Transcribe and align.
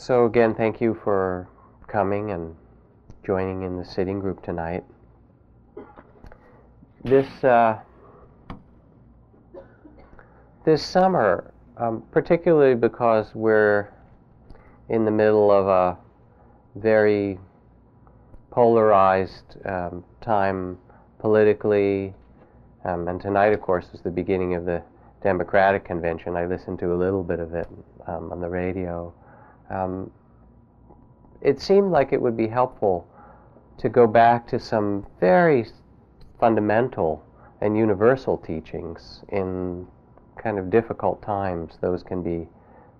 So, 0.00 0.24
again, 0.24 0.54
thank 0.54 0.80
you 0.80 0.98
for 1.04 1.46
coming 1.86 2.30
and 2.30 2.56
joining 3.22 3.64
in 3.64 3.76
the 3.76 3.84
sitting 3.84 4.18
group 4.18 4.42
tonight. 4.42 4.82
This, 7.04 7.28
uh, 7.44 7.80
this 10.64 10.82
summer, 10.82 11.52
um, 11.76 12.02
particularly 12.12 12.76
because 12.76 13.34
we're 13.34 13.90
in 14.88 15.04
the 15.04 15.10
middle 15.10 15.50
of 15.50 15.66
a 15.66 15.98
very 16.76 17.38
polarized 18.50 19.58
um, 19.66 20.02
time 20.22 20.78
politically, 21.18 22.14
um, 22.86 23.06
and 23.06 23.20
tonight, 23.20 23.52
of 23.52 23.60
course, 23.60 23.88
is 23.92 24.00
the 24.00 24.10
beginning 24.10 24.54
of 24.54 24.64
the 24.64 24.82
Democratic 25.22 25.84
Convention. 25.84 26.36
I 26.36 26.46
listened 26.46 26.78
to 26.78 26.94
a 26.94 26.96
little 26.96 27.22
bit 27.22 27.38
of 27.38 27.52
it 27.52 27.68
um, 28.06 28.32
on 28.32 28.40
the 28.40 28.48
radio. 28.48 29.12
Um, 29.70 30.10
it 31.40 31.60
seemed 31.60 31.90
like 31.90 32.12
it 32.12 32.20
would 32.20 32.36
be 32.36 32.48
helpful 32.48 33.06
to 33.78 33.88
go 33.88 34.06
back 34.06 34.46
to 34.48 34.58
some 34.58 35.06
very 35.20 35.66
fundamental 36.38 37.24
and 37.60 37.76
universal 37.76 38.36
teachings 38.36 39.22
in 39.28 39.86
kind 40.36 40.58
of 40.58 40.70
difficult 40.70 41.22
times. 41.22 41.78
Those 41.80 42.02
can 42.02 42.22
be 42.22 42.48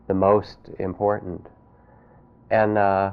the 0.08 0.14
most 0.14 0.58
important. 0.78 1.46
And 2.50 2.78
uh, 2.78 3.12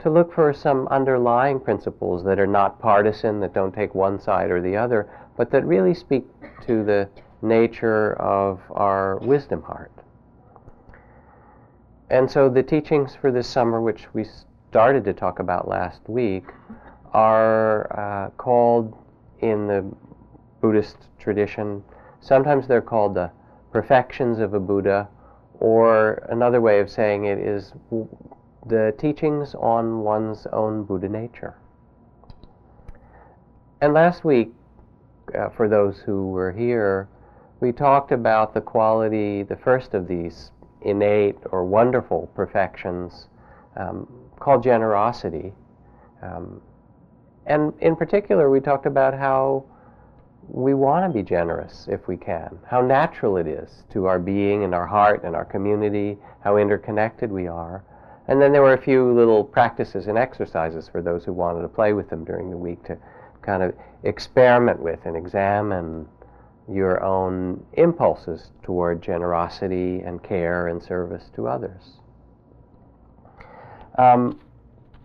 to 0.00 0.10
look 0.10 0.34
for 0.34 0.52
some 0.52 0.86
underlying 0.88 1.60
principles 1.60 2.24
that 2.24 2.38
are 2.38 2.46
not 2.46 2.78
partisan, 2.78 3.40
that 3.40 3.54
don't 3.54 3.74
take 3.74 3.94
one 3.94 4.20
side 4.20 4.50
or 4.50 4.60
the 4.60 4.76
other, 4.76 5.10
but 5.36 5.50
that 5.50 5.64
really 5.64 5.94
speak 5.94 6.24
to 6.66 6.84
the 6.84 7.08
nature 7.42 8.14
of 8.20 8.60
our 8.70 9.18
wisdom 9.18 9.62
heart. 9.62 9.93
And 12.10 12.30
so 12.30 12.48
the 12.48 12.62
teachings 12.62 13.14
for 13.14 13.32
this 13.32 13.48
summer, 13.48 13.80
which 13.80 14.12
we 14.12 14.26
started 14.70 15.04
to 15.04 15.14
talk 15.14 15.38
about 15.38 15.68
last 15.68 16.00
week, 16.08 16.44
are 17.12 17.86
uh, 17.98 18.30
called 18.30 18.96
in 19.40 19.66
the 19.66 19.84
Buddhist 20.60 20.96
tradition, 21.18 21.82
sometimes 22.20 22.66
they're 22.66 22.82
called 22.82 23.14
the 23.14 23.30
perfections 23.72 24.38
of 24.38 24.54
a 24.54 24.60
Buddha, 24.60 25.08
or 25.60 26.26
another 26.28 26.60
way 26.60 26.80
of 26.80 26.90
saying 26.90 27.24
it 27.24 27.38
is 27.38 27.72
the 28.66 28.94
teachings 28.98 29.54
on 29.54 30.00
one's 30.00 30.46
own 30.52 30.84
Buddha 30.84 31.08
nature. 31.08 31.54
And 33.80 33.92
last 33.92 34.24
week, 34.24 34.52
uh, 35.38 35.48
for 35.50 35.68
those 35.68 35.98
who 35.98 36.28
were 36.28 36.52
here, 36.52 37.08
we 37.60 37.72
talked 37.72 38.12
about 38.12 38.54
the 38.54 38.60
quality, 38.60 39.42
the 39.42 39.56
first 39.56 39.94
of 39.94 40.08
these 40.08 40.50
innate 40.84 41.36
or 41.50 41.64
wonderful 41.64 42.30
perfections 42.34 43.28
um, 43.76 44.06
called 44.38 44.62
generosity. 44.62 45.52
Um, 46.22 46.60
and 47.46 47.72
in 47.80 47.96
particular, 47.96 48.50
we 48.50 48.60
talked 48.60 48.86
about 48.86 49.14
how 49.14 49.64
we 50.48 50.74
want 50.74 51.04
to 51.04 51.12
be 51.12 51.22
generous 51.22 51.86
if 51.90 52.06
we 52.06 52.16
can, 52.16 52.58
how 52.66 52.80
natural 52.80 53.36
it 53.36 53.46
is 53.46 53.84
to 53.90 54.06
our 54.06 54.18
being 54.18 54.64
and 54.64 54.74
our 54.74 54.86
heart 54.86 55.24
and 55.24 55.34
our 55.34 55.44
community, 55.44 56.18
how 56.42 56.56
interconnected 56.56 57.30
we 57.30 57.46
are. 57.46 57.82
And 58.28 58.40
then 58.40 58.52
there 58.52 58.62
were 58.62 58.74
a 58.74 58.80
few 58.80 59.12
little 59.12 59.44
practices 59.44 60.06
and 60.06 60.16
exercises 60.16 60.88
for 60.88 61.02
those 61.02 61.24
who 61.24 61.32
wanted 61.32 61.62
to 61.62 61.68
play 61.68 61.92
with 61.92 62.08
them 62.08 62.24
during 62.24 62.50
the 62.50 62.56
week 62.56 62.82
to 62.84 62.96
kind 63.42 63.62
of 63.62 63.74
experiment 64.02 64.80
with 64.80 65.04
and 65.04 65.16
examine 65.16 66.08
your 66.68 67.02
own 67.02 67.64
impulses 67.74 68.50
toward 68.62 69.02
generosity 69.02 70.00
and 70.00 70.22
care 70.22 70.68
and 70.68 70.82
service 70.82 71.30
to 71.34 71.46
others. 71.46 72.00
Um, 73.98 74.40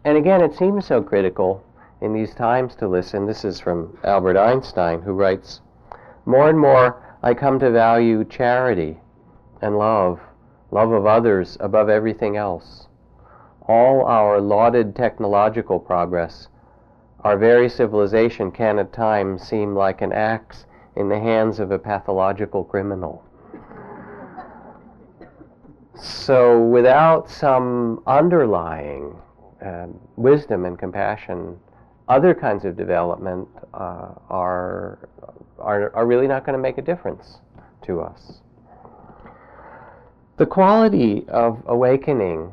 and 0.06 0.18
again, 0.18 0.42
it 0.42 0.56
seems 0.56 0.86
so 0.86 1.02
critical 1.02 1.64
in 2.02 2.14
these 2.14 2.34
times 2.34 2.76
to 2.76 2.88
listen. 2.88 3.26
This 3.26 3.44
is 3.44 3.60
from 3.60 3.98
Albert 4.04 4.38
Einstein, 4.38 5.02
who 5.02 5.12
writes 5.12 5.61
More 6.26 6.50
and 6.50 6.58
more 6.58 7.17
I 7.22 7.33
come 7.33 7.60
to 7.60 7.70
value 7.70 8.23
charity 8.23 9.00
and 9.62 9.78
love, 9.78 10.22
love 10.72 10.92
of 10.92 11.06
others 11.06 11.58
above 11.60 11.89
everything 11.89 12.38
else. 12.38 12.88
All 13.67 14.06
our 14.06 14.39
lauded 14.39 14.95
technological 14.95 15.80
progress, 15.80 16.48
our 17.22 17.38
very 17.38 17.67
civilization 17.67 18.52
can 18.52 18.80
at 18.80 18.94
times 18.94 19.45
seem 19.45 19.76
like 19.76 20.02
an 20.02 20.14
axe 20.14 20.66
in 20.99 21.08
the 21.08 21.17
hands 21.17 21.60
of 21.60 21.71
a 21.71 21.80
pathological 21.80 22.64
criminal. 22.64 23.23
So, 25.95 26.61
without 26.61 27.30
some 27.30 28.04
underlying 28.05 29.15
uh, 29.65 29.88
wisdom 30.17 30.65
and 30.65 30.77
compassion, 30.77 31.58
other 32.09 32.33
kinds 32.33 32.65
of 32.65 32.76
development 32.76 33.48
uh, 33.73 34.09
are, 34.30 34.99
are, 35.58 35.95
are 35.95 36.05
really 36.05 36.27
not 36.27 36.45
going 36.45 36.54
to 36.58 36.61
make 36.61 36.77
a 36.77 36.82
difference 36.82 37.38
to 37.83 38.02
us. 38.02 38.42
The 40.38 40.45
quality 40.45 41.26
of 41.30 41.64
awakening 41.65 42.52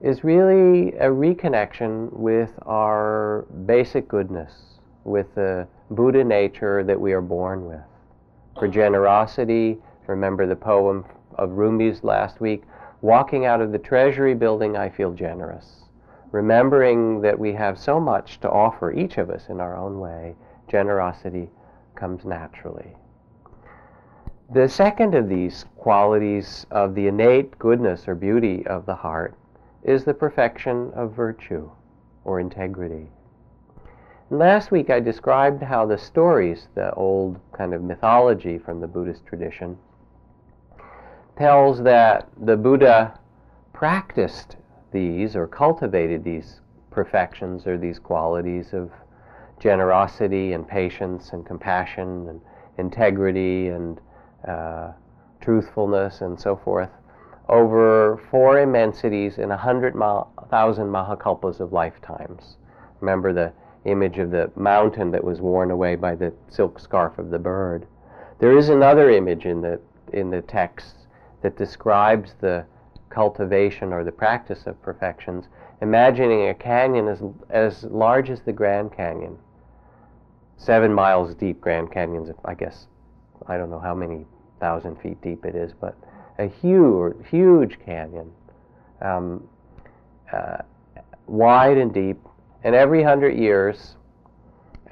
is 0.00 0.24
really 0.24 0.94
a 0.94 1.08
reconnection 1.08 2.12
with 2.12 2.50
our 2.66 3.46
basic 3.66 4.08
goodness, 4.08 4.73
with 5.04 5.34
the 5.34 5.68
Buddha 5.90 6.24
nature 6.24 6.82
that 6.84 7.00
we 7.00 7.12
are 7.12 7.20
born 7.20 7.66
with. 7.66 7.80
For 8.54 8.66
uh-huh. 8.66 8.72
generosity, 8.72 9.78
remember 10.06 10.46
the 10.46 10.56
poem 10.56 11.04
of 11.36 11.50
Rumi's 11.50 12.02
last 12.04 12.40
week, 12.40 12.62
walking 13.00 13.44
out 13.44 13.60
of 13.60 13.72
the 13.72 13.78
treasury 13.78 14.34
building, 14.34 14.76
I 14.76 14.88
feel 14.88 15.12
generous. 15.12 15.84
Remembering 16.32 17.20
that 17.20 17.38
we 17.38 17.52
have 17.52 17.78
so 17.78 18.00
much 18.00 18.40
to 18.40 18.50
offer, 18.50 18.92
each 18.92 19.18
of 19.18 19.30
us 19.30 19.48
in 19.48 19.60
our 19.60 19.76
own 19.76 20.00
way, 20.00 20.34
generosity 20.68 21.50
comes 21.94 22.24
naturally. 22.24 22.96
The 24.52 24.68
second 24.68 25.14
of 25.14 25.28
these 25.28 25.64
qualities 25.76 26.66
of 26.70 26.94
the 26.94 27.06
innate 27.06 27.58
goodness 27.58 28.06
or 28.06 28.14
beauty 28.14 28.66
of 28.66 28.84
the 28.84 28.94
heart 28.94 29.34
is 29.82 30.04
the 30.04 30.14
perfection 30.14 30.90
of 30.94 31.12
virtue 31.12 31.70
or 32.24 32.40
integrity. 32.40 33.08
Last 34.30 34.70
week 34.70 34.88
I 34.88 35.00
described 35.00 35.62
how 35.62 35.84
the 35.84 35.98
stories, 35.98 36.68
the 36.74 36.94
old 36.94 37.38
kind 37.52 37.74
of 37.74 37.82
mythology 37.82 38.56
from 38.58 38.80
the 38.80 38.86
Buddhist 38.86 39.26
tradition, 39.26 39.76
tells 41.36 41.82
that 41.82 42.28
the 42.40 42.56
Buddha 42.56 43.18
practiced 43.74 44.56
these 44.92 45.36
or 45.36 45.46
cultivated 45.46 46.24
these 46.24 46.60
perfections 46.90 47.66
or 47.66 47.76
these 47.76 47.98
qualities 47.98 48.72
of 48.72 48.90
generosity 49.60 50.52
and 50.54 50.66
patience 50.66 51.32
and 51.32 51.44
compassion 51.44 52.28
and 52.28 52.40
integrity 52.78 53.68
and 53.68 54.00
uh, 54.48 54.92
truthfulness 55.40 56.22
and 56.22 56.40
so 56.40 56.56
forth 56.56 56.90
over 57.48 58.22
four 58.30 58.60
immensities 58.60 59.36
in 59.36 59.50
a 59.50 59.56
hundred 59.56 59.92
thousand 60.50 60.86
mahakalpas 60.86 61.60
of 61.60 61.72
lifetimes. 61.72 62.56
Remember 63.00 63.32
the 63.34 63.52
image 63.84 64.18
of 64.18 64.30
the 64.30 64.50
mountain 64.56 65.10
that 65.10 65.22
was 65.22 65.40
worn 65.40 65.70
away 65.70 65.94
by 65.94 66.14
the 66.14 66.32
silk 66.48 66.78
scarf 66.78 67.18
of 67.18 67.30
the 67.30 67.38
bird. 67.38 67.86
There 68.38 68.56
is 68.56 68.68
another 68.68 69.10
image 69.10 69.44
in 69.44 69.60
the, 69.60 69.80
in 70.12 70.30
the 70.30 70.42
text 70.42 70.96
that 71.42 71.56
describes 71.56 72.34
the 72.40 72.64
cultivation 73.10 73.92
or 73.92 74.02
the 74.02 74.12
practice 74.12 74.66
of 74.66 74.80
perfections, 74.82 75.46
imagining 75.80 76.48
a 76.48 76.54
canyon 76.54 77.08
as, 77.08 77.22
as 77.50 77.84
large 77.84 78.30
as 78.30 78.40
the 78.40 78.52
Grand 78.52 78.94
Canyon. 78.96 79.38
Seven 80.56 80.92
miles 80.92 81.34
deep, 81.34 81.60
Grand 81.60 81.92
Canyon's, 81.92 82.30
I 82.44 82.54
guess, 82.54 82.86
I 83.46 83.56
don't 83.56 83.70
know 83.70 83.78
how 83.78 83.94
many 83.94 84.24
thousand 84.60 85.00
feet 85.00 85.20
deep 85.20 85.44
it 85.44 85.54
is, 85.54 85.72
but 85.78 85.96
a 86.38 86.46
huge, 86.46 87.14
huge 87.30 87.78
canyon, 87.84 88.32
um, 89.02 89.46
uh, 90.32 90.58
wide 91.26 91.76
and 91.78 91.92
deep, 91.92 92.18
and 92.64 92.74
every 92.74 93.02
hundred 93.02 93.38
years, 93.38 93.94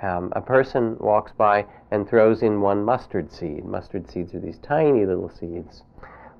um, 0.02 0.32
a 0.36 0.40
person 0.40 0.96
walks 1.00 1.32
by 1.32 1.64
and 1.90 2.08
throws 2.08 2.42
in 2.42 2.60
one 2.60 2.84
mustard 2.84 3.32
seed. 3.32 3.64
Mustard 3.64 4.10
seeds 4.10 4.34
are 4.34 4.40
these 4.40 4.58
tiny 4.58 5.06
little 5.06 5.30
seeds. 5.30 5.82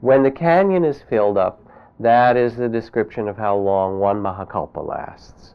When 0.00 0.22
the 0.22 0.30
canyon 0.30 0.84
is 0.84 1.02
filled 1.08 1.38
up, 1.38 1.64
that 2.00 2.36
is 2.36 2.56
the 2.56 2.68
description 2.68 3.28
of 3.28 3.36
how 3.36 3.56
long 3.56 3.98
one 3.98 4.22
Mahakalpa 4.22 4.86
lasts. 4.86 5.54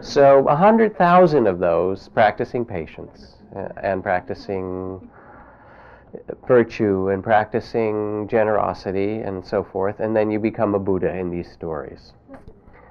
So, 0.00 0.46
a 0.48 0.56
hundred 0.56 0.96
thousand 0.96 1.46
of 1.46 1.58
those 1.58 2.08
practicing 2.08 2.64
patience 2.64 3.36
uh, 3.54 3.68
and 3.82 4.02
practicing 4.02 5.08
virtue 6.46 7.10
and 7.10 7.22
practicing 7.22 8.26
generosity 8.28 9.20
and 9.20 9.44
so 9.44 9.62
forth, 9.62 10.00
and 10.00 10.16
then 10.16 10.30
you 10.30 10.38
become 10.38 10.74
a 10.74 10.78
Buddha 10.78 11.14
in 11.14 11.30
these 11.30 11.50
stories. 11.52 12.12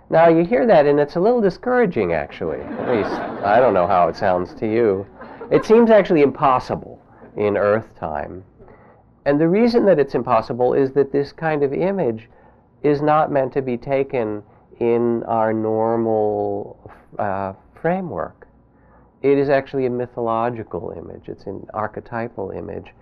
Now 0.10 0.28
you 0.30 0.46
hear 0.46 0.68
that, 0.68 0.86
and 0.86 1.00
it's 1.00 1.16
a 1.16 1.20
little 1.20 1.42
discouraging, 1.42 2.14
actually. 2.14 2.62
At 2.62 2.90
least 2.90 3.10
I 3.10 3.60
don't 3.60 3.74
know 3.74 3.88
how 3.88 4.08
it 4.08 4.16
sounds 4.16 4.54
to 4.56 4.68
you. 4.68 5.06
It 5.52 5.66
seems 5.66 5.90
actually 5.90 6.22
impossible 6.22 7.02
in 7.36 7.58
Earth 7.58 7.96
time. 8.00 8.44
And 9.26 9.42
the 9.42 9.48
reason 9.48 9.86
that 9.86 10.00
it's 10.00 10.14
impossible 10.14 10.74
is 10.74 10.92
that 10.92 11.12
this 11.12 11.32
kind 11.32 11.64
of 11.64 11.74
image 11.74 12.30
is 12.84 13.02
not 13.02 13.32
meant 13.32 13.54
to 13.54 13.62
be 13.62 13.78
taken 13.78 14.44
in 14.80 15.24
our 15.24 15.52
normal 15.52 16.92
uh, 17.18 17.54
framework. 17.82 18.48
It 19.24 19.40
is 19.40 19.50
actually 19.50 19.88
a 19.88 19.90
mythological 19.90 20.94
image, 20.96 21.30
it's 21.30 21.46
an 21.46 21.66
archetypal 21.74 22.52
image 22.52 22.94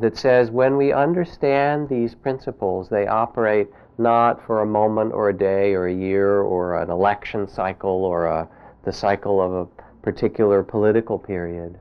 that 0.00 0.16
says 0.16 0.50
when 0.50 0.76
we 0.76 0.92
understand 0.92 1.88
these 1.88 2.14
principles, 2.14 2.88
they 2.88 3.06
operate 3.06 3.68
not 3.98 4.44
for 4.46 4.62
a 4.62 4.66
moment 4.66 5.12
or 5.12 5.28
a 5.28 5.36
day 5.36 5.74
or 5.74 5.86
a 5.86 5.94
year 5.94 6.40
or 6.40 6.80
an 6.80 6.90
election 6.90 7.48
cycle 7.48 8.04
or 8.04 8.26
a, 8.26 8.48
the 8.84 8.92
cycle 8.92 9.42
of 9.42 9.52
a 9.52 9.66
particular 10.02 10.62
political 10.62 11.18
period, 11.18 11.78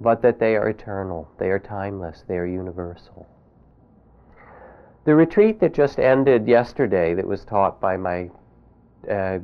but 0.00 0.22
that 0.22 0.38
they 0.38 0.54
are 0.56 0.68
eternal, 0.68 1.28
they 1.38 1.50
are 1.50 1.58
timeless, 1.58 2.24
they 2.28 2.38
are 2.38 2.46
universal. 2.46 3.26
The 5.04 5.14
retreat 5.14 5.58
that 5.60 5.74
just 5.74 5.98
ended 5.98 6.46
yesterday, 6.46 7.14
that 7.14 7.26
was 7.26 7.44
taught 7.44 7.80
by 7.80 7.96
my 7.96 8.30
uh, 9.10 9.38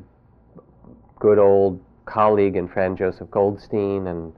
good 1.18 1.38
old 1.38 1.80
colleague 2.04 2.56
and 2.56 2.70
friend 2.70 2.96
Joseph 2.96 3.30
Goldstein 3.30 4.06
and 4.06 4.32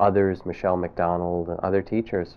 others, 0.00 0.44
Michelle 0.44 0.76
McDonald, 0.76 1.48
and 1.48 1.60
other 1.60 1.82
teachers, 1.82 2.36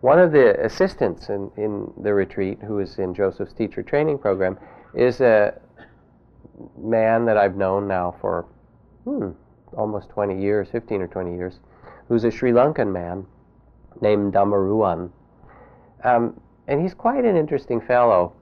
one 0.00 0.18
of 0.18 0.32
the 0.32 0.58
assistants 0.64 1.28
in, 1.28 1.50
in 1.56 1.92
the 2.02 2.14
retreat, 2.14 2.58
who 2.62 2.78
is 2.78 2.98
in 2.98 3.14
Joseph's 3.14 3.52
teacher 3.52 3.82
training 3.82 4.18
program, 4.18 4.58
is 4.94 5.20
a 5.20 5.60
man 6.78 7.26
that 7.26 7.36
I've 7.36 7.56
known 7.56 7.86
now 7.86 8.16
for 8.20 8.46
hmm, 9.04 9.30
almost 9.76 10.08
20 10.10 10.40
years, 10.40 10.68
15 10.70 11.02
or 11.02 11.06
20 11.06 11.34
years, 11.34 11.60
who's 12.08 12.24
a 12.24 12.30
Sri 12.30 12.52
Lankan 12.52 12.92
man 12.92 13.26
named 14.00 14.32
Dhammaruwan. 14.32 15.10
Um, 16.02 16.40
and 16.66 16.80
he's 16.80 16.94
quite 16.94 17.24
an 17.24 17.36
interesting 17.36 17.80
fellow. 17.80 18.32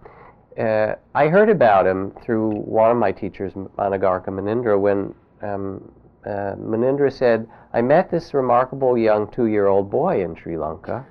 Uh, 0.56 0.94
I 1.14 1.28
heard 1.28 1.50
about 1.50 1.86
him 1.86 2.12
through 2.22 2.50
one 2.50 2.90
of 2.90 2.96
my 2.96 3.10
teachers, 3.10 3.52
Anagarika 3.54 4.28
Munindra, 4.28 4.78
when 4.78 5.14
um, 5.42 5.90
uh, 6.24 6.54
Munindra 6.56 7.12
said, 7.12 7.48
I 7.72 7.82
met 7.82 8.10
this 8.10 8.32
remarkable 8.32 8.96
young 8.96 9.30
two 9.30 9.46
year 9.46 9.66
old 9.66 9.90
boy 9.90 10.22
in 10.22 10.36
Sri 10.36 10.56
Lanka 10.56 11.06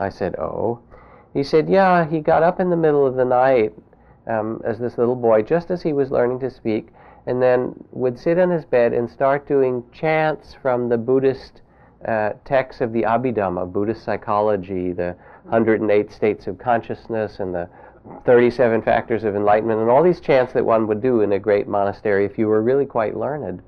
I 0.00 0.08
said, 0.08 0.34
Oh. 0.36 0.80
He 1.32 1.44
said, 1.44 1.68
Yeah, 1.68 2.04
he 2.04 2.20
got 2.20 2.42
up 2.42 2.58
in 2.58 2.70
the 2.70 2.76
middle 2.76 3.06
of 3.06 3.14
the 3.14 3.24
night 3.24 3.72
um, 4.26 4.60
as 4.64 4.78
this 4.78 4.98
little 4.98 5.14
boy, 5.14 5.42
just 5.42 5.70
as 5.70 5.82
he 5.82 5.92
was 5.92 6.10
learning 6.10 6.40
to 6.40 6.50
speak, 6.50 6.88
and 7.26 7.40
then 7.40 7.74
would 7.92 8.18
sit 8.18 8.38
on 8.38 8.50
his 8.50 8.64
bed 8.64 8.92
and 8.92 9.08
start 9.08 9.46
doing 9.46 9.84
chants 9.92 10.54
from 10.60 10.88
the 10.88 10.98
Buddhist 10.98 11.62
uh, 12.06 12.30
texts 12.44 12.80
of 12.80 12.92
the 12.92 13.02
Abhidhamma, 13.02 13.70
Buddhist 13.72 14.02
psychology, 14.02 14.92
the 14.92 15.14
108 15.44 16.10
states 16.10 16.46
of 16.46 16.58
consciousness, 16.58 17.40
and 17.40 17.54
the 17.54 17.68
37 18.24 18.82
factors 18.82 19.24
of 19.24 19.36
enlightenment, 19.36 19.80
and 19.80 19.90
all 19.90 20.02
these 20.02 20.20
chants 20.20 20.52
that 20.54 20.64
one 20.64 20.86
would 20.86 21.02
do 21.02 21.20
in 21.20 21.32
a 21.32 21.38
great 21.38 21.68
monastery 21.68 22.24
if 22.24 22.38
you 22.38 22.48
were 22.48 22.62
really 22.62 22.86
quite 22.86 23.16
learned. 23.16 23.62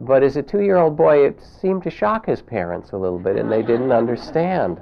But 0.00 0.22
as 0.22 0.36
a 0.36 0.42
two 0.42 0.62
year 0.62 0.76
old 0.76 0.96
boy, 0.96 1.26
it 1.26 1.40
seemed 1.60 1.82
to 1.82 1.90
shock 1.90 2.26
his 2.26 2.40
parents 2.40 2.92
a 2.92 2.96
little 2.96 3.18
bit, 3.18 3.36
and 3.36 3.50
they 3.50 3.62
didn't 3.62 3.92
understand. 3.92 4.80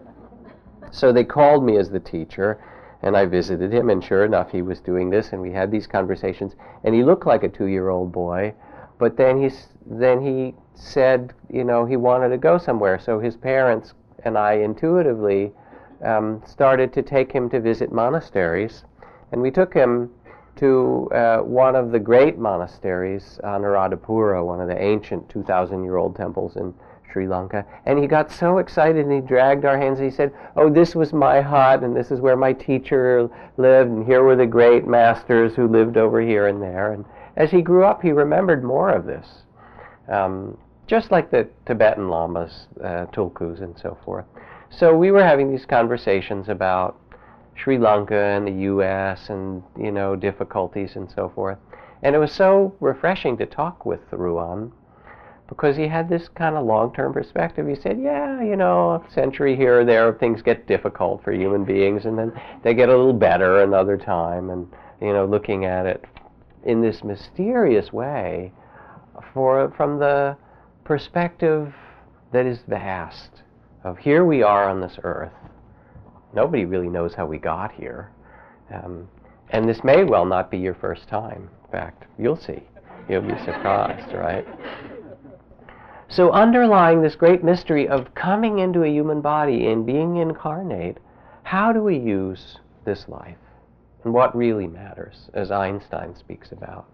So 0.91 1.13
they 1.13 1.25
called 1.25 1.65
me 1.65 1.77
as 1.77 1.91
the 1.91 2.01
teacher, 2.01 2.59
and 3.03 3.17
I 3.17 3.27
visited 3.27 3.73
him, 3.73 3.91
and 3.91 4.03
sure 4.03 4.25
enough, 4.25 4.51
he 4.51 4.63
was 4.63 4.81
doing 4.81 5.11
this, 5.11 5.33
and 5.33 5.41
we 5.43 5.53
had 5.53 5.71
these 5.71 5.87
conversations, 5.87 6.57
and 6.85 6.95
he 6.95 7.03
looked 7.03 7.27
like 7.27 7.43
a 7.43 7.49
two-year-old 7.49 8.13
boy, 8.13 8.55
but 8.99 9.17
then 9.17 9.41
he 9.43 9.51
then 9.89 10.21
he 10.21 10.55
said, 10.75 11.33
you 11.49 11.65
know, 11.65 11.85
he 11.85 11.97
wanted 11.97 12.31
to 12.31 12.39
go 12.39 12.59
somewhere, 12.59 12.99
so 12.99 13.21
his 13.21 13.37
parents 13.37 13.95
and 14.25 14.37
I 14.37 14.55
intuitively 14.55 15.53
um, 16.05 16.43
started 16.45 16.93
to 16.95 17.03
take 17.03 17.31
him 17.33 17.49
to 17.51 17.61
visit 17.61 17.93
monasteries, 17.93 18.85
and 19.33 19.41
we 19.41 19.51
took 19.51 19.73
him 19.75 20.11
to 20.57 21.09
uh, 21.13 21.39
one 21.39 21.77
of 21.77 21.93
the 21.93 21.99
great 21.99 22.39
monasteries, 22.39 23.39
Anuradhapura, 23.45 24.45
one 24.45 24.61
of 24.61 24.69
the 24.69 24.83
ancient 24.83 25.29
2,000-year-old 25.29 26.17
temples 26.17 26.57
in 26.57 26.75
Sri 27.17 27.27
Lanka. 27.27 27.65
And 27.87 27.99
he 27.99 28.07
got 28.07 28.31
so 28.31 28.59
excited 28.59 29.07
and 29.07 29.11
he 29.15 29.27
dragged 29.27 29.65
our 29.65 29.79
hands 29.79 29.99
and 29.99 30.11
he 30.11 30.15
said, 30.15 30.35
Oh, 30.55 30.69
this 30.69 30.95
was 30.95 31.15
my 31.15 31.41
hut 31.41 31.83
and 31.83 31.97
this 31.97 32.11
is 32.11 32.21
where 32.21 32.37
my 32.37 32.53
teacher 32.53 33.31
lived 33.57 33.91
and 33.91 34.05
here 34.05 34.23
were 34.23 34.37
the 34.37 34.45
great 34.45 34.87
masters 34.87 35.55
who 35.55 35.67
lived 35.67 35.97
over 35.97 36.21
here 36.21 36.47
and 36.47 36.61
there. 36.61 36.93
And 36.93 37.07
as 37.35 37.51
he 37.51 37.63
grew 37.63 37.87
up, 37.87 38.03
he 38.03 38.13
remembered 38.13 38.63
more 38.63 38.91
of 38.91 39.07
this. 39.07 39.27
Um, 40.13 40.59
just 40.87 41.11
like 41.11 41.31
the 41.31 41.49
Tibetan 41.65 42.11
lamas, 42.11 42.67
uh, 42.85 43.07
tulkus, 43.07 43.63
and 43.63 43.79
so 43.79 43.97
forth. 44.05 44.27
So 44.69 44.95
we 44.95 45.11
were 45.11 45.25
having 45.25 45.51
these 45.51 45.65
conversations 45.65 46.51
about 46.51 47.01
Sri 47.55 47.79
Lanka 47.79 48.15
and 48.15 48.47
the 48.47 48.63
U.S. 48.73 49.31
and 49.31 49.63
you 49.79 49.91
know 49.91 50.17
difficulties 50.17 50.97
and 50.97 51.11
so 51.11 51.33
forth. 51.35 51.57
And 52.03 52.15
it 52.15 52.19
was 52.19 52.33
so 52.33 52.77
refreshing 52.79 53.39
to 53.39 53.47
talk 53.47 53.87
with 53.87 54.11
Ruwan 54.11 54.73
because 55.49 55.77
he 55.77 55.87
had 55.87 56.09
this 56.09 56.29
kind 56.29 56.57
of 56.57 56.67
long-term 56.67 57.13
perspective. 57.13 57.67
He 57.67 57.75
said, 57.77 58.01
"Yeah, 58.01 58.43
you 58.43 58.57
know, 58.57 58.95
a 58.95 59.11
century 59.11 59.57
here 59.57 59.81
or 59.81 59.85
there, 59.85 60.13
things 60.13 60.43
get 60.43 60.67
difficult 60.67 61.23
for 61.23 61.33
human 61.33 61.65
beings, 61.65 62.05
and 62.05 62.19
then 62.19 62.33
they 62.63 62.75
get 62.75 62.89
a 62.89 62.97
little 62.97 63.13
better 63.13 63.63
another 63.63 63.97
time." 63.97 64.51
And 64.51 64.67
you 65.01 65.13
know, 65.13 65.25
looking 65.25 65.65
at 65.65 65.87
it 65.87 66.05
in 66.65 66.81
this 66.81 67.05
mysterious 67.05 67.93
way, 67.93 68.53
for 69.33 69.73
from 69.77 69.99
the 69.99 70.37
perspective 70.85 71.75
that 72.33 72.47
is 72.47 72.61
vast 72.69 73.43
of 73.85 73.99
here 73.99 74.25
we 74.25 74.43
are 74.43 74.69
on 74.69 74.81
this 74.81 74.99
earth. 75.05 75.33
Nobody 76.35 76.65
really 76.65 76.89
knows 76.89 77.15
how 77.15 77.27
we 77.27 77.39
got 77.39 77.73
here, 77.73 78.11
um, 78.75 79.09
and 79.51 79.69
this 79.69 79.85
may 79.85 80.03
well 80.03 80.25
not 80.25 80.51
be 80.51 80.59
your 80.59 80.75
first 80.75 81.09
time. 81.09 81.49
In 81.65 81.71
fact, 81.71 82.05
you'll 82.19 82.37
see. 82.37 82.63
You'll 83.09 83.23
be 83.23 83.39
surprised, 83.45 84.13
right? 84.13 84.45
So, 86.09 86.31
underlying 86.31 87.03
this 87.03 87.17
great 87.17 87.43
mystery 87.43 87.89
of 87.89 88.15
coming 88.15 88.61
into 88.61 88.85
a 88.85 88.89
human 88.89 89.21
body 89.21 89.67
and 89.67 89.85
being 89.85 90.17
incarnate, 90.17 90.99
how 91.43 91.73
do 91.73 91.83
we 91.83 91.99
use 91.99 92.59
this 92.85 93.09
life? 93.09 93.39
And 94.05 94.15
what 94.15 94.37
really 94.37 94.69
matters, 94.69 95.29
as 95.35 95.51
Einstein 95.51 96.15
speaks 96.15 96.53
about. 96.53 96.87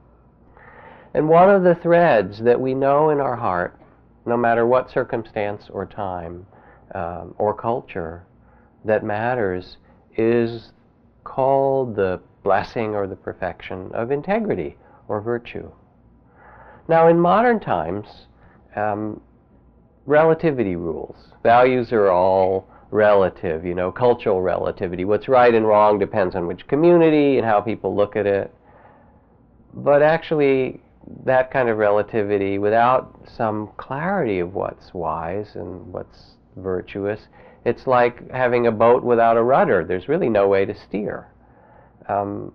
And 1.12 1.28
one 1.28 1.50
of 1.50 1.62
the 1.62 1.74
threads 1.74 2.40
that 2.40 2.58
we 2.58 2.72
know 2.72 3.10
in 3.10 3.20
our 3.20 3.36
heart, 3.36 3.78
no 4.24 4.36
matter 4.36 4.66
what 4.66 4.90
circumstance 4.90 5.68
or 5.68 5.84
time 5.84 6.46
um, 6.94 7.34
or 7.36 7.54
culture, 7.54 8.24
that 8.84 9.04
matters 9.04 9.76
is 10.16 10.72
called 11.24 11.96
the 11.96 12.20
blessing 12.42 12.94
or 12.94 13.06
the 13.06 13.16
perfection 13.16 13.90
of 13.92 14.10
integrity 14.10 14.76
or 15.06 15.20
virtue. 15.20 15.70
Now, 16.88 17.08
in 17.08 17.20
modern 17.20 17.60
times, 17.60 18.26
um, 18.76 19.20
relativity 20.06 20.76
rules. 20.76 21.16
Values 21.42 21.92
are 21.92 22.10
all 22.10 22.68
relative, 22.90 23.64
you 23.64 23.74
know, 23.74 23.90
cultural 23.90 24.42
relativity. 24.42 25.04
What's 25.04 25.28
right 25.28 25.54
and 25.54 25.66
wrong 25.66 25.98
depends 25.98 26.34
on 26.34 26.46
which 26.46 26.66
community 26.68 27.38
and 27.38 27.46
how 27.46 27.60
people 27.60 27.96
look 27.96 28.16
at 28.16 28.26
it. 28.26 28.54
But 29.74 30.02
actually, 30.02 30.82
that 31.24 31.50
kind 31.50 31.68
of 31.68 31.78
relativity, 31.78 32.58
without 32.58 33.18
some 33.36 33.70
clarity 33.78 34.38
of 34.40 34.54
what's 34.54 34.92
wise 34.92 35.54
and 35.54 35.92
what's 35.92 36.36
virtuous, 36.56 37.20
it's 37.64 37.86
like 37.86 38.30
having 38.30 38.66
a 38.66 38.72
boat 38.72 39.02
without 39.02 39.36
a 39.36 39.42
rudder. 39.42 39.84
There's 39.84 40.08
really 40.08 40.28
no 40.28 40.48
way 40.48 40.66
to 40.66 40.74
steer. 40.74 41.28
Um, 42.08 42.52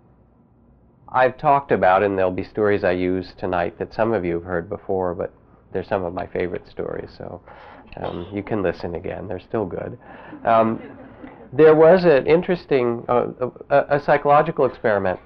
I've 1.09 1.37
talked 1.37 1.71
about, 1.71 2.03
and 2.03 2.17
there'll 2.17 2.31
be 2.31 2.43
stories 2.43 2.83
I 2.83 2.91
use 2.91 3.33
tonight 3.37 3.79
that 3.79 3.93
some 3.93 4.13
of 4.13 4.25
you 4.25 4.35
have 4.35 4.43
heard 4.43 4.69
before, 4.69 5.15
but 5.15 5.33
they're 5.71 5.83
some 5.83 6.03
of 6.03 6.13
my 6.13 6.25
favorite 6.27 6.67
stories, 6.69 7.09
so 7.17 7.41
um, 7.97 8.27
you 8.33 8.43
can 8.43 8.61
listen 8.61 8.95
again. 8.95 9.27
They're 9.27 9.39
still 9.39 9.65
good. 9.65 9.97
Um, 10.45 10.81
there 11.53 11.75
was 11.75 12.03
an 12.03 12.27
interesting, 12.27 13.05
uh, 13.07 13.27
a, 13.69 13.97
a, 13.97 13.99
psychological 13.99 14.65
experiment 14.65 15.19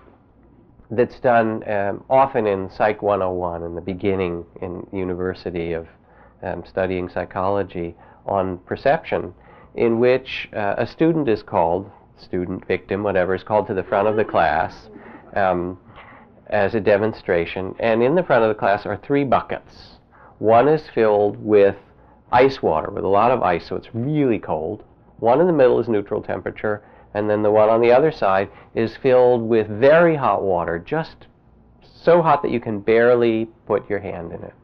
that's 0.90 1.20
done 1.20 1.68
um, 1.70 2.04
often 2.10 2.46
in 2.46 2.70
Psych 2.70 3.02
101 3.02 3.64
in 3.64 3.76
the 3.76 3.82
beginning 3.82 4.46
in 4.62 4.86
university 4.92 5.74
of 5.74 5.88
um, 6.44 6.64
studying 6.68 7.10
psychology 7.10 7.96
on 8.26 8.58
perception, 8.60 9.34
in 9.76 10.00
which 10.00 10.50
uh, 10.56 10.76
a 10.78 10.86
student 10.86 11.28
is 11.28 11.42
called, 11.42 11.90
student, 12.18 12.66
victim, 12.68 13.04
whatever, 13.04 13.34
is 13.34 13.44
called 13.44 13.68
to 13.68 13.74
the 13.74 13.84
front 13.84 14.08
of 14.08 14.16
the 14.16 14.26
class 14.26 14.90
um, 15.36 15.80
as 16.48 16.76
a 16.76 16.80
demonstration, 16.80 17.74
and 17.80 18.04
in 18.04 18.14
the 18.16 18.24
front 18.24 18.44
of 18.44 18.50
the 18.50 18.60
class 18.60 18.86
are 18.86 18.98
three 18.98 19.24
buckets 19.24 19.98
one 20.42 20.68
is 20.68 20.90
filled 20.90 21.38
with 21.38 21.76
ice 22.32 22.64
water, 22.64 22.90
with 22.90 23.04
a 23.04 23.08
lot 23.08 23.30
of 23.30 23.44
ice, 23.44 23.68
so 23.68 23.76
it's 23.76 23.94
really 23.94 24.40
cold. 24.40 24.84
One 25.20 25.40
in 25.40 25.46
the 25.46 25.54
middle 25.54 25.80
is 25.80 25.88
neutral 25.88 26.24
temperature, 26.24 26.82
and 27.14 27.30
then 27.30 27.44
the 27.44 27.52
one 27.52 27.70
on 27.70 27.80
the 27.80 27.92
other 27.92 28.12
side 28.12 28.50
is 28.74 28.98
filled 28.98 29.44
with 29.44 29.68
very 29.68 30.16
hot 30.16 30.42
water, 30.42 30.80
just 30.80 31.28
so 31.84 32.24
hot 32.24 32.42
that 32.42 32.50
you 32.50 32.60
can 32.60 32.80
barely 32.80 33.50
put 33.68 33.88
your 33.88 34.00
hand 34.00 34.32
in 34.32 34.42
it. 34.42 34.56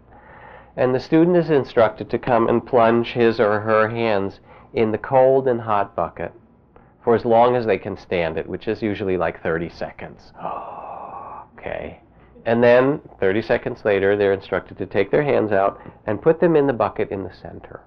And 0.76 0.96
the 0.96 1.00
student 1.00 1.38
is 1.38 1.52
instructed 1.52 2.10
to 2.10 2.18
come 2.18 2.50
and 2.50 2.66
plunge 2.66 3.10
his 3.10 3.40
or 3.40 3.60
her 3.60 3.88
hands 3.88 4.40
in 4.74 4.92
the 4.92 4.98
cold 4.98 5.48
and 5.48 5.62
hot 5.62 5.96
bucket 5.96 6.34
for 7.04 7.14
as 7.14 7.24
long 7.24 7.56
as 7.56 7.68
they 7.68 7.78
can 7.78 7.98
stand 7.98 8.40
it, 8.40 8.50
which 8.50 8.68
is 8.68 8.82
usually 8.82 9.16
like 9.16 9.44
30 9.44 9.70
seconds. 9.70 10.34
okay. 11.54 12.02
And 12.48 12.64
then 12.64 13.02
30 13.20 13.42
seconds 13.42 13.84
later, 13.84 14.16
they're 14.16 14.32
instructed 14.32 14.78
to 14.78 14.86
take 14.86 15.12
their 15.12 15.22
hands 15.22 15.52
out 15.52 15.82
and 16.06 16.22
put 16.22 16.40
them 16.40 16.56
in 16.56 16.66
the 16.66 16.72
bucket 16.72 17.12
in 17.12 17.24
the 17.24 17.34
center. 17.34 17.82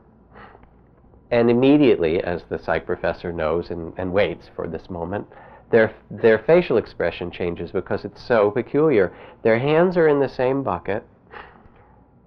And 1.31 1.49
immediately, 1.49 2.23
as 2.23 2.43
the 2.51 2.59
psych 2.59 2.85
professor 2.85 3.33
knows 3.33 3.71
and, 3.71 3.95
and 3.97 4.13
waits 4.13 4.51
for 4.55 4.69
this 4.69 4.91
moment, 4.91 5.27
their, 5.71 5.95
their 6.11 6.41
facial 6.41 6.77
expression 6.77 7.31
changes 7.31 7.71
because 7.71 8.05
it's 8.05 8.23
so 8.23 8.51
peculiar. 8.51 9.17
Their 9.43 9.59
hands 9.59 9.97
are 9.97 10.09
in 10.09 10.21
the 10.21 10.29
same 10.29 10.63
bucket, 10.63 11.07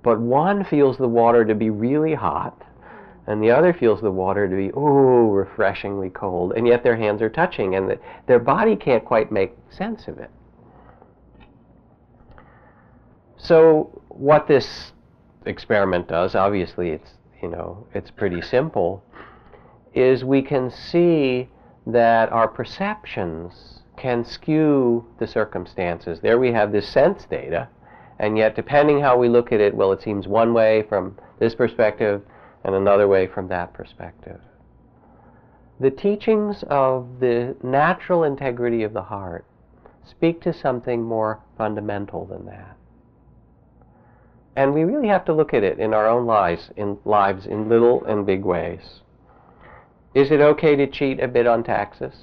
but 0.01 0.19
one 0.19 0.63
feels 0.63 0.97
the 0.97 1.07
water 1.07 1.45
to 1.45 1.53
be 1.53 1.69
really 1.69 2.15
hot, 2.15 2.59
and 3.27 3.43
the 3.43 3.51
other 3.51 3.73
feels 3.73 4.01
the 4.01 4.09
water 4.09 4.49
to 4.49 4.55
be, 4.55 4.69
ooh, 4.69 5.29
refreshingly 5.29 6.09
cold, 6.09 6.53
and 6.53 6.65
yet 6.65 6.81
their 6.81 6.97
hands 6.97 7.21
are 7.21 7.29
touching, 7.29 7.75
and 7.75 7.91
the, 7.91 7.99
their 8.25 8.39
body 8.39 8.75
can't 8.75 9.05
quite 9.05 9.31
make 9.31 9.55
sense 9.69 10.07
of 10.07 10.17
it. 10.17 10.31
So, 13.43 14.01
what 14.07 14.47
this 14.47 14.93
experiment 15.45 16.07
does, 16.07 16.33
obviously, 16.33 16.91
it's 16.91 17.09
you 17.41 17.49
know, 17.49 17.85
it's 17.93 18.09
pretty 18.09 18.41
simple, 18.41 19.03
is 19.93 20.23
we 20.23 20.41
can 20.41 20.71
see 20.71 21.49
that 21.85 22.31
our 22.31 22.47
perceptions 22.47 23.81
can 23.97 24.23
skew 24.23 25.05
the 25.19 25.27
circumstances. 25.27 26.21
There 26.21 26.39
we 26.39 26.53
have 26.53 26.71
this 26.71 26.87
sense 26.87 27.25
data, 27.25 27.67
and 28.17 28.37
yet 28.37 28.55
depending 28.55 29.01
how 29.01 29.17
we 29.17 29.27
look 29.27 29.51
at 29.51 29.59
it, 29.59 29.75
well, 29.75 29.91
it 29.91 30.01
seems 30.01 30.25
one 30.25 30.53
way 30.53 30.83
from 30.87 31.17
this 31.39 31.53
perspective 31.53 32.21
and 32.63 32.73
another 32.73 33.09
way 33.09 33.27
from 33.27 33.49
that 33.49 33.73
perspective. 33.73 34.39
The 35.81 35.91
teachings 35.91 36.63
of 36.69 37.19
the 37.19 37.57
natural 37.61 38.23
integrity 38.23 38.83
of 38.83 38.93
the 38.93 39.01
heart 39.01 39.43
speak 40.05 40.39
to 40.43 40.53
something 40.53 41.03
more 41.03 41.41
fundamental 41.57 42.25
than 42.25 42.45
that. 42.45 42.77
And 44.55 44.73
we 44.73 44.83
really 44.83 45.07
have 45.07 45.25
to 45.25 45.33
look 45.33 45.53
at 45.53 45.63
it 45.63 45.79
in 45.79 45.93
our 45.93 46.07
own 46.07 46.25
lives, 46.25 46.69
in 46.75 46.97
lives 47.05 47.45
in 47.45 47.69
little 47.69 48.03
and 48.05 48.25
big 48.25 48.43
ways. 48.43 49.01
Is 50.13 50.29
it 50.29 50.41
okay 50.41 50.75
to 50.75 50.85
cheat 50.85 51.19
a 51.19 51.27
bit 51.27 51.47
on 51.47 51.63
taxes? 51.63 52.13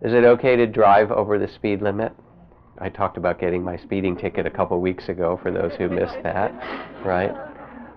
Is 0.00 0.12
it 0.12 0.24
okay 0.24 0.54
to 0.56 0.66
drive 0.66 1.10
over 1.10 1.38
the 1.38 1.48
speed 1.48 1.82
limit? 1.82 2.12
I 2.78 2.88
talked 2.88 3.16
about 3.16 3.40
getting 3.40 3.64
my 3.64 3.76
speeding 3.76 4.16
ticket 4.16 4.46
a 4.46 4.50
couple 4.50 4.80
weeks 4.80 5.08
ago 5.08 5.40
for 5.42 5.50
those 5.50 5.72
who 5.76 5.88
missed 5.88 6.22
that, 6.22 6.52
right? 7.04 7.32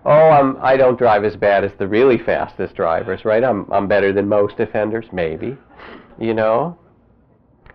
Oh, 0.05 0.29
I'm, 0.29 0.57
I 0.61 0.77
don't 0.77 0.97
drive 0.97 1.25
as 1.25 1.35
bad 1.35 1.65
as 1.65 1.71
the 1.77 1.87
really 1.87 2.17
fastest 2.17 2.75
drivers, 2.75 3.25
right? 3.25 3.43
I'm, 3.43 3.71
I'm 3.71 3.87
better 3.87 4.13
than 4.13 4.29
most 4.29 4.59
offenders, 4.59 5.05
maybe. 5.11 5.57
You 6.17 6.33
know? 6.33 6.79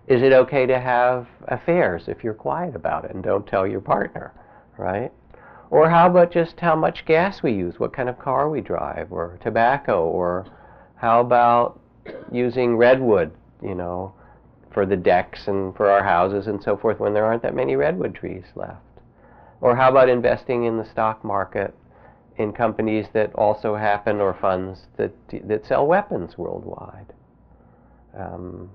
Is 0.07 0.23
it 0.23 0.33
okay 0.33 0.67
to 0.67 0.79
have 0.79 1.27
affairs 1.49 2.09
if 2.09 2.23
you're 2.23 2.35
quiet 2.35 2.77
about 2.77 3.07
it 3.07 3.13
and 3.15 3.23
don't 3.23 3.47
tell 3.47 3.67
your 3.67 3.81
partner, 3.81 4.33
right? 4.77 5.11
Or 5.71 5.89
how 5.89 6.09
about 6.09 6.31
just 6.31 6.61
how 6.61 6.77
much 6.77 7.07
gas 7.07 7.43
we 7.43 7.53
use, 7.53 7.81
what 7.81 7.95
kind 7.95 8.09
of 8.09 8.19
car 8.19 8.51
we 8.51 8.61
drive, 8.61 9.13
or 9.13 9.39
tobacco, 9.43 10.07
or 10.07 10.47
how 10.97 11.21
about 11.21 11.81
using 12.31 12.77
redwood, 12.77 13.33
you 13.63 13.75
know, 13.75 14.13
for 14.73 14.85
the 14.85 14.97
decks 14.97 15.49
and 15.49 15.75
for 15.75 15.91
our 15.91 16.03
houses 16.03 16.49
and 16.49 16.63
so 16.63 16.77
forth 16.77 17.01
when 17.01 17.15
there 17.15 17.25
aren't 17.25 17.43
that 17.43 17.55
many 17.55 17.75
redwood 17.75 18.15
trees 18.15 18.45
left? 18.55 18.83
Or 19.63 19.75
how 19.75 19.89
about 19.89 20.11
investing 20.11 20.65
in 20.65 20.77
the 20.77 20.85
stock 20.85 21.25
market 21.25 21.75
in 22.37 22.53
companies 22.53 23.07
that 23.15 23.35
also 23.35 23.77
happen 23.77 24.21
or 24.21 24.35
funds 24.35 24.87
that, 24.99 25.13
that 25.45 25.65
sell 25.65 25.87
weapons 25.87 26.37
worldwide? 26.37 27.15
Um, 28.17 28.71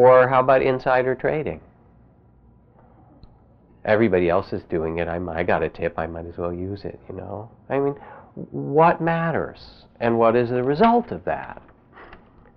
or 0.00 0.28
how 0.28 0.40
about 0.40 0.62
insider 0.62 1.14
trading? 1.14 1.60
Everybody 3.84 4.30
else 4.30 4.52
is 4.52 4.62
doing 4.64 4.98
it. 4.98 5.08
I'm, 5.08 5.28
I 5.28 5.42
got 5.42 5.62
a 5.62 5.68
tip. 5.68 5.98
I 5.98 6.06
might 6.06 6.26
as 6.26 6.38
well 6.38 6.52
use 6.52 6.84
it, 6.84 6.98
you 7.08 7.16
know? 7.16 7.50
I 7.68 7.78
mean, 7.78 7.94
what 8.34 9.00
matters? 9.00 9.84
And 10.00 10.18
what 10.18 10.36
is 10.36 10.48
the 10.48 10.62
result 10.62 11.10
of 11.10 11.24
that? 11.24 11.62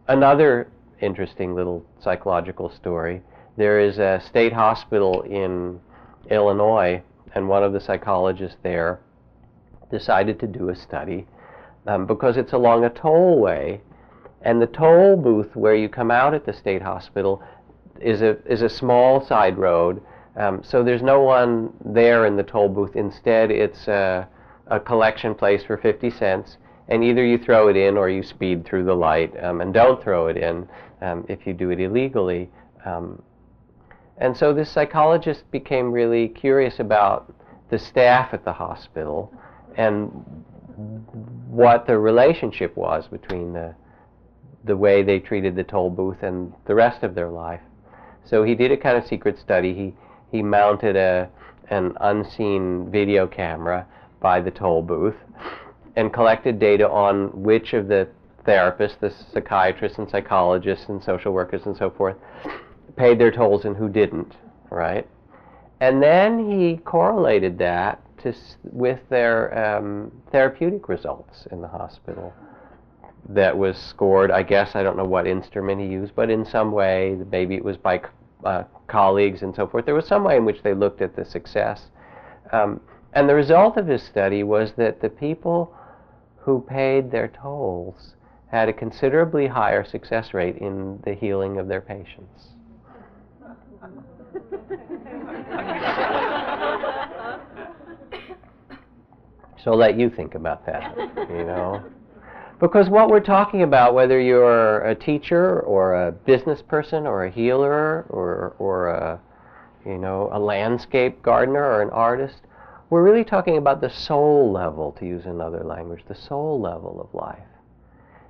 Another 0.07 0.69
interesting 1.01 1.53
little 1.53 1.85
psychological 2.01 2.69
story. 2.69 3.21
There 3.57 3.79
is 3.79 3.97
a 3.99 4.21
state 4.25 4.53
hospital 4.53 5.21
in 5.23 5.79
Illinois, 6.29 7.01
and 7.35 7.49
one 7.49 7.63
of 7.63 7.73
the 7.73 7.81
psychologists 7.81 8.57
there 8.63 9.01
decided 9.91 10.39
to 10.39 10.47
do 10.47 10.69
a 10.69 10.75
study 10.75 11.27
um, 11.87 12.05
because 12.05 12.37
it's 12.37 12.53
along 12.53 12.85
a 12.85 12.89
tollway 12.89 13.81
and 14.43 14.61
the 14.61 14.67
toll 14.67 15.15
booth 15.15 15.55
where 15.55 15.75
you 15.75 15.89
come 15.89 16.11
out 16.11 16.33
at 16.33 16.45
the 16.45 16.53
state 16.53 16.81
hospital 16.81 17.41
is 17.99 18.21
a, 18.21 18.37
is 18.45 18.61
a 18.61 18.69
small 18.69 19.25
side 19.25 19.57
road. 19.57 20.01
Um, 20.35 20.61
so 20.63 20.83
there's 20.83 21.01
no 21.01 21.21
one 21.21 21.73
there 21.85 22.25
in 22.25 22.35
the 22.35 22.43
toll 22.43 22.67
booth. 22.67 22.95
Instead, 22.95 23.51
it's 23.51 23.87
a, 23.87 24.27
a, 24.67 24.79
collection 24.79 25.33
place 25.33 25.63
for 25.63 25.77
50 25.77 26.09
cents. 26.09 26.57
And 26.89 27.03
either 27.03 27.25
you 27.25 27.37
throw 27.37 27.69
it 27.69 27.77
in 27.77 27.95
or 27.95 28.09
you 28.09 28.21
speed 28.21 28.65
through 28.65 28.83
the 28.83 28.93
light. 28.93 29.31
Um, 29.41 29.61
and 29.61 29.73
don't 29.73 30.03
throw 30.03 30.27
it 30.27 30.35
in 30.35 30.67
um, 31.01 31.25
if 31.29 31.47
you 31.47 31.53
do 31.53 31.69
it 31.69 31.79
illegally. 31.79 32.49
Um, 32.83 33.21
and 34.17 34.35
so 34.35 34.53
this 34.53 34.69
psychologist 34.69 35.49
became 35.51 35.91
really 35.91 36.27
curious 36.27 36.79
about 36.79 37.33
the 37.69 37.79
staff 37.79 38.33
at 38.33 38.43
the 38.43 38.53
hospital 38.53 39.33
and 39.77 40.09
what 41.47 41.87
the 41.87 41.97
relationship 41.97 42.75
was 42.75 43.07
between 43.07 43.53
the 43.53 43.73
the 44.63 44.77
way 44.77 45.03
they 45.03 45.19
treated 45.19 45.55
the 45.55 45.63
toll 45.63 45.89
booth 45.89 46.23
and 46.23 46.53
the 46.65 46.75
rest 46.75 47.03
of 47.03 47.15
their 47.15 47.29
life. 47.29 47.61
So 48.25 48.43
he 48.43 48.55
did 48.55 48.71
a 48.71 48.77
kind 48.77 48.97
of 48.97 49.05
secret 49.05 49.37
study. 49.39 49.73
He 49.73 49.93
he 50.31 50.41
mounted 50.41 50.95
a 50.95 51.29
an 51.69 51.95
unseen 52.01 52.89
video 52.91 53.27
camera 53.27 53.85
by 54.19 54.41
the 54.41 54.51
toll 54.51 54.81
booth 54.81 55.15
and 55.95 56.11
collected 56.13 56.59
data 56.59 56.89
on 56.89 57.43
which 57.43 57.73
of 57.73 57.87
the 57.87 58.07
therapists, 58.45 58.99
the 58.99 59.13
psychiatrists 59.31 59.97
and 59.97 60.09
psychologists 60.09 60.89
and 60.89 61.03
social 61.03 61.31
workers 61.31 61.61
and 61.65 61.75
so 61.77 61.89
forth, 61.89 62.15
paid 62.95 63.19
their 63.19 63.31
tolls 63.31 63.65
and 63.65 63.77
who 63.77 63.89
didn't, 63.89 64.35
right? 64.69 65.07
And 65.79 66.01
then 66.01 66.49
he 66.49 66.77
correlated 66.77 67.57
that 67.59 68.01
to, 68.19 68.33
with 68.63 68.99
their 69.09 69.77
um, 69.77 70.11
therapeutic 70.31 70.89
results 70.89 71.47
in 71.51 71.61
the 71.61 71.67
hospital 71.67 72.33
that 73.29 73.57
was 73.57 73.77
scored. 73.77 74.31
I 74.31 74.43
guess 74.43 74.75
I 74.75 74.83
don't 74.83 74.97
know 74.97 75.05
what 75.05 75.27
instrument 75.27 75.81
he 75.81 75.87
used, 75.87 76.15
but 76.15 76.29
in 76.29 76.45
some 76.45 76.71
way, 76.71 77.17
maybe 77.31 77.55
it 77.55 77.63
was 77.63 77.77
by 77.77 78.01
uh, 78.43 78.63
colleagues 78.87 79.41
and 79.41 79.55
so 79.55 79.67
forth. 79.67 79.85
There 79.85 79.95
was 79.95 80.07
some 80.07 80.23
way 80.23 80.37
in 80.37 80.45
which 80.45 80.63
they 80.63 80.73
looked 80.73 81.01
at 81.01 81.15
the 81.15 81.25
success. 81.25 81.89
Um, 82.51 82.81
and 83.13 83.29
the 83.29 83.35
result 83.35 83.77
of 83.77 83.87
his 83.87 84.03
study 84.03 84.43
was 84.43 84.73
that 84.73 85.01
the 85.01 85.09
people 85.09 85.73
who 86.37 86.61
paid 86.61 87.11
their 87.11 87.29
tolls 87.29 88.15
had 88.47 88.69
a 88.69 88.73
considerably 88.73 89.47
higher 89.47 89.83
success 89.83 90.33
rate 90.33 90.57
in 90.57 91.01
the 91.05 91.13
healing 91.13 91.57
of 91.57 91.67
their 91.67 91.81
patients. 91.81 92.49
so 99.63 99.71
I'll 99.71 99.77
let 99.77 99.97
you 99.97 100.09
think 100.09 100.35
about 100.35 100.65
that, 100.65 100.95
you 101.29 101.45
know. 101.45 101.81
Because 102.63 102.89
what 102.89 103.09
we're 103.09 103.19
talking 103.19 103.63
about, 103.63 103.93
whether 103.93 104.21
you're 104.21 104.79
a 104.85 104.95
teacher 104.95 105.59
or 105.59 106.07
a 106.07 106.13
business 106.13 106.61
person 106.61 107.05
or 107.05 107.25
a 107.25 107.29
healer 107.29 108.05
or, 108.07 108.55
or 108.57 108.87
a, 108.87 109.19
you 109.85 109.97
know, 109.97 110.29
a 110.31 110.39
landscape 110.39 111.21
gardener 111.21 111.61
or 111.61 111.81
an 111.81 111.89
artist, 111.89 112.43
we're 112.89 113.03
really 113.03 113.25
talking 113.25 113.57
about 113.57 113.81
the 113.81 113.89
soul 113.89 114.49
level, 114.49 114.93
to 114.93 115.05
use 115.05 115.25
another 115.25 115.61
language, 115.65 116.05
the 116.07 116.15
soul 116.15 116.57
level 116.57 117.01
of 117.01 117.13
life. 117.13 117.43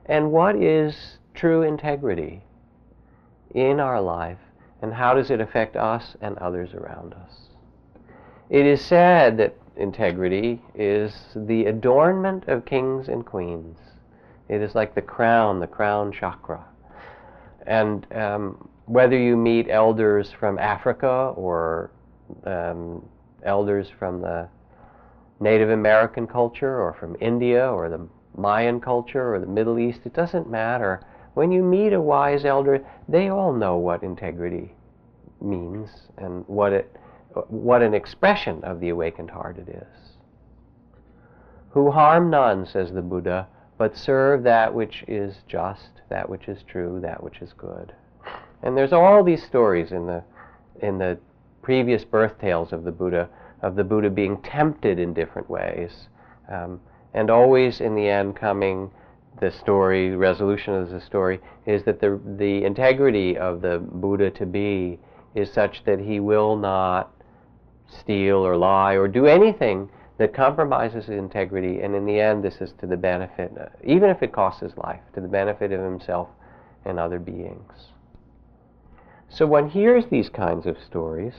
And 0.08 0.32
what 0.32 0.56
is 0.56 1.20
true 1.36 1.62
integrity 1.62 2.42
in 3.54 3.80
our 3.80 4.02
life, 4.02 4.40
and 4.82 4.96
how 4.96 5.14
does 5.14 5.30
it 5.30 5.42
affect 5.42 5.76
us 5.76 6.18
and 6.22 6.40
others 6.40 6.74
around 6.74 7.14
us? 7.14 7.50
It 8.50 8.66
is 8.66 8.82
said 8.82 9.38
that 9.38 9.56
integrity 9.78 10.64
is 10.74 11.14
the 11.36 11.66
adornment 11.66 12.48
of 12.48 12.66
kings 12.66 13.10
and 13.10 13.24
queens 13.24 13.78
it 14.50 14.62
is 14.62 14.76
like 14.76 14.96
the 14.96 15.02
crown, 15.02 15.60
the 15.60 15.68
crown 15.68 16.12
chakra. 16.12 16.66
And 17.66 18.06
um, 18.14 18.70
whether 18.86 19.18
you 19.18 19.38
meet 19.38 19.70
elders 19.70 20.32
from 20.38 20.60
Africa 20.60 21.34
or 21.36 21.92
um, 22.46 23.04
elders 23.44 23.88
from 23.98 24.22
the 24.22 24.48
Native 25.40 25.70
American 25.70 26.28
culture 26.28 26.82
or 26.82 26.94
from 26.94 27.16
India 27.20 27.68
or 27.68 27.90
the 27.90 28.08
Mayan 28.36 28.80
culture 28.80 29.34
or 29.34 29.40
the 29.40 29.48
Middle 29.48 29.80
East, 29.80 30.02
it 30.06 30.14
doesn't 30.14 30.50
matter. 30.50 31.02
When 31.34 31.52
you 31.52 31.64
meet 31.64 31.94
a 31.94 32.02
wise 32.02 32.46
elder, 32.46 32.86
they 33.08 33.30
all 33.30 33.54
know 33.54 33.78
what 33.78 34.04
integrity 34.04 34.74
means 35.42 35.90
and 36.18 36.48
what 36.48 36.74
it 36.74 36.96
what 37.48 37.82
an 37.82 37.96
expression 37.96 38.64
of 38.64 38.80
the 38.80 38.90
awakened 38.90 39.32
heart 39.32 39.58
it 39.58 39.68
is. 39.68 40.18
Who 41.72 41.90
harm 41.90 42.30
none, 42.30 42.68
says 42.68 42.92
the 42.92 43.02
Buddha, 43.02 43.48
but 43.78 43.98
serve 43.98 44.44
that 44.44 44.74
which 44.74 45.04
is 45.08 45.38
just, 45.48 46.02
that 46.10 46.30
which 46.30 46.48
is 46.48 46.64
true, 46.64 47.00
that 47.02 47.24
which 47.24 47.42
is 47.42 47.54
good. 47.54 47.94
And 48.62 48.78
there's 48.78 48.94
all 48.94 49.24
these 49.24 49.44
stories 49.44 49.92
in 49.92 50.08
the 50.08 50.24
in 50.82 50.98
the 50.98 51.18
previous 51.62 52.04
birth 52.04 52.40
tales 52.40 52.74
of 52.74 52.84
the 52.84 52.92
Buddha 52.92 53.30
of 53.62 53.76
the 53.76 53.84
Buddha 53.84 54.10
being 54.10 54.42
tempted 54.42 55.00
in 55.00 55.14
different 55.14 55.50
ways, 55.50 56.08
um, 56.50 56.80
and 57.14 57.30
always 57.30 57.82
in 57.82 57.96
the 57.96 58.08
end 58.08 58.36
coming 58.36 58.92
the 59.40 59.52
story 59.52 60.16
resolution 60.16 60.74
of 60.74 60.90
the 60.90 61.02
story 61.02 61.40
is 61.66 61.84
that 61.84 62.00
the 62.00 62.20
the 62.38 62.64
integrity 62.64 63.38
of 63.38 63.62
the 63.62 63.80
Buddha 63.80 64.30
to 64.32 64.46
be 64.46 65.00
is 65.36 65.52
such 65.52 65.84
that 65.86 66.00
he 66.00 66.20
will 66.20 66.56
not 66.56 67.12
steal 67.88 68.38
or 68.38 68.56
lie 68.56 68.94
or 68.94 69.08
do 69.08 69.26
anything 69.26 69.90
that 70.18 70.34
compromises 70.34 71.06
his 71.06 71.18
integrity, 71.18 71.82
and 71.82 71.96
in 71.96 72.06
the 72.06 72.20
end, 72.20 72.44
this 72.44 72.62
is 72.62 72.74
to 72.80 72.88
the 72.88 72.98
benefit, 72.98 73.52
uh, 73.60 73.66
even 73.84 74.10
if 74.10 74.22
it 74.22 74.32
costs 74.32 74.62
his 74.62 74.78
life, 74.78 75.02
to 75.14 75.22
the 75.22 75.28
benefit 75.28 75.72
of 75.72 75.82
himself 75.82 76.30
and 76.86 77.00
other 77.00 77.20
beings. 77.20 77.90
So 79.30 79.48
one 79.48 79.70
hears 79.70 80.06
these 80.12 80.30
kinds 80.30 80.68
of 80.68 80.78
stories, 80.78 81.34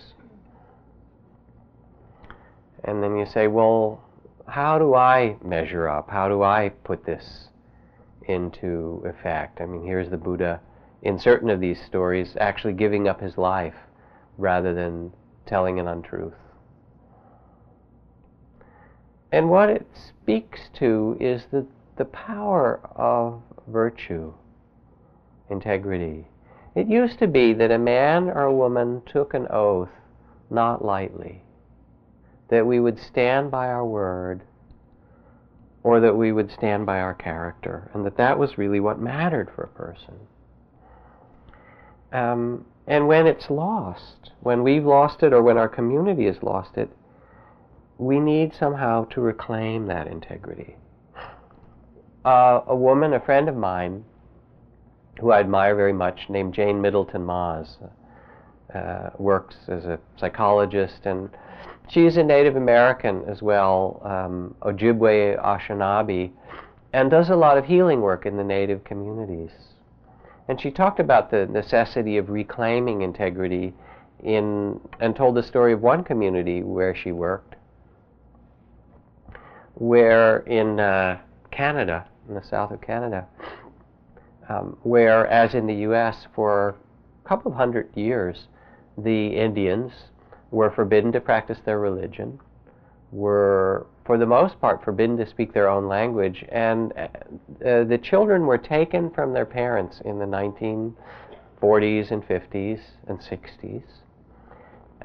and 2.83 3.03
then 3.03 3.17
you 3.17 3.27
say, 3.27 3.47
well, 3.47 4.03
how 4.47 4.79
do 4.79 4.95
I 4.95 5.37
measure 5.43 5.89
up? 5.89 6.11
How 6.11 6.29
do 6.29 6.43
I 6.43 6.71
put 6.83 7.07
this 7.07 7.49
into 8.27 9.03
effect? 9.07 9.61
I 9.61 9.67
mean, 9.67 9.85
here's 9.85 10.11
the 10.11 10.17
Buddha 10.17 10.61
in 11.03 11.19
certain 11.19 11.51
of 11.51 11.61
these 11.61 11.81
stories 11.87 12.37
actually 12.41 12.73
giving 12.73 13.07
up 13.09 13.21
his 13.21 13.39
life 13.39 13.75
rather 14.39 14.75
than 14.75 15.13
telling 15.47 15.79
an 15.79 15.87
untruth. 15.87 16.35
And 19.35 19.51
what 19.51 19.69
it 19.69 19.85
speaks 19.97 20.61
to 20.75 21.17
is 21.19 21.47
the, 21.51 21.67
the 21.97 22.05
power 22.05 22.79
of 22.95 23.43
virtue, 23.67 24.33
integrity. 25.51 26.29
It 26.77 26.87
used 26.87 27.19
to 27.19 27.27
be 27.27 27.53
that 27.55 27.73
a 27.73 27.79
man 27.79 28.31
or 28.31 28.43
a 28.43 28.55
woman 28.55 29.03
took 29.07 29.35
an 29.35 29.49
oath 29.51 29.89
not 30.51 30.85
lightly, 30.85 31.43
that 32.49 32.65
we 32.65 32.79
would 32.79 33.01
stand 33.01 33.51
by 33.51 33.67
our 33.67 33.85
word 33.85 34.43
or 35.83 35.99
that 35.99 36.17
we 36.17 36.31
would 36.31 36.53
stand 36.53 36.87
by 36.87 37.01
our 37.01 37.15
character, 37.15 37.91
and 37.93 38.07
that 38.07 38.17
that 38.17 38.39
was 38.39 38.57
really 38.57 38.79
what 38.79 39.01
mattered 39.01 39.51
for 39.57 39.65
a 39.65 39.69
person. 39.69 40.15
Um, 42.13 42.67
and 42.87 43.09
when 43.09 43.27
it's 43.27 43.51
lost, 43.51 44.31
when 44.43 44.63
we've 44.63 44.87
lost 44.87 45.25
it 45.25 45.33
or 45.33 45.43
when 45.43 45.59
our 45.59 45.69
community 45.69 46.27
has 46.27 46.41
lost 46.41 46.77
it, 46.77 46.89
we 47.99 48.19
need 48.19 48.55
somehow 48.55 49.05
to 49.07 49.21
reclaim 49.21 49.87
that 49.87 50.07
integrity. 50.07 50.77
Uh, 52.25 52.63
a 52.67 52.75
woman, 52.75 53.13
a 53.13 53.21
friend 53.21 53.49
of 53.49 53.57
mine, 53.57 54.05
who 55.21 55.31
I 55.31 55.41
admire 55.41 55.77
very 55.77 55.93
much, 55.93 56.29
named 56.29 56.55
Jane 56.55 56.81
Middelton 56.81 57.25
Moz, 57.25 57.77
uh, 58.75 59.11
works 59.19 59.57
as 59.69 59.85
a 59.85 60.01
psychologist, 60.17 61.07
and 61.07 61.31
she's 61.89 62.17
a 62.17 62.23
Native 62.23 62.57
American 62.57 63.23
as 63.29 63.43
well, 63.43 64.01
um, 64.05 64.57
Ojibwe 64.63 65.39
Anishinaabe, 65.39 66.33
and 66.93 67.11
does 67.11 67.31
a 67.31 67.37
lot 67.37 67.59
of 67.59 67.67
healing 67.67 68.01
work 68.01 68.27
in 68.27 68.37
the 68.37 68.45
Native 68.45 68.83
communities. 68.85 69.51
And 70.49 70.61
she 70.61 70.71
talked 70.71 70.99
about 70.99 71.31
the 71.31 71.47
necessity 71.47 72.17
of 72.17 72.29
reclaiming 72.29 73.03
integrity 73.03 73.75
in, 74.23 74.81
and 75.01 75.15
told 75.15 75.37
the 75.37 75.43
story 75.43 75.73
of 75.73 75.83
one 75.83 76.03
community 76.03 76.63
where 76.63 76.95
she 76.95 77.13
worked, 77.13 77.54
where 79.75 80.39
in 80.39 80.79
uh, 80.81 81.19
Canada, 81.51 82.07
in 82.29 82.35
the 82.35 82.43
south 82.43 82.71
of 82.71 82.81
Canada, 82.81 83.27
um, 84.49 84.77
where, 84.83 85.27
as 85.27 85.55
in 85.55 85.67
the 85.67 85.75
U.S., 85.75 86.27
for 86.35 86.77
a 87.25 87.29
couple 87.29 87.51
of 87.51 87.57
hundred 87.57 87.89
years, 87.95 88.47
the 88.99 89.29
Indians 89.29 89.93
were 90.51 90.71
forbidden 90.71 91.11
to 91.13 91.21
practice 91.21 91.59
their 91.65 91.81
religion, 91.81 92.39
were, 93.11 93.87
for 94.05 94.19
the 94.19 94.27
most 94.27 94.61
part, 94.61 94.85
forbidden 94.85 95.17
to 95.17 95.27
speak 95.29 95.53
their 95.53 95.69
own 95.69 95.89
language, 95.89 96.45
and 96.51 96.93
uh, 96.97 97.09
uh 97.65 97.85
the 97.85 97.99
children 98.03 98.47
were 98.47 98.59
taken 98.59 99.11
from 99.11 99.33
their 99.33 99.47
parents 99.47 100.01
in 100.05 100.19
the 100.19 100.25
1940s 100.25 102.11
and 102.11 102.23
50s 102.29 102.81
and 103.09 103.19
60s 103.19 103.83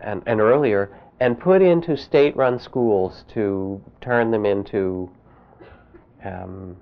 and, 0.01 0.23
and 0.25 0.39
earlier 0.39 0.97
and 1.19 1.39
put 1.39 1.61
into 1.61 1.97
state-run 1.97 2.59
schools 2.59 3.25
to 3.33 3.81
turn 4.01 4.31
them 4.31 4.45
into 4.45 5.09
um, 6.23 6.77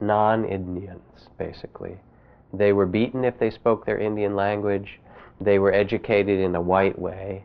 non-Indians, 0.00 1.28
basically. 1.38 1.96
They 2.52 2.72
were 2.72 2.86
beaten 2.86 3.24
if 3.24 3.38
they 3.38 3.50
spoke 3.50 3.84
their 3.84 3.98
Indian 3.98 4.34
language. 4.34 5.00
They 5.40 5.58
were 5.58 5.72
educated 5.72 6.40
in 6.40 6.54
a 6.54 6.60
white 6.60 6.98
way. 6.98 7.44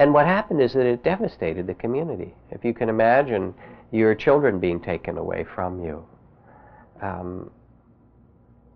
And 0.00 0.14
what 0.14 0.26
happened 0.26 0.60
is 0.60 0.72
that 0.74 0.86
it 0.86 1.04
devastated 1.04 1.66
the 1.66 1.74
community. 1.74 2.34
If 2.50 2.64
you 2.64 2.72
can 2.74 2.88
imagine 2.88 3.54
your 3.90 4.14
children 4.14 4.58
being 4.58 4.80
taken 4.80 5.18
away 5.18 5.44
from 5.54 5.84
you. 5.84 6.04
Um, 7.00 7.50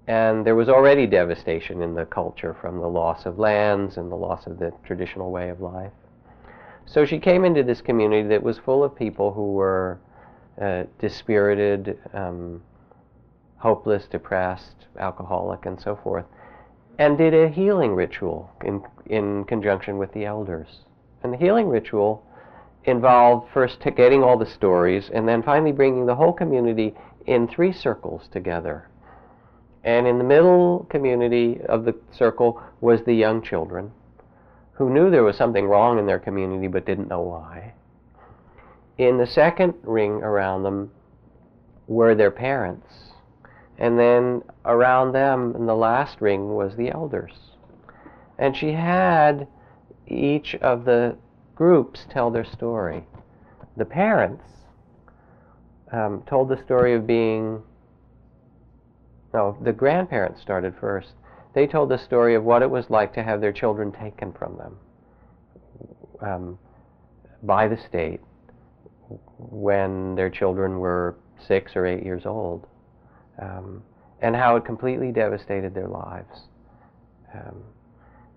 and 0.07 0.45
there 0.45 0.57
was 0.57 0.69
already 0.69 1.07
devastation 1.07 1.81
in 1.83 1.95
the 1.95 2.07
culture 2.07 2.57
from 2.61 2.81
the 2.81 2.89
loss 2.89 3.25
of 3.25 3.39
lands 3.39 3.97
and 3.97 4.11
the 4.11 4.17
loss 4.17 4.47
of 4.47 4.59
the 4.59 4.73
traditional 4.85 5.31
way 5.31 5.49
of 5.49 5.61
life. 5.61 5.93
So 6.87 7.05
she 7.05 7.19
came 7.19 7.45
into 7.45 7.63
this 7.63 7.81
community 7.81 8.29
that 8.29 8.43
was 8.43 8.59
full 8.59 8.85
of 8.85 8.95
people 8.95 9.33
who 9.33 9.53
were 9.53 10.01
uh, 10.61 10.85
dispirited, 10.99 11.99
um, 12.13 12.63
hopeless, 13.57 14.07
depressed, 14.07 14.87
alcoholic, 14.99 15.65
and 15.67 15.81
so 15.81 15.97
forth, 15.97 16.27
and 16.99 17.17
did 17.17 17.35
a 17.35 17.49
healing 17.49 17.95
ritual 17.95 18.51
in, 18.65 18.83
in 19.07 19.45
conjunction 19.45 19.97
with 19.97 20.13
the 20.13 20.25
elders. 20.25 20.81
And 21.23 21.33
the 21.33 21.39
healing 21.39 21.69
ritual 21.69 22.25
involved 22.85 23.51
first 23.53 23.81
getting 23.97 24.23
all 24.23 24.37
the 24.37 24.47
stories 24.47 25.09
and 25.15 25.27
then 25.27 25.43
finally 25.43 25.73
bringing 25.73 26.07
the 26.07 26.17
whole 26.17 26.33
community 26.33 26.95
in 27.27 27.47
three 27.47 27.73
circles 27.73 28.29
together. 28.29 28.89
And 29.85 30.07
in 30.07 30.19
the 30.19 30.25
middle 30.25 30.87
community 30.91 31.61
of 31.69 31.85
the 31.85 31.95
circle 32.11 32.61
was 32.81 33.03
the 33.05 33.15
young 33.15 33.43
children 33.43 33.93
who 34.73 34.91
knew 34.91 35.11
there 35.11 35.23
was 35.23 35.37
something 35.37 35.67
wrong 35.67 35.99
in 35.99 36.07
their 36.07 36.19
community 36.19 36.67
but 36.67 36.87
didn't 36.87 37.09
know 37.09 37.21
why. 37.21 37.75
In 38.99 39.19
the 39.19 39.27
second 39.27 39.75
ring 39.83 40.23
around 40.23 40.63
them 40.63 40.91
were 41.87 42.15
their 42.15 42.31
parents. 42.31 42.87
And 43.79 43.99
then 43.99 44.43
around 44.65 45.13
them 45.13 45.55
in 45.57 45.67
the 45.67 45.75
last 45.75 46.21
ring 46.21 46.55
was 46.55 46.77
the 46.77 46.91
elders. 46.91 47.33
And 48.39 48.57
she 48.57 48.73
had 48.73 49.47
each 50.07 50.55
of 50.57 50.85
the 50.85 51.17
groups 51.55 52.07
tell 52.11 52.31
their 52.31 52.45
story. 52.45 53.05
The 53.77 53.85
parents 53.85 54.45
um, 55.93 56.23
told 56.27 56.49
the 56.49 56.63
story 56.63 56.95
of 56.95 57.07
being, 57.07 57.63
no, 59.35 59.57
the 59.63 59.73
grandparents 59.73 60.41
started 60.41 60.75
first 60.81 61.13
they 61.55 61.67
told 61.67 61.89
the 61.89 61.99
story 61.99 62.35
of 62.35 62.45
what 62.45 62.63
it 62.63 62.71
was 62.71 62.89
like 62.89 63.13
to 63.15 63.23
have 63.23 63.41
their 63.41 63.53
children 63.53 63.93
taken 63.93 64.33
from 64.33 64.57
them 64.57 64.77
um, 66.21 66.59
by 67.43 67.69
the 67.69 67.77
state 67.77 68.21
when 69.39 70.15
their 70.15 70.31
children 70.31 70.79
were 70.79 71.17
six 71.47 71.73
or 71.75 71.87
eight 71.87 72.05
years 72.05 72.25
old, 72.25 72.67
um, 73.41 73.83
and 74.21 74.37
how 74.37 74.57
it 74.57 74.65
completely 74.65 75.11
devastated 75.11 75.75
their 75.75 75.89
lives. 75.89 76.43
Um, 77.35 77.63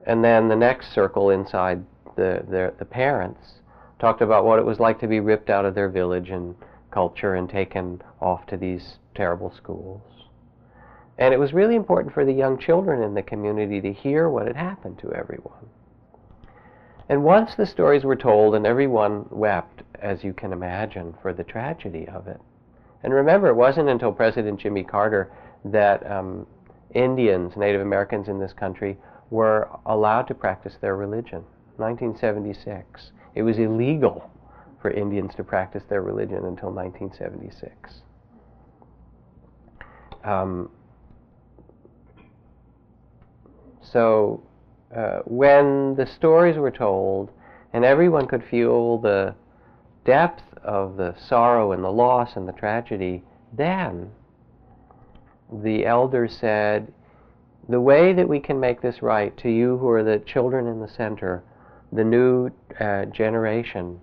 and 0.05 0.23
then 0.23 0.47
the 0.47 0.55
next 0.55 0.93
circle 0.93 1.29
inside 1.29 1.83
the, 2.15 2.43
the, 2.49 2.73
the 2.79 2.85
parents 2.85 3.39
talked 3.99 4.21
about 4.21 4.45
what 4.45 4.59
it 4.59 4.65
was 4.65 4.79
like 4.79 4.99
to 4.99 5.07
be 5.07 5.19
ripped 5.19 5.49
out 5.49 5.65
of 5.65 5.75
their 5.75 5.89
village 5.89 6.29
and 6.29 6.55
culture 6.91 7.35
and 7.35 7.49
taken 7.49 8.01
off 8.21 8.45
to 8.47 8.57
these 8.57 8.95
terrible 9.13 9.53
schools. 9.55 10.01
And 11.17 11.33
it 11.33 11.39
was 11.39 11.53
really 11.53 11.75
important 11.75 12.13
for 12.13 12.25
the 12.25 12.33
young 12.33 12.57
children 12.57 13.01
in 13.01 13.13
the 13.13 13.21
community 13.21 13.79
to 13.81 13.93
hear 13.93 14.29
what 14.29 14.47
had 14.47 14.55
happened 14.55 14.99
to 14.99 15.13
everyone. 15.13 15.69
And 17.07 17.23
once 17.23 17.55
the 17.55 17.65
stories 17.65 18.03
were 18.03 18.15
told, 18.15 18.55
and 18.55 18.65
everyone 18.65 19.27
wept, 19.29 19.83
as 20.01 20.23
you 20.23 20.33
can 20.33 20.51
imagine, 20.51 21.15
for 21.21 21.33
the 21.33 21.43
tragedy 21.43 22.07
of 22.07 22.27
it. 22.27 22.41
And 23.03 23.13
remember, 23.13 23.47
it 23.47 23.55
wasn't 23.55 23.89
until 23.89 24.11
President 24.11 24.59
Jimmy 24.59 24.83
Carter 24.83 25.31
that 25.65 26.09
um, 26.09 26.47
Indians, 26.93 27.55
Native 27.55 27.81
Americans 27.81 28.27
in 28.27 28.39
this 28.39 28.53
country, 28.53 28.97
were 29.29 29.69
allowed 29.85 30.23
to 30.23 30.33
practice 30.33 30.75
their 30.81 30.95
religion. 30.95 31.43
1976. 31.77 33.11
It 33.35 33.43
was 33.43 33.59
illegal 33.59 34.29
for 34.81 34.91
Indians 34.91 35.35
to 35.35 35.43
practice 35.43 35.83
their 35.89 36.01
religion 36.01 36.45
until 36.45 36.71
1976. 36.71 38.01
Um, 40.23 40.69
So 43.91 44.43
uh, 44.95 45.19
when 45.25 45.95
the 45.95 46.05
stories 46.05 46.57
were 46.57 46.71
told 46.71 47.31
and 47.73 47.85
everyone 47.85 48.27
could 48.27 48.43
feel 48.43 48.97
the 48.97 49.35
depth 50.05 50.43
of 50.63 50.97
the 50.97 51.15
sorrow 51.17 51.71
and 51.71 51.83
the 51.83 51.91
loss 51.91 52.35
and 52.35 52.47
the 52.47 52.53
tragedy 52.53 53.23
Then 53.53 54.11
the 55.51 55.85
elder 55.85 56.27
said, 56.27 56.91
the 57.67 57.81
way 57.81 58.13
that 58.13 58.27
we 58.27 58.39
can 58.39 58.59
make 58.59 58.81
this 58.81 59.01
right 59.01 59.35
to 59.37 59.49
you 59.49 59.77
who 59.77 59.89
are 59.89 60.03
the 60.03 60.19
children 60.19 60.67
in 60.67 60.79
the 60.79 60.87
center, 60.87 61.43
the 61.91 62.03
new 62.03 62.51
uh, 62.79 63.05
generation, 63.05 63.99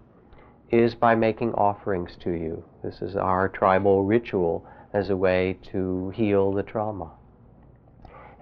is 0.71 0.95
by 0.95 1.15
making 1.15 1.53
offerings 1.55 2.17
to 2.21 2.31
you. 2.31 2.65
This 2.83 3.03
is 3.03 3.15
our 3.15 3.49
tribal 3.49 4.05
ritual 4.05 4.67
as 4.93 5.11
a 5.11 5.17
way 5.17 5.59
to 5.71 6.11
heal 6.11 6.53
the 6.53 6.63
trauma. 6.63 7.11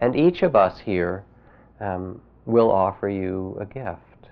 And 0.00 0.16
each 0.16 0.42
of 0.42 0.57
us 0.57 0.79
here 0.81 1.24
um, 1.81 2.21
will 2.47 2.71
offer 2.71 3.09
you 3.09 3.57
a 3.61 3.64
gift. 3.64 4.29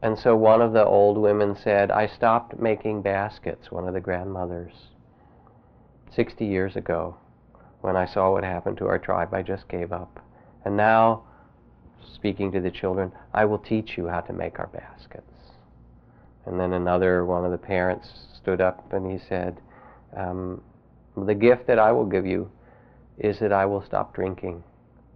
And 0.00 0.18
so 0.18 0.36
one 0.36 0.62
of 0.62 0.72
the 0.72 0.84
old 0.84 1.18
women 1.18 1.56
said, 1.56 1.90
I 1.90 2.06
stopped 2.06 2.58
making 2.58 3.02
baskets, 3.02 3.72
one 3.72 3.88
of 3.88 3.94
the 3.94 4.00
grandmothers, 4.00 4.72
60 6.14 6.44
years 6.44 6.76
ago. 6.76 7.16
When 7.80 7.96
I 7.96 8.06
saw 8.06 8.32
what 8.32 8.44
happened 8.44 8.78
to 8.78 8.86
our 8.86 8.98
tribe, 8.98 9.34
I 9.34 9.42
just 9.42 9.68
gave 9.68 9.92
up. 9.92 10.20
And 10.64 10.76
now, 10.76 11.24
speaking 12.14 12.52
to 12.52 12.60
the 12.60 12.70
children, 12.70 13.12
I 13.34 13.44
will 13.44 13.58
teach 13.58 13.96
you 13.96 14.08
how 14.08 14.20
to 14.20 14.32
make 14.32 14.58
our 14.58 14.68
baskets. 14.68 15.24
And 16.46 16.58
then 16.58 16.72
another 16.72 17.24
one 17.24 17.44
of 17.44 17.50
the 17.50 17.58
parents 17.58 18.08
stood 18.36 18.60
up 18.60 18.92
and 18.92 19.10
he 19.10 19.18
said, 19.28 19.60
um, 20.16 20.62
The 21.16 21.34
gift 21.34 21.66
that 21.66 21.78
I 21.78 21.92
will 21.92 22.06
give 22.06 22.26
you 22.26 22.50
is 23.18 23.38
that 23.40 23.52
I 23.52 23.66
will 23.66 23.82
stop 23.82 24.14
drinking. 24.14 24.62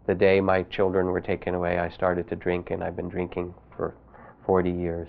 The 0.06 0.14
day 0.14 0.40
my 0.40 0.64
children 0.64 1.06
were 1.06 1.20
taken 1.20 1.54
away, 1.54 1.78
I 1.78 1.88
started 1.88 2.28
to 2.28 2.36
drink, 2.36 2.70
and 2.70 2.82
I've 2.82 2.96
been 2.96 3.08
drinking 3.08 3.54
for 3.76 3.94
40 4.44 4.70
years. 4.70 5.08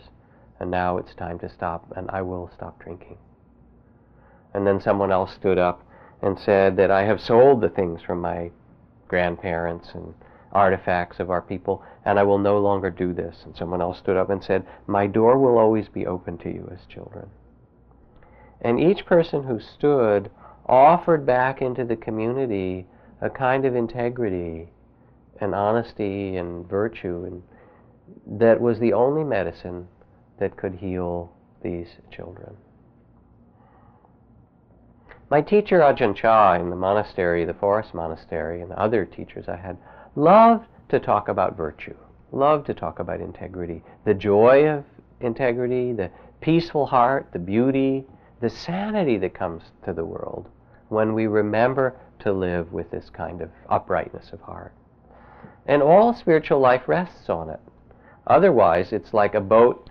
And 0.60 0.69
now 0.69 0.97
it's 0.97 1.15
time 1.15 1.39
to 1.39 1.49
stop, 1.49 1.91
and 1.95 2.10
I 2.12 2.21
will 2.21 2.51
stop 2.53 2.82
drinking. 2.82 3.17
And 4.53 4.67
then 4.67 4.79
someone 4.79 5.12
else 5.12 5.34
stood 5.34 5.58
up 5.58 5.84
and 6.21 6.38
said 6.38 6.77
that 6.77 6.91
I 6.91 7.03
have 7.03 7.19
sold 7.19 7.62
the 7.62 7.69
things 7.69 8.01
from 8.03 8.21
my 8.21 8.51
grandparents 9.08 9.89
and 9.93 10.13
artifacts 10.51 11.19
of 11.19 11.32
our 11.32 11.41
people, 11.41 11.84
and 12.06 12.19
I 12.19 12.23
will 12.23 12.38
no 12.38 12.60
longer 12.60 12.91
do 12.91 13.13
this. 13.13 13.41
And 13.45 13.56
someone 13.56 13.82
else 13.82 13.97
stood 13.97 14.15
up 14.15 14.29
and 14.29 14.43
said, 14.43 14.65
My 14.86 15.08
door 15.08 15.39
will 15.39 15.58
always 15.58 15.89
be 15.89 16.06
open 16.06 16.38
to 16.39 16.49
you 16.49 16.69
as 16.71 16.86
children. 16.86 17.29
And 18.62 18.79
each 18.79 19.06
person 19.06 19.43
who 19.43 19.60
stood 19.60 20.29
offered 20.67 21.25
back 21.25 21.62
into 21.62 21.84
the 21.84 21.95
community 21.95 22.86
a 23.19 23.29
kind 23.29 23.65
of 23.65 23.75
integrity 23.75 24.69
and 25.43 25.53
honesty 25.53 26.38
and 26.38 26.67
virtue 26.67 27.25
and 27.25 27.43
that 28.25 28.60
was 28.60 28.79
the 28.79 28.93
only 28.93 29.23
medicine 29.23 29.88
that 30.39 30.58
could 30.58 30.75
heal 30.75 31.32
these 31.62 31.88
children. 32.12 32.56
My 35.29 35.41
teacher 35.41 35.79
Ajahn 35.79 36.15
Chah 36.15 36.53
in 36.53 36.69
the 36.69 36.75
monastery, 36.75 37.45
the 37.45 37.53
forest 37.53 37.93
monastery, 37.93 38.62
and 38.62 38.69
the 38.69 38.79
other 38.79 39.06
teachers 39.06 39.47
I 39.47 39.56
had 39.56 39.77
loved 40.15 40.67
to 40.89 40.99
talk 40.99 41.27
about 41.27 41.58
virtue, 41.58 41.95
loved 42.32 42.67
to 42.67 42.73
talk 42.73 42.99
about 42.99 43.19
integrity, 43.19 43.84
the 44.06 44.13
joy 44.13 44.67
of 44.67 44.84
integrity, 45.21 45.93
the 45.93 46.12
peaceful 46.41 46.86
heart, 46.86 47.29
the 47.32 47.39
beauty, 47.39 48.06
the 48.41 48.49
sanity 48.49 49.17
that 49.17 49.34
comes 49.34 49.63
to 49.86 49.93
the 49.93 50.06
world 50.06 50.49
when 50.89 51.13
we 51.13 51.25
remember 51.25 51.95
to 52.19 52.32
live 52.32 52.71
with 52.71 52.91
this 52.91 53.10
kind 53.10 53.41
of 53.41 53.49
uprightness 53.69 54.32
of 54.34 54.41
heart. 54.41 54.73
And 55.65 55.82
all 55.82 56.13
spiritual 56.13 56.60
life 56.60 56.88
rests 56.88 57.30
on 57.30 57.49
it. 57.49 57.60
Otherwise, 58.28 58.91
it's 58.91 59.13
like 59.13 59.36
a 59.36 59.41
boat, 59.41 59.89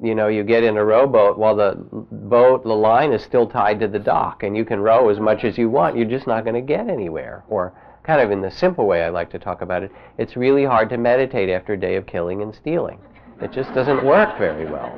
you 0.00 0.14
know, 0.14 0.28
you 0.28 0.44
get 0.44 0.64
in 0.64 0.76
a 0.76 0.84
rowboat 0.84 1.38
while 1.38 1.56
the 1.56 1.76
boat, 1.90 2.62
the 2.62 2.72
line 2.72 3.12
is 3.12 3.22
still 3.22 3.46
tied 3.46 3.80
to 3.80 3.88
the 3.88 3.98
dock, 3.98 4.42
and 4.42 4.56
you 4.56 4.64
can 4.64 4.80
row 4.80 5.08
as 5.08 5.18
much 5.18 5.44
as 5.44 5.58
you 5.58 5.68
want. 5.68 5.96
You're 5.96 6.06
just 6.06 6.26
not 6.26 6.44
going 6.44 6.54
to 6.54 6.60
get 6.60 6.88
anywhere. 6.88 7.44
Or, 7.48 7.72
kind 8.04 8.20
of 8.20 8.30
in 8.30 8.40
the 8.40 8.50
simple 8.50 8.86
way 8.86 9.02
I 9.02 9.08
like 9.08 9.30
to 9.30 9.38
talk 9.38 9.60
about 9.60 9.82
it, 9.82 9.92
it's 10.18 10.36
really 10.36 10.64
hard 10.64 10.88
to 10.90 10.98
meditate 10.98 11.50
after 11.50 11.72
a 11.72 11.80
day 11.80 11.96
of 11.96 12.06
killing 12.06 12.42
and 12.42 12.54
stealing. 12.54 13.00
It 13.40 13.52
just 13.52 13.72
doesn't 13.74 14.04
work 14.04 14.38
very 14.38 14.66
well. 14.66 14.92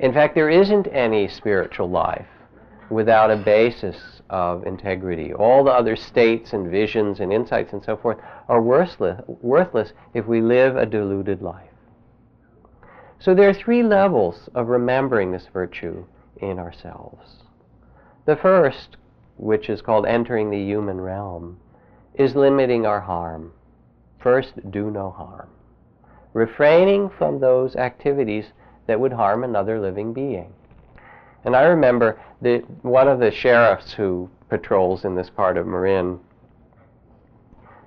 In 0.00 0.12
fact, 0.12 0.34
there 0.34 0.50
isn't 0.50 0.86
any 0.88 1.28
spiritual 1.28 1.88
life 1.88 2.26
without 2.90 3.30
a 3.30 3.36
basis 3.36 3.96
of 4.30 4.66
integrity. 4.66 5.32
All 5.32 5.64
the 5.64 5.72
other 5.72 5.96
states 5.96 6.52
and 6.52 6.70
visions 6.70 7.20
and 7.20 7.32
insights 7.32 7.72
and 7.72 7.84
so 7.84 7.96
forth 7.96 8.18
are 8.48 8.60
worthless, 8.60 9.20
worthless 9.26 9.92
if 10.14 10.26
we 10.26 10.40
live 10.40 10.76
a 10.76 10.86
deluded 10.86 11.42
life. 11.42 11.70
So 13.18 13.34
there 13.34 13.48
are 13.48 13.54
three 13.54 13.82
levels 13.82 14.48
of 14.54 14.68
remembering 14.68 15.32
this 15.32 15.48
virtue 15.52 16.04
in 16.40 16.58
ourselves. 16.58 17.44
The 18.26 18.36
first, 18.36 18.96
which 19.36 19.68
is 19.68 19.82
called 19.82 20.06
entering 20.06 20.50
the 20.50 20.58
human 20.62 21.00
realm, 21.00 21.58
is 22.14 22.34
limiting 22.34 22.86
our 22.86 23.00
harm. 23.00 23.52
First, 24.18 24.70
do 24.70 24.90
no 24.90 25.10
harm. 25.10 25.48
Refraining 26.32 27.08
from 27.08 27.40
those 27.40 27.76
activities 27.76 28.46
that 28.86 29.00
would 29.00 29.12
harm 29.12 29.44
another 29.44 29.80
living 29.80 30.12
being. 30.12 30.52
And 31.46 31.54
I 31.54 31.62
remember 31.62 32.20
that 32.42 32.64
one 32.84 33.06
of 33.06 33.20
the 33.20 33.30
sheriffs 33.30 33.92
who 33.92 34.28
patrols 34.48 35.04
in 35.04 35.14
this 35.14 35.30
part 35.30 35.56
of 35.56 35.66
Marin 35.66 36.18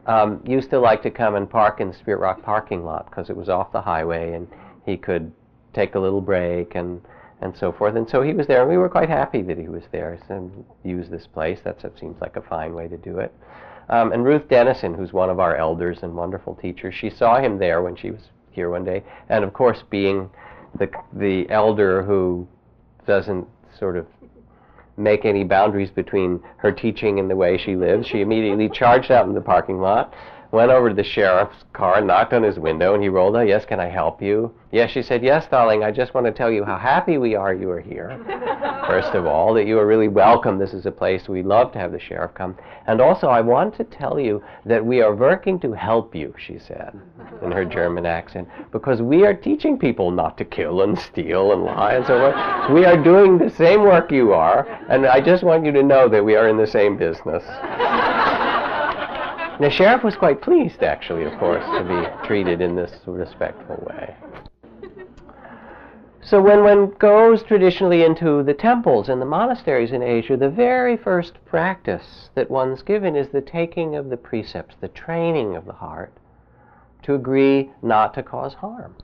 um, 0.08 0.42
used 0.46 0.70
to 0.70 0.80
like 0.80 1.04
to 1.04 1.12
come 1.12 1.36
and 1.36 1.48
park 1.48 1.82
in 1.82 1.90
the 1.90 1.94
Spirit 1.94 2.20
Rock 2.20 2.42
parking 2.42 2.86
lot 2.86 3.10
because 3.10 3.30
it 3.30 3.36
was 3.36 3.50
off 3.50 3.74
the 3.74 3.82
highway 3.82 4.34
and 4.34 4.48
he 4.86 4.96
could 4.96 5.32
take 5.74 5.96
a 5.96 6.00
little 6.00 6.22
break 6.22 6.76
and, 6.76 7.02
and 7.42 7.56
so 7.56 7.74
forth. 7.74 7.98
And 7.98 8.10
so 8.10 8.22
he 8.22 8.34
was 8.34 8.48
there, 8.48 8.62
and 8.62 8.70
we 8.70 8.78
were 8.78 8.90
quite 8.90 9.10
happy 9.10 9.42
that 9.42 9.58
he 9.58 9.68
was 9.68 9.84
there 9.92 10.18
and 10.30 10.66
use 10.84 11.10
this 11.10 11.28
place. 11.28 11.60
That 11.64 11.82
seems 12.00 12.20
like 12.22 12.38
a 12.38 12.42
fine 12.42 12.74
way 12.74 12.88
to 12.88 12.98
do 12.98 13.20
it. 13.20 13.34
Um, 13.90 14.14
and 14.14 14.24
Ruth 14.24 14.48
Denison, 14.48 14.94
who's 14.94 15.12
one 15.12 15.30
of 15.30 15.40
our 15.40 15.58
elders 15.58 16.00
and 16.02 16.16
wonderful 16.16 16.56
teachers, 16.56 16.96
she 16.96 17.10
saw 17.10 17.40
him 17.42 17.60
there 17.60 17.82
when 17.82 17.98
she 17.98 18.12
was 18.12 18.22
here 18.52 18.70
one 18.70 18.86
day. 18.86 19.04
And 19.28 19.44
of 19.44 19.52
course, 19.52 19.84
being 19.90 20.30
the, 20.78 20.90
the 21.14 21.50
elder 21.50 22.04
who 22.04 22.48
doesn't 23.10 23.48
sort 23.78 23.98
of 23.98 24.06
make 24.96 25.26
any 25.26 25.44
boundaries 25.44 25.90
between 25.90 26.40
her 26.58 26.72
teaching 26.72 27.20
and 27.20 27.30
the 27.30 27.36
way 27.36 27.58
she 27.58 27.76
lives. 27.76 28.06
She 28.06 28.22
immediately 28.22 28.70
charged 28.70 29.10
out 29.10 29.26
in 29.26 29.34
the 29.34 29.42
parking 29.42 29.82
lot, 29.82 30.14
went 30.52 30.72
over 30.72 30.90
to 30.90 30.96
the 30.96 31.04
sheriff's 31.04 31.64
car, 31.74 32.02
knocked 32.02 32.34
on 32.34 32.44
his 32.44 32.58
window, 32.58 32.94
and 32.94 33.04
he 33.04 33.10
rolled 33.10 33.36
out, 33.36 33.48
Yes, 33.48 33.66
can 33.66 33.80
I 33.80 33.88
help 33.88 34.22
you? 34.22 34.54
Yes, 34.72 34.92
she 34.92 35.02
said, 35.02 35.24
Yes, 35.24 35.48
darling, 35.50 35.84
I 35.84 35.92
just 35.92 36.14
want 36.14 36.26
to 36.26 36.32
tell 36.32 36.52
you 36.52 36.64
how 36.64 36.78
happy 36.78 37.18
we 37.18 37.36
are 37.36 37.54
you 37.54 37.70
are 37.70 37.80
here. 37.80 38.20
First 38.88 39.14
of 39.14 39.26
all, 39.26 39.54
that 39.54 39.68
you 39.68 39.78
are 39.78 39.86
really 39.86 40.08
welcome. 40.08 40.58
This 40.58 40.74
is 40.74 40.86
a 40.86 40.92
place 40.92 41.30
we 41.30 41.44
love 41.44 41.72
to 41.74 41.80
have 41.80 41.92
the 41.92 42.00
sheriff 42.00 42.34
come. 42.34 42.58
And 42.88 43.00
also, 43.00 43.28
I 43.28 43.42
want 43.42 43.76
to 43.78 43.84
tell 43.84 44.20
you 44.20 44.44
that 44.66 44.84
we 44.84 45.02
are 45.02 45.16
working 45.16 45.60
to 45.60 45.74
help 45.74 46.16
you, 46.16 46.34
she 46.38 46.58
said 46.58 47.00
in 47.44 47.52
her 47.52 47.66
German 47.66 48.06
accent, 48.06 48.48
because 48.72 49.02
we 49.02 49.26
are 49.26 49.34
teaching 49.34 49.78
people 49.78 50.10
not 50.10 50.38
to 50.40 50.46
kill 50.46 50.82
and 50.82 50.98
steal 50.98 51.54
and 51.54 51.64
lie 51.64 51.94
and 51.94 52.06
so 52.06 52.18
on. 52.18 52.74
We 52.74 52.86
are 52.86 53.02
doing 53.02 53.38
the 53.38 53.50
same 53.52 53.84
work 53.84 54.12
you 54.12 54.34
are, 54.34 54.68
and 54.90 55.06
I 55.06 55.22
just 55.22 55.44
want 55.44 55.66
you 55.66 55.72
to 55.74 55.84
know 55.84 56.10
that 56.10 56.24
we 56.24 56.36
are 56.36 56.48
in 56.50 56.58
the 56.58 56.68
same 56.68 56.98
business. 56.98 57.44
The 59.60 59.70
sheriff 59.70 60.06
was 60.06 60.16
quite 60.16 60.42
pleased, 60.42 60.84
actually, 60.84 61.26
of 61.26 61.38
course, 61.38 61.66
to 61.66 61.84
be 61.84 62.26
treated 62.28 62.62
in 62.62 62.76
this 62.78 62.94
respectful 63.06 63.76
way. 63.90 64.16
So 66.22 66.42
when 66.42 66.64
one 66.64 66.92
goes 66.92 67.44
traditionally 67.44 68.04
into 68.04 68.42
the 68.42 68.54
temples 68.54 69.10
and 69.10 69.22
the 69.22 69.26
monasteries 69.26 69.92
in 69.92 70.02
Asia, 70.02 70.38
the 70.38 70.50
very 70.50 70.96
first 70.96 71.34
practice 71.46 72.30
that 72.36 72.50
one's 72.50 72.84
given 72.84 73.18
is 73.18 73.30
the 73.30 73.42
taking 73.42 73.98
of 73.98 74.10
the 74.10 74.16
precepts, 74.16 74.76
the 74.80 74.88
training 74.88 75.58
of 75.58 75.66
the 75.66 75.74
heart 75.74 76.14
to 77.04 77.16
agree 77.16 77.70
not 77.82 78.14
to 78.14 78.24
cause 78.24 78.54
harm. 78.54 78.96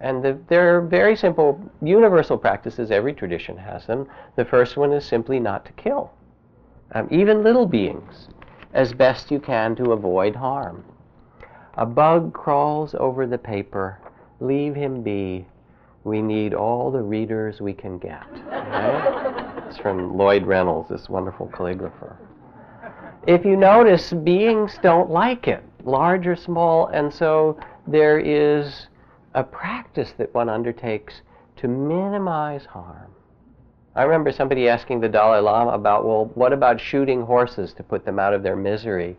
And 0.00 0.24
the, 0.24 0.36
there 0.48 0.76
are 0.76 0.80
very 0.80 1.14
simple, 1.14 1.60
universal 1.80 2.38
practices. 2.38 2.90
Every 2.90 3.12
tradition 3.12 3.56
has 3.58 3.86
them. 3.86 4.08
The 4.34 4.44
first 4.44 4.76
one 4.76 4.92
is 4.92 5.04
simply 5.04 5.38
not 5.38 5.64
to 5.66 5.72
kill, 5.72 6.10
um, 6.92 7.06
even 7.12 7.44
little 7.44 7.66
beings 7.66 8.30
as 8.72 8.92
best 8.92 9.30
you 9.30 9.40
can 9.40 9.74
to 9.76 9.92
avoid 9.92 10.36
harm. 10.36 10.84
A 11.74 11.86
bug 11.86 12.32
crawls 12.32 12.94
over 12.98 13.26
the 13.26 13.38
paper, 13.38 13.98
leave 14.40 14.74
him 14.74 15.02
be. 15.02 15.46
We 16.04 16.22
need 16.22 16.54
all 16.54 16.90
the 16.90 17.02
readers 17.02 17.60
we 17.60 17.72
can 17.72 17.98
get. 17.98 18.26
It's 19.68 19.78
from 19.78 20.16
Lloyd 20.16 20.46
Reynolds, 20.46 20.88
this 20.88 21.08
wonderful 21.08 21.48
calligrapher. 21.48 22.16
If 23.26 23.44
you 23.44 23.56
notice, 23.56 24.12
beings 24.12 24.78
don't 24.82 25.10
like 25.10 25.46
it, 25.46 25.62
large 25.84 26.26
or 26.26 26.36
small, 26.36 26.86
and 26.88 27.12
so 27.12 27.60
there 27.86 28.18
is 28.18 28.88
a 29.34 29.44
practice 29.44 30.12
that 30.18 30.32
one 30.34 30.48
undertakes 30.48 31.22
to 31.56 31.68
minimize 31.68 32.64
harm. 32.64 33.12
I 34.00 34.04
remember 34.04 34.32
somebody 34.32 34.66
asking 34.66 35.00
the 35.00 35.10
Dalai 35.10 35.40
Lama 35.40 35.72
about, 35.72 36.06
well, 36.06 36.30
what 36.34 36.54
about 36.54 36.80
shooting 36.80 37.20
horses 37.20 37.74
to 37.74 37.82
put 37.82 38.06
them 38.06 38.18
out 38.18 38.32
of 38.32 38.42
their 38.42 38.56
misery? 38.56 39.18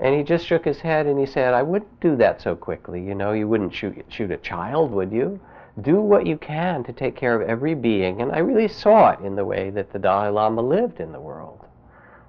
And 0.00 0.14
he 0.16 0.24
just 0.24 0.44
shook 0.44 0.64
his 0.64 0.80
head 0.80 1.06
and 1.06 1.16
he 1.16 1.26
said, 1.26 1.54
I 1.54 1.62
wouldn't 1.62 2.00
do 2.00 2.16
that 2.16 2.42
so 2.42 2.56
quickly. 2.56 3.00
You 3.00 3.14
know, 3.14 3.32
you 3.32 3.46
wouldn't 3.46 3.72
shoot, 3.72 4.04
shoot 4.08 4.32
a 4.32 4.36
child, 4.36 4.90
would 4.90 5.12
you? 5.12 5.38
do 5.80 6.00
what 6.00 6.26
you 6.26 6.36
can 6.36 6.82
to 6.82 6.92
take 6.92 7.14
care 7.14 7.40
of 7.40 7.48
every 7.48 7.74
being. 7.74 8.20
And 8.20 8.32
I 8.32 8.38
really 8.38 8.66
saw 8.66 9.10
it 9.10 9.20
in 9.20 9.36
the 9.36 9.44
way 9.44 9.70
that 9.70 9.92
the 9.92 9.98
Dalai 10.00 10.28
Lama 10.28 10.60
lived 10.60 10.98
in 10.98 11.12
the 11.12 11.20
world. 11.20 11.64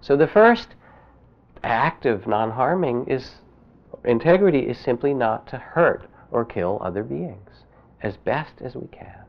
So 0.01 0.15
the 0.15 0.27
first 0.27 0.69
act 1.63 2.05
of 2.05 2.27
non 2.27 2.51
harming 2.51 3.07
is 3.07 3.31
integrity 4.05 4.59
is 4.59 4.77
simply 4.77 5.15
not 5.15 5.47
to 5.47 5.57
hurt 5.57 6.07
or 6.29 6.45
kill 6.45 6.79
other 6.81 7.03
beings 7.03 7.65
as 8.01 8.15
best 8.17 8.61
as 8.61 8.75
we 8.75 8.87
can. 8.87 9.25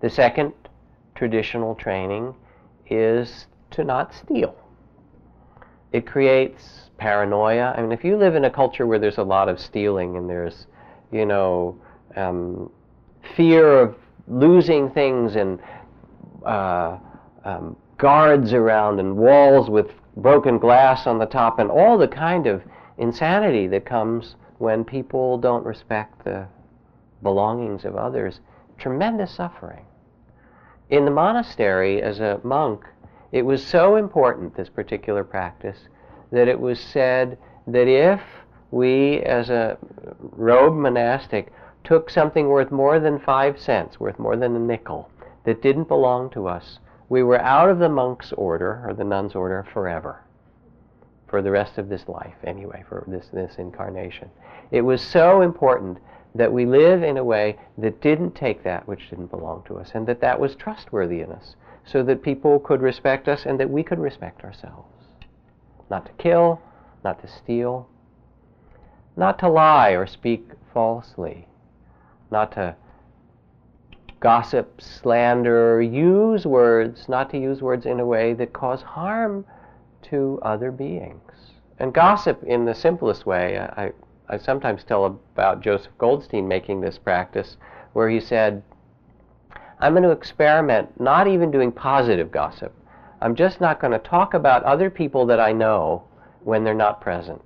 The 0.00 0.10
second 0.10 0.52
traditional 1.20 1.74
training 1.74 2.34
is 2.88 3.46
to 3.70 3.84
not 3.84 4.14
steal. 4.14 4.54
It 5.92 6.06
creates 6.06 6.88
paranoia. 6.96 7.74
I 7.76 7.82
mean, 7.82 7.92
if 7.92 8.02
you 8.04 8.16
live 8.16 8.36
in 8.36 8.46
a 8.46 8.50
culture 8.50 8.86
where 8.86 8.98
there's 8.98 9.18
a 9.18 9.22
lot 9.22 9.46
of 9.46 9.60
stealing 9.60 10.16
and 10.16 10.30
there's, 10.30 10.66
you 11.12 11.26
know, 11.26 11.78
um, 12.16 12.70
fear 13.36 13.80
of 13.80 13.96
losing 14.28 14.88
things 14.88 15.36
and 15.36 15.60
uh, 16.46 16.96
um, 17.44 17.76
guards 17.98 18.54
around 18.54 18.98
and 18.98 19.14
walls 19.14 19.68
with 19.68 19.88
broken 20.16 20.58
glass 20.58 21.06
on 21.06 21.18
the 21.18 21.26
top 21.26 21.58
and 21.58 21.70
all 21.70 21.98
the 21.98 22.08
kind 22.08 22.46
of 22.46 22.62
insanity 22.96 23.66
that 23.66 23.84
comes 23.84 24.36
when 24.56 24.84
people 24.84 25.36
don't 25.36 25.66
respect 25.66 26.24
the 26.24 26.46
belongings 27.22 27.84
of 27.84 27.94
others, 27.94 28.40
tremendous 28.78 29.30
suffering. 29.30 29.84
In 30.90 31.04
the 31.04 31.10
monastery, 31.12 32.02
as 32.02 32.18
a 32.18 32.40
monk, 32.42 32.84
it 33.30 33.42
was 33.42 33.64
so 33.64 33.94
important, 33.94 34.56
this 34.56 34.68
particular 34.68 35.22
practice, 35.22 35.78
that 36.32 36.48
it 36.48 36.58
was 36.58 36.80
said 36.80 37.38
that 37.68 37.86
if 37.86 38.20
we, 38.72 39.20
as 39.20 39.50
a 39.50 39.78
robed 40.20 40.76
monastic, 40.76 41.52
took 41.84 42.10
something 42.10 42.48
worth 42.48 42.72
more 42.72 42.98
than 42.98 43.20
five 43.20 43.58
cents, 43.58 44.00
worth 44.00 44.18
more 44.18 44.36
than 44.36 44.56
a 44.56 44.58
nickel, 44.58 45.08
that 45.44 45.62
didn't 45.62 45.88
belong 45.88 46.28
to 46.30 46.48
us, 46.48 46.80
we 47.08 47.22
were 47.22 47.40
out 47.40 47.70
of 47.70 47.78
the 47.78 47.88
monk's 47.88 48.32
order, 48.32 48.84
or 48.86 48.92
the 48.92 49.04
nun's 49.04 49.34
order, 49.34 49.66
forever. 49.72 50.22
For 51.28 51.40
the 51.40 51.50
rest 51.52 51.78
of 51.78 51.88
this 51.88 52.08
life, 52.08 52.34
anyway, 52.42 52.84
for 52.88 53.04
this, 53.06 53.28
this 53.32 53.56
incarnation. 53.58 54.28
It 54.72 54.82
was 54.82 55.00
so 55.00 55.42
important 55.42 55.98
that 56.34 56.52
we 56.52 56.64
live 56.64 57.02
in 57.02 57.16
a 57.16 57.24
way 57.24 57.58
that 57.78 58.00
didn't 58.00 58.34
take 58.34 58.62
that 58.62 58.86
which 58.86 59.10
didn't 59.10 59.30
belong 59.30 59.62
to 59.66 59.76
us, 59.76 59.90
and 59.94 60.06
that 60.06 60.20
that 60.20 60.38
was 60.38 60.54
trustworthy 60.54 61.20
in 61.20 61.32
us, 61.32 61.56
so 61.84 62.02
that 62.02 62.22
people 62.22 62.58
could 62.60 62.80
respect 62.80 63.28
us 63.28 63.46
and 63.46 63.58
that 63.58 63.70
we 63.70 63.82
could 63.82 63.98
respect 63.98 64.44
ourselves. 64.44 65.06
Not 65.90 66.06
to 66.06 66.12
kill, 66.12 66.60
not 67.02 67.20
to 67.22 67.28
steal, 67.28 67.88
not 69.16 69.38
to 69.40 69.48
lie 69.48 69.90
or 69.90 70.06
speak 70.06 70.50
falsely, 70.72 71.48
not 72.30 72.52
to 72.52 72.76
gossip, 74.20 74.80
slander, 74.80 75.82
use 75.82 76.46
words, 76.46 77.08
not 77.08 77.30
to 77.30 77.38
use 77.38 77.62
words 77.62 77.86
in 77.86 77.98
a 78.00 78.06
way 78.06 78.34
that 78.34 78.52
cause 78.52 78.82
harm 78.82 79.44
to 80.02 80.38
other 80.42 80.70
beings. 80.70 81.20
And 81.78 81.92
gossip, 81.94 82.42
in 82.44 82.66
the 82.66 82.74
simplest 82.74 83.24
way, 83.24 83.58
I, 83.58 83.92
I 84.30 84.38
sometimes 84.38 84.84
tell 84.84 85.04
about 85.06 85.60
Joseph 85.60 85.90
Goldstein 85.98 86.46
making 86.46 86.80
this 86.80 86.98
practice, 86.98 87.56
where 87.94 88.08
he 88.08 88.20
said, 88.20 88.62
I'm 89.80 89.92
going 89.92 90.04
to 90.04 90.12
experiment 90.12 91.00
not 91.00 91.26
even 91.26 91.50
doing 91.50 91.72
positive 91.72 92.30
gossip. 92.30 92.72
I'm 93.20 93.34
just 93.34 93.60
not 93.60 93.80
going 93.80 93.92
to 93.92 93.98
talk 93.98 94.32
about 94.32 94.62
other 94.62 94.88
people 94.88 95.26
that 95.26 95.40
I 95.40 95.50
know 95.50 96.04
when 96.44 96.62
they're 96.62 96.74
not 96.74 97.00
present. 97.00 97.42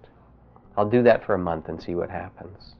I'll 0.76 0.88
do 0.88 1.02
that 1.04 1.24
for 1.24 1.34
a 1.34 1.38
month 1.38 1.70
and 1.70 1.82
see 1.82 1.94
what 1.94 2.10
happens. 2.10 2.74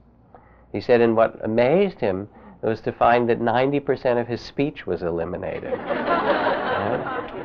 He 0.70 0.82
said, 0.82 1.00
and 1.00 1.16
what 1.16 1.42
amazed 1.42 2.00
him 2.00 2.28
was 2.60 2.82
to 2.82 2.92
find 2.92 3.26
that 3.30 3.40
90% 3.40 4.20
of 4.20 4.28
his 4.28 4.42
speech 4.42 4.86
was 4.86 5.02
eliminated. 5.02 5.72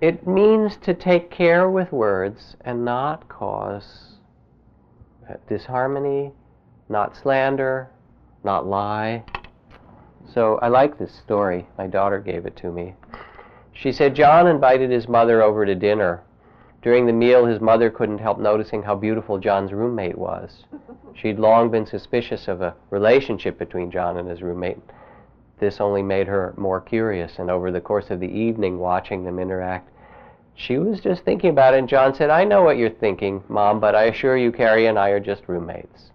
It 0.00 0.26
means 0.26 0.78
to 0.78 0.94
take 0.94 1.30
care 1.30 1.68
with 1.68 1.92
words 1.92 2.56
and 2.62 2.86
not 2.86 3.28
cause 3.28 4.10
disharmony, 5.48 6.32
not 6.88 7.16
slander, 7.16 7.90
not 8.44 8.66
lie. 8.66 9.22
So 10.32 10.58
I 10.62 10.68
like 10.68 10.98
this 10.98 11.12
story. 11.12 11.66
My 11.78 11.86
daughter 11.86 12.18
gave 12.18 12.46
it 12.46 12.56
to 12.58 12.70
me. 12.70 12.94
She 13.72 13.92
said 13.92 14.14
John 14.14 14.46
invited 14.46 14.90
his 14.90 15.08
mother 15.08 15.42
over 15.42 15.64
to 15.64 15.74
dinner. 15.74 16.22
During 16.82 17.06
the 17.06 17.12
meal, 17.12 17.44
his 17.44 17.60
mother 17.60 17.90
couldn't 17.90 18.18
help 18.18 18.38
noticing 18.38 18.82
how 18.82 18.94
beautiful 18.94 19.38
John's 19.38 19.72
roommate 19.72 20.16
was. 20.16 20.64
She'd 21.14 21.38
long 21.38 21.70
been 21.70 21.86
suspicious 21.86 22.48
of 22.48 22.62
a 22.62 22.74
relationship 22.88 23.58
between 23.58 23.90
John 23.90 24.16
and 24.16 24.28
his 24.28 24.42
roommate. 24.42 24.78
This 25.58 25.80
only 25.80 26.02
made 26.02 26.26
her 26.26 26.54
more 26.56 26.80
curious, 26.80 27.38
and 27.38 27.50
over 27.50 27.70
the 27.70 27.82
course 27.82 28.10
of 28.10 28.20
the 28.20 28.30
evening, 28.30 28.78
watching 28.78 29.24
them 29.24 29.38
interact, 29.38 29.89
she 30.60 30.76
was 30.76 31.00
just 31.00 31.24
thinking 31.24 31.50
about 31.50 31.72
it, 31.72 31.78
and 31.78 31.88
John 31.88 32.14
said, 32.14 32.28
I 32.28 32.44
know 32.44 32.62
what 32.62 32.76
you're 32.76 32.90
thinking, 32.90 33.42
Mom, 33.48 33.80
but 33.80 33.94
I 33.94 34.04
assure 34.04 34.36
you, 34.36 34.52
Carrie 34.52 34.86
and 34.86 34.98
I 34.98 35.08
are 35.08 35.20
just 35.20 35.48
roommates. 35.48 36.10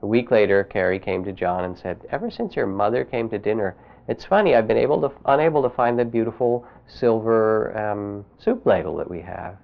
A 0.00 0.06
week 0.06 0.30
later, 0.30 0.64
Carrie 0.64 0.98
came 0.98 1.22
to 1.24 1.32
John 1.32 1.64
and 1.64 1.76
said, 1.76 2.00
Ever 2.10 2.30
since 2.30 2.56
your 2.56 2.66
mother 2.66 3.04
came 3.04 3.28
to 3.28 3.38
dinner, 3.38 3.76
it's 4.08 4.24
funny, 4.24 4.54
I've 4.54 4.66
been 4.66 4.78
able 4.78 5.02
to, 5.02 5.14
unable 5.26 5.62
to 5.62 5.68
find 5.68 5.98
the 5.98 6.06
beautiful 6.06 6.66
silver 6.88 7.76
um, 7.78 8.24
soup 8.38 8.64
ladle 8.64 8.96
that 8.96 9.10
we 9.10 9.20
have. 9.20 9.58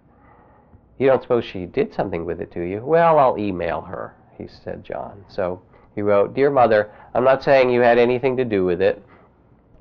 You 0.99 1.07
don't 1.07 1.23
suppose 1.23 1.45
she 1.45 1.65
did 1.65 1.95
something 1.95 2.27
with 2.27 2.43
it, 2.43 2.53
do 2.53 2.61
you? 2.61 2.85
Well, 2.85 3.19
I'll 3.19 3.39
email 3.39 3.81
her, 3.81 4.15
he 4.37 4.47
said, 4.47 4.85
John. 4.85 5.25
So 5.29 5.63
he 5.95 6.03
wrote, 6.03 6.35
Dear 6.35 6.51
Mother, 6.51 6.93
I'm 7.15 7.25
not 7.25 7.43
saying 7.43 7.71
you 7.71 7.81
had 7.81 7.99
anything 7.99 8.37
to 8.37 8.45
do 8.45 8.67
with 8.67 8.83
it. 8.83 9.03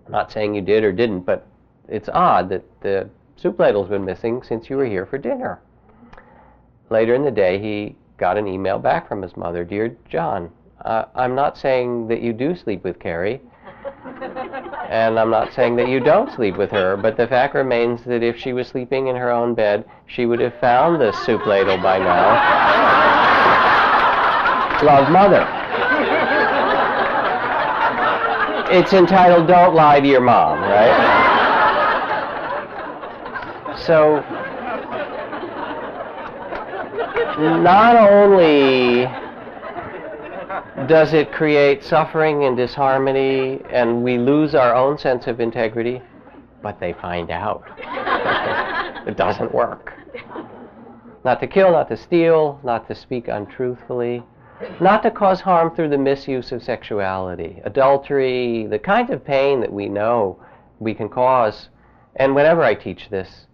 I'm 0.05 0.13
not 0.13 0.31
saying 0.31 0.55
you 0.55 0.61
did 0.61 0.85
or 0.85 0.93
didn't, 0.93 1.21
but 1.21 1.45
it's 1.89 2.07
odd 2.07 2.47
that 2.49 2.63
the 2.81 3.09
soup 3.37 3.59
ladle's 3.59 3.89
been 3.89 4.03
missing 4.03 4.41
since 4.43 4.69
you 4.69 4.77
were 4.77 4.85
here 4.85 5.05
for 5.05 5.17
dinner. 5.17 5.61
Later 6.89 7.13
in 7.13 7.23
the 7.23 7.31
day, 7.31 7.59
he 7.59 7.95
got 8.17 8.37
an 8.37 8.47
email 8.47 8.79
back 8.79 9.07
from 9.07 9.21
his 9.21 9.37
mother 9.37 9.63
Dear 9.63 9.95
John, 10.09 10.51
uh, 10.83 11.05
I'm 11.15 11.35
not 11.35 11.57
saying 11.57 12.07
that 12.07 12.21
you 12.21 12.33
do 12.33 12.55
sleep 12.55 12.83
with 12.83 12.99
Carrie, 12.99 13.41
and 14.89 15.19
I'm 15.19 15.29
not 15.29 15.53
saying 15.53 15.75
that 15.77 15.87
you 15.87 15.99
don't 15.99 16.33
sleep 16.33 16.57
with 16.57 16.71
her, 16.71 16.97
but 16.97 17.17
the 17.17 17.27
fact 17.27 17.53
remains 17.55 18.03
that 18.05 18.23
if 18.23 18.37
she 18.37 18.53
was 18.53 18.67
sleeping 18.67 19.07
in 19.07 19.15
her 19.15 19.31
own 19.31 19.53
bed, 19.53 19.85
she 20.07 20.25
would 20.25 20.39
have 20.39 20.59
found 20.59 20.99
the 21.01 21.11
soup 21.25 21.45
ladle 21.45 21.77
by 21.77 21.99
now. 21.99 22.65
Love, 24.83 25.11
Mother. 25.11 25.45
It's 28.69 28.93
entitled 28.93 29.47
Don't 29.47 29.75
Lie 29.75 30.01
to 30.01 30.07
Your 30.07 30.21
Mom, 30.21 30.59
right? 30.61 31.26
So, 33.87 34.19
not 37.39 37.95
only 37.95 39.05
does 40.87 41.13
it 41.13 41.31
create 41.31 41.85
suffering 41.85 42.43
and 42.43 42.57
disharmony, 42.57 43.61
and 43.69 44.03
we 44.03 44.17
lose 44.17 44.55
our 44.55 44.75
own 44.75 44.97
sense 44.97 45.27
of 45.27 45.39
integrity, 45.39 46.01
but 46.61 46.81
they 46.81 46.91
find 46.91 47.31
out. 47.31 47.63
it 49.07 49.15
doesn't 49.15 49.53
work. 49.53 49.93
Not 51.23 51.39
to 51.39 51.47
kill, 51.47 51.71
not 51.71 51.87
to 51.87 51.95
steal, 51.95 52.59
not 52.65 52.89
to 52.89 52.95
speak 52.95 53.29
untruthfully, 53.29 54.21
not 54.81 55.01
to 55.03 55.11
cause 55.11 55.39
harm 55.39 55.73
through 55.73 55.89
the 55.91 55.97
misuse 55.97 56.51
of 56.51 56.61
sexuality, 56.61 57.61
adultery, 57.63 58.67
the 58.67 58.79
kind 58.79 59.09
of 59.11 59.23
pain 59.23 59.61
that 59.61 59.71
we 59.71 59.87
know 59.87 60.43
we 60.79 60.93
can 60.93 61.07
cause. 61.07 61.69
And 62.17 62.35
whenever 62.35 62.63
I 62.63 62.73
teach 62.73 63.09
this, 63.09 63.46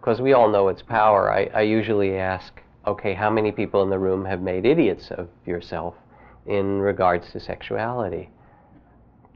because 0.00 0.20
we 0.20 0.32
all 0.32 0.48
know 0.48 0.68
its 0.68 0.80
power, 0.80 1.30
I, 1.30 1.50
I 1.54 1.60
usually 1.60 2.16
ask, 2.16 2.62
okay, 2.86 3.12
how 3.12 3.28
many 3.28 3.52
people 3.52 3.82
in 3.82 3.90
the 3.90 3.98
room 3.98 4.24
have 4.24 4.40
made 4.40 4.64
idiots 4.64 5.10
of 5.10 5.28
yourself 5.44 5.94
in 6.46 6.80
regards 6.80 7.30
to 7.32 7.40
sexuality? 7.40 8.30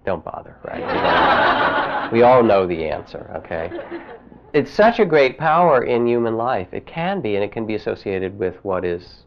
Don't 0.07 0.25
bother, 0.25 0.57
right? 0.65 2.11
we 2.13 2.23
all 2.23 2.43
know 2.43 2.67
the 2.67 2.87
answer, 2.87 3.31
okay? 3.37 3.71
It's 4.55 4.73
such 4.73 5.01
a 5.01 5.05
great 5.05 5.37
power 5.37 5.85
in 5.85 6.07
human 6.07 6.39
life. 6.39 6.69
It 6.73 6.87
can 6.87 7.21
be, 7.21 7.35
and 7.35 7.45
it 7.45 7.53
can 7.53 7.67
be 7.67 7.75
associated 7.75 8.39
with 8.39 8.55
what 8.65 8.87
is 8.87 9.25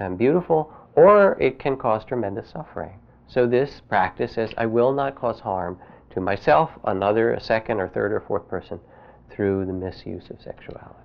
um, 0.00 0.16
beautiful, 0.16 0.72
or 0.96 1.40
it 1.40 1.60
can 1.60 1.76
cause 1.76 2.04
tremendous 2.04 2.50
suffering. 2.50 2.98
So 3.28 3.46
this 3.46 3.80
practice 3.88 4.32
says, 4.32 4.50
I 4.56 4.66
will 4.66 4.92
not 4.92 5.14
cause 5.14 5.38
harm 5.38 5.78
to 6.10 6.20
myself, 6.20 6.70
another, 6.84 7.34
a 7.34 7.40
second, 7.40 7.78
or 7.78 7.88
third, 7.88 8.12
or 8.12 8.20
fourth 8.20 8.48
person 8.48 8.80
through 9.32 9.66
the 9.66 9.72
misuse 9.72 10.30
of 10.30 10.40
sexuality. 10.40 10.98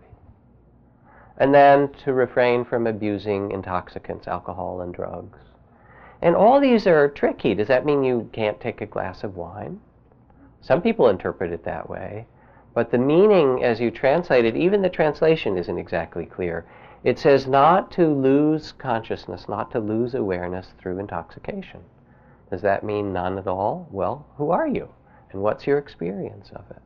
And 1.38 1.54
then 1.54 1.90
to 2.04 2.14
refrain 2.14 2.66
from 2.66 2.88
abusing 2.88 3.52
intoxicants, 3.52 4.28
alcohol, 4.28 4.82
and 4.82 4.94
drugs. 4.94 5.40
And 6.22 6.36
all 6.36 6.60
these 6.60 6.88
are 6.88 7.10
tricky. 7.10 7.54
Does 7.54 7.68
that 7.68 7.86
mean 7.86 8.04
you 8.04 8.30
can't 8.34 8.60
take 8.60 8.82
a 8.82 8.88
glass 8.88 9.24
of 9.24 9.36
wine? 9.36 9.80
Some 10.62 10.82
people 10.82 11.10
interpret 11.10 11.52
it 11.52 11.64
that 11.66 11.90
way. 11.90 12.26
But 12.74 12.92
the 12.92 12.98
meaning, 12.98 13.64
as 13.64 13.80
you 13.80 13.92
translate 13.92 14.46
it, 14.46 14.56
even 14.56 14.82
the 14.82 14.90
translation 14.90 15.58
isn't 15.58 15.78
exactly 15.78 16.26
clear. 16.26 16.66
It 17.04 17.20
says 17.20 17.48
not 17.48 17.92
to 17.92 18.08
lose 18.08 18.72
consciousness, 18.72 19.48
not 19.48 19.72
to 19.72 19.80
lose 19.80 20.16
awareness 20.16 20.74
through 20.78 21.00
intoxication. 21.00 21.82
Does 22.50 22.62
that 22.64 22.84
mean 22.84 23.14
none 23.14 23.38
at 23.38 23.48
all? 23.48 23.88
Well, 23.92 24.26
who 24.38 24.52
are 24.52 24.68
you? 24.68 24.90
And 25.32 25.42
what's 25.42 25.68
your 25.68 25.78
experience 25.78 26.50
of 26.54 26.66
it? 26.72 26.82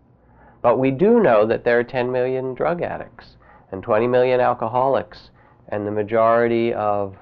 But 0.62 0.78
we 0.78 0.92
do 0.92 1.20
know 1.20 1.46
that 1.48 1.64
there 1.64 1.80
are 1.80 1.84
10 1.84 2.12
million 2.12 2.54
drug 2.54 2.82
addicts 2.82 3.38
and 3.72 3.82
20 3.82 4.08
million 4.08 4.40
alcoholics, 4.40 5.32
and 5.70 5.88
the 5.88 5.92
majority 5.92 6.74
of 6.74 7.16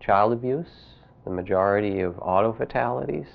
child 0.00 0.32
abuse, 0.32 0.96
the 1.24 1.30
majority 1.30 2.00
of 2.00 2.18
auto 2.18 2.52
fatalities, 2.52 3.28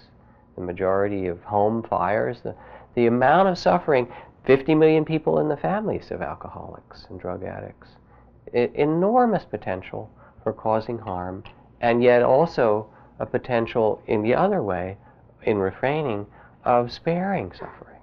the 0.56 0.62
majority 0.62 1.28
of 1.28 1.42
home 1.44 1.84
fires, 1.84 2.42
the, 2.42 2.56
the 2.96 3.08
amount 3.08 3.48
of 3.48 3.58
suffering, 3.58 4.08
50 4.46 4.76
million 4.76 5.06
people 5.06 5.40
in 5.40 5.48
the 5.50 5.58
families 5.58 6.12
of 6.12 6.22
alcoholics 6.22 7.08
and 7.10 7.20
drug 7.20 7.44
addicts. 7.44 7.90
I, 8.54 8.70
enormous 8.76 9.46
potential 9.46 10.12
for 10.44 10.54
causing 10.54 11.00
harm, 11.00 11.44
and 11.82 12.04
yet 12.04 12.22
also 12.22 12.88
a 13.20 13.26
potential 13.26 14.02
in 14.08 14.22
the 14.22 14.36
other 14.36 14.62
way, 14.62 14.98
in 15.44 15.58
refraining, 15.58 16.28
of 16.64 16.92
sparing 16.92 17.52
suffering. 17.52 17.95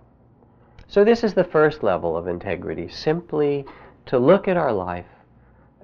So, 0.93 1.05
this 1.05 1.25
is 1.25 1.33
the 1.33 1.43
first 1.43 1.83
level 1.83 2.19
of 2.19 2.29
integrity 2.29 2.87
simply 2.87 3.65
to 4.05 4.19
look 4.19 4.47
at 4.47 4.59
our 4.59 4.75
life 4.75 5.07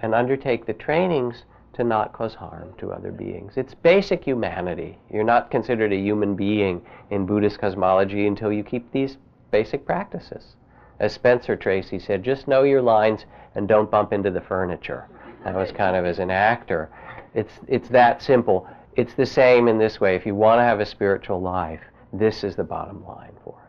and 0.03 0.15
undertake 0.15 0.67
the 0.67 0.75
trainings 0.75 1.45
to 1.73 1.83
not 1.83 2.13
cause 2.13 2.35
harm 2.35 2.75
to 2.77 2.93
other 2.93 3.11
beings. 3.11 3.55
It's 3.57 3.73
basic 3.73 4.23
humanity. 4.23 4.99
You're 5.11 5.25
not 5.25 5.51
considered 5.51 5.95
a 5.95 5.97
human 5.97 6.35
being 6.35 6.83
in 7.09 7.25
Buddhist 7.25 7.59
cosmology 7.59 8.27
until 8.27 8.53
you 8.53 8.63
keep 8.63 8.93
these 8.93 9.17
basic 9.51 9.87
practices. 9.87 10.57
As 11.01 11.15
Spencer 11.15 11.57
Tracy 11.57 11.99
said, 11.99 12.23
just 12.23 12.47
know 12.47 12.65
your 12.65 12.83
lines 12.83 13.25
and 13.55 13.67
don't 13.67 13.91
bump 13.91 14.13
into 14.13 14.31
the 14.31 14.43
furniture. 14.43 15.09
That 15.43 15.55
was 15.55 15.73
kind 15.73 15.97
of 15.97 16.05
as 16.05 16.19
an 16.19 16.31
actor. 16.31 16.91
It's, 17.33 17.55
it's 17.67 17.89
that 17.89 18.21
simple. 18.21 18.69
It's 18.95 19.15
the 19.15 19.25
same 19.25 19.69
in 19.69 19.79
this 19.79 20.03
way. 20.03 20.17
If 20.17 20.27
you 20.27 20.35
want 20.35 20.59
to 20.59 20.65
have 20.65 20.81
a 20.81 20.85
spiritual 20.85 21.41
life, 21.41 21.81
this 22.13 22.45
is 22.45 22.57
the 22.57 22.65
bottom 22.65 23.07
line 23.07 23.33
for 23.43 23.55
it. 23.63 23.68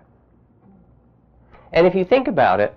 And 1.73 1.85
if 1.85 1.95
you 1.95 2.03
think 2.03 2.27
about 2.27 2.59
it, 2.59 2.75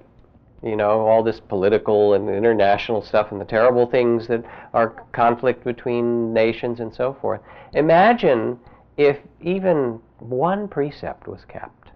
you 0.62 0.76
know, 0.76 1.06
all 1.06 1.22
this 1.22 1.40
political 1.40 2.14
and 2.14 2.28
international 2.28 3.02
stuff 3.02 3.32
and 3.32 3.40
the 3.40 3.44
terrible 3.44 3.86
things 3.86 4.28
that 4.28 4.44
are 4.72 4.90
conflict 5.12 5.64
between 5.64 6.32
nations 6.32 6.78
and 6.80 6.94
so 6.94 7.12
forth. 7.20 7.40
Imagine 7.74 8.58
if 8.96 9.18
even 9.40 10.00
one 10.18 10.68
precept 10.68 11.26
was 11.26 11.44
kept 11.46 11.90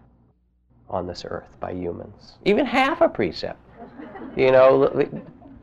on 0.89 1.07
this 1.07 1.25
earth 1.25 1.49
by 1.61 1.73
humans, 1.73 2.39
even 2.45 2.67
half 2.67 3.01
a 3.01 3.09
precept. 3.09 3.61
You 4.37 4.51
know, 4.51 5.09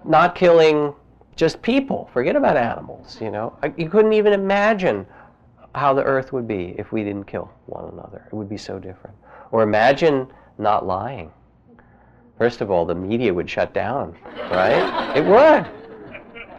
not 0.05 0.35
killing 0.35 0.93
just 1.35 1.61
people, 1.61 2.09
forget 2.13 2.35
about 2.35 2.57
animals, 2.57 3.19
you 3.21 3.31
know. 3.31 3.57
You 3.77 3.89
couldn't 3.89 4.13
even 4.13 4.33
imagine 4.33 5.05
how 5.75 5.93
the 5.93 6.03
earth 6.03 6.31
would 6.31 6.47
be 6.47 6.75
if 6.77 6.91
we 6.91 7.03
didn't 7.03 7.25
kill 7.25 7.51
one 7.65 7.91
another. 7.91 8.27
It 8.31 8.35
would 8.35 8.49
be 8.49 8.57
so 8.57 8.79
different. 8.79 9.15
Or 9.51 9.63
imagine 9.63 10.27
not 10.57 10.85
lying 10.85 11.31
First 12.37 12.61
of 12.61 12.71
all, 12.71 12.85
the 12.85 12.95
media 12.95 13.33
would 13.33 13.49
shut 13.49 13.73
down, 13.73 14.17
right? 14.51 15.15
it 15.15 15.23
would, 15.23 15.65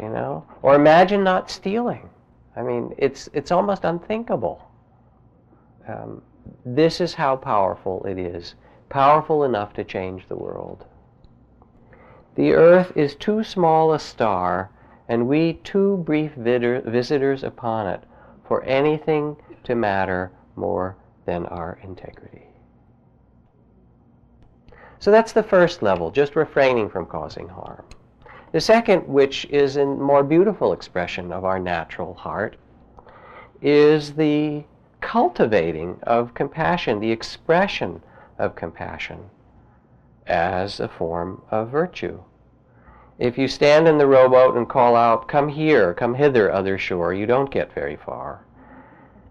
you 0.00 0.08
know. 0.08 0.46
Or 0.62 0.74
imagine 0.74 1.24
not 1.24 1.50
stealing. 1.50 2.08
I 2.56 2.62
mean, 2.62 2.94
it's 2.96 3.28
it's 3.32 3.50
almost 3.50 3.84
unthinkable. 3.84 4.62
Um, 5.88 6.22
this 6.64 7.00
is 7.00 7.14
how 7.14 7.36
powerful 7.36 8.04
it 8.06 8.18
is, 8.18 8.54
powerful 8.88 9.44
enough 9.44 9.74
to 9.74 9.84
change 9.84 10.28
the 10.28 10.36
world. 10.36 10.86
The 12.36 12.52
earth 12.52 12.92
is 12.96 13.16
too 13.16 13.42
small 13.42 13.92
a 13.92 13.98
star, 13.98 14.70
and 15.08 15.28
we 15.28 15.54
too 15.64 15.98
brief 15.98 16.32
visitors 16.34 17.42
upon 17.42 17.88
it, 17.88 18.04
for 18.46 18.62
anything 18.64 19.36
to 19.64 19.74
matter 19.74 20.30
more 20.56 20.96
than 21.26 21.46
our 21.46 21.78
integrity. 21.82 22.43
So 25.04 25.10
that's 25.10 25.32
the 25.32 25.42
first 25.42 25.82
level, 25.82 26.10
just 26.10 26.34
refraining 26.34 26.88
from 26.88 27.04
causing 27.04 27.46
harm. 27.46 27.84
The 28.52 28.60
second, 28.62 29.06
which 29.06 29.44
is 29.50 29.76
a 29.76 29.84
more 29.84 30.24
beautiful 30.24 30.72
expression 30.72 31.30
of 31.30 31.44
our 31.44 31.58
natural 31.58 32.14
heart, 32.14 32.56
is 33.60 34.14
the 34.14 34.64
cultivating 35.02 35.98
of 36.04 36.32
compassion, 36.32 37.00
the 37.00 37.12
expression 37.12 38.02
of 38.38 38.56
compassion 38.56 39.28
as 40.26 40.80
a 40.80 40.88
form 40.88 41.42
of 41.50 41.68
virtue. 41.68 42.22
If 43.18 43.36
you 43.36 43.46
stand 43.46 43.86
in 43.86 43.98
the 43.98 44.06
rowboat 44.06 44.56
and 44.56 44.66
call 44.66 44.96
out, 44.96 45.28
Come 45.28 45.50
here, 45.50 45.92
come 45.92 46.14
hither, 46.14 46.50
other 46.50 46.78
shore, 46.78 47.12
you 47.12 47.26
don't 47.26 47.50
get 47.50 47.74
very 47.74 47.96
far. 47.96 48.46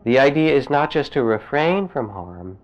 The 0.04 0.20
idea 0.20 0.54
is 0.54 0.70
not 0.70 0.92
just 0.92 1.14
to 1.14 1.24
refrain 1.24 1.88
from 1.88 2.10
harm, 2.10 2.60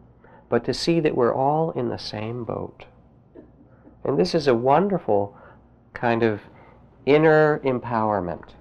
but 0.48 0.64
to 0.66 0.76
see 0.76 1.00
that 1.00 1.16
we're 1.16 1.34
all 1.34 1.72
in 1.72 1.90
the 1.90 1.98
same 1.98 2.44
boat. 2.44 2.86
And 4.10 4.18
this 4.18 4.34
is 4.34 4.48
a 4.48 4.56
wonderful 4.56 5.38
kind 5.94 6.24
of 6.24 6.42
inner 7.06 7.60
empowerment. 7.60 8.56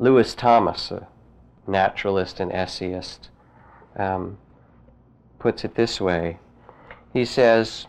Lewis 0.00 0.34
Thomas, 0.34 0.90
a 0.90 1.06
naturalist 1.68 2.40
and 2.40 2.50
essayist, 2.50 3.30
um, 3.94 4.38
puts 5.38 5.64
it 5.64 5.76
this 5.76 6.00
way. 6.00 6.40
He 7.12 7.24
says, 7.24 7.86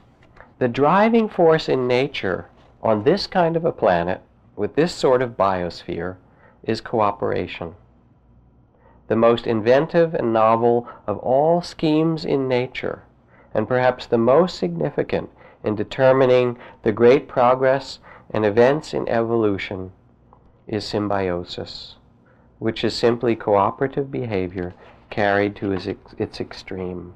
The 0.59 0.67
driving 0.67 1.27
force 1.27 1.67
in 1.67 1.87
nature 1.87 2.49
on 2.83 3.03
this 3.03 3.25
kind 3.25 3.57
of 3.57 3.65
a 3.65 3.71
planet, 3.71 4.21
with 4.55 4.75
this 4.75 4.93
sort 4.93 5.23
of 5.23 5.31
biosphere, 5.31 6.17
is 6.61 6.81
cooperation. 6.81 7.73
The 9.07 9.15
most 9.15 9.47
inventive 9.47 10.13
and 10.13 10.31
novel 10.31 10.87
of 11.07 11.17
all 11.17 11.63
schemes 11.63 12.25
in 12.25 12.47
nature, 12.47 13.01
and 13.55 13.67
perhaps 13.67 14.05
the 14.05 14.19
most 14.19 14.59
significant, 14.59 15.31
in 15.63 15.75
determining 15.75 16.57
the 16.83 16.91
great 16.91 17.27
progress 17.27 17.99
and 18.31 18.45
events 18.45 18.93
in 18.93 19.07
evolution 19.07 19.91
is 20.67 20.85
symbiosis, 20.85 21.95
which 22.59 22.83
is 22.83 22.95
simply 22.95 23.35
cooperative 23.35 24.11
behavior 24.11 24.73
carried 25.09 25.55
to 25.57 25.71
its, 25.71 25.87
its 26.17 26.39
extreme. 26.39 27.13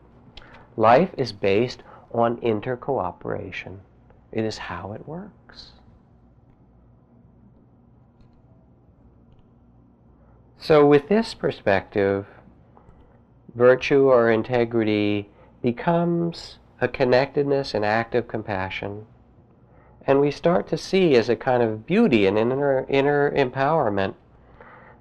Life 0.77 1.11
is 1.17 1.31
based 1.31 1.83
on 2.13 2.37
intercooperation. 2.37 3.79
It 4.31 4.43
is 4.43 4.57
how 4.57 4.91
it 4.93 5.07
works. 5.07 5.71
So, 10.57 10.85
with 10.85 11.07
this 11.09 11.33
perspective, 11.33 12.25
virtue 13.53 14.09
or 14.09 14.31
integrity 14.31 15.29
becomes 15.61 16.57
a 16.81 16.87
connectedness 16.87 17.73
and 17.73 17.85
active 17.85 18.27
compassion. 18.27 19.05
And 20.05 20.19
we 20.19 20.29
start 20.29 20.67
to 20.67 20.77
see 20.77 21.15
as 21.15 21.29
a 21.29 21.35
kind 21.35 21.63
of 21.63 21.85
beauty 21.85 22.25
and 22.25 22.37
inner, 22.37 22.85
inner 22.89 23.31
empowerment 23.31 24.15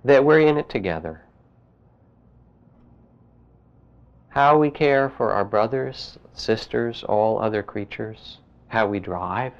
that 0.05 0.25
we're 0.25 0.41
in 0.41 0.57
it 0.57 0.69
together. 0.69 1.23
How 4.29 4.59
we 4.59 4.71
care 4.71 5.09
for 5.09 5.33
our 5.33 5.45
brothers, 5.45 6.19
sisters, 6.33 7.05
all 7.05 7.41
other 7.41 7.63
creatures, 7.63 8.39
how 8.69 8.87
we 8.87 8.99
drive, 8.99 9.53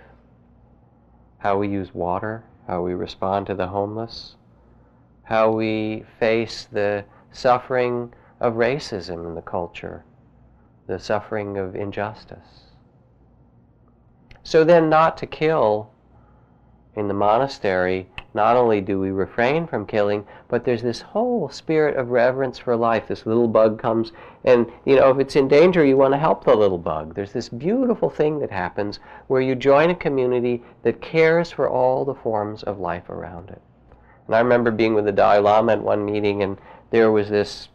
how 1.39 1.59
we 1.59 1.69
use 1.69 1.95
water, 1.95 2.45
how 2.67 2.83
we 2.83 2.95
respond 2.95 3.47
to 3.47 3.55
the 3.55 3.67
homeless, 3.67 4.37
how 5.25 5.51
we 5.51 6.05
face 6.19 6.67
the 6.71 7.05
suffering 7.33 8.13
of 8.41 8.55
racism 8.55 9.27
in 9.27 9.35
the 9.35 9.43
culture 9.43 10.05
the 10.87 10.99
suffering 10.99 11.57
of 11.57 11.75
injustice. 11.75 12.65
So 14.43 14.65
then, 14.65 14.91
not 14.91 15.17
to 15.19 15.27
kill 15.27 15.91
in 16.97 17.09
the 17.09 17.15
monastery, 17.15 18.09
not 18.35 18.57
only 18.57 18.81
do 18.81 19.01
we 19.01 19.11
refrain 19.11 19.67
from 19.67 19.87
killing, 19.87 20.27
but 20.49 20.65
there's 20.65 20.83
this 20.83 21.01
whole 21.01 21.49
spirit 21.49 21.97
of 21.97 22.11
reverence 22.11 22.59
for 22.59 22.77
life. 22.77 23.09
This 23.09 23.27
little 23.27 23.49
bug 23.49 23.81
comes, 23.81 24.13
and 24.45 24.71
you 24.85 24.97
know, 24.97 25.11
if 25.11 25.19
it's 25.19 25.37
in 25.37 25.49
danger, 25.49 25.85
you 25.85 25.97
want 25.97 26.13
to 26.13 26.19
help 26.19 26.45
the 26.45 26.55
little 26.55 26.79
bug. 26.79 27.15
There's 27.15 27.33
this 27.33 27.49
beautiful 27.49 28.11
thing 28.11 28.39
that 28.41 28.51
happens 28.51 28.99
where 29.29 29.41
you 29.41 29.55
join 29.55 29.91
a 29.91 29.95
community 29.95 30.63
that 30.83 31.01
cares 31.01 31.51
for 31.51 31.69
all 31.69 32.05
the 32.05 32.15
forms 32.15 32.63
of 32.65 32.79
life 32.79 33.09
around 33.09 33.51
it. 33.51 33.63
And 34.27 34.35
I 34.35 34.41
remember 34.41 34.71
being 34.71 34.95
with 34.95 35.05
the 35.05 35.13
Dalai 35.13 35.39
Lama 35.39 35.73
at 35.73 35.83
one 35.83 36.05
meeting, 36.05 36.43
and 36.43 36.59
there 36.91 37.11
was 37.11 37.29
this 37.29 37.69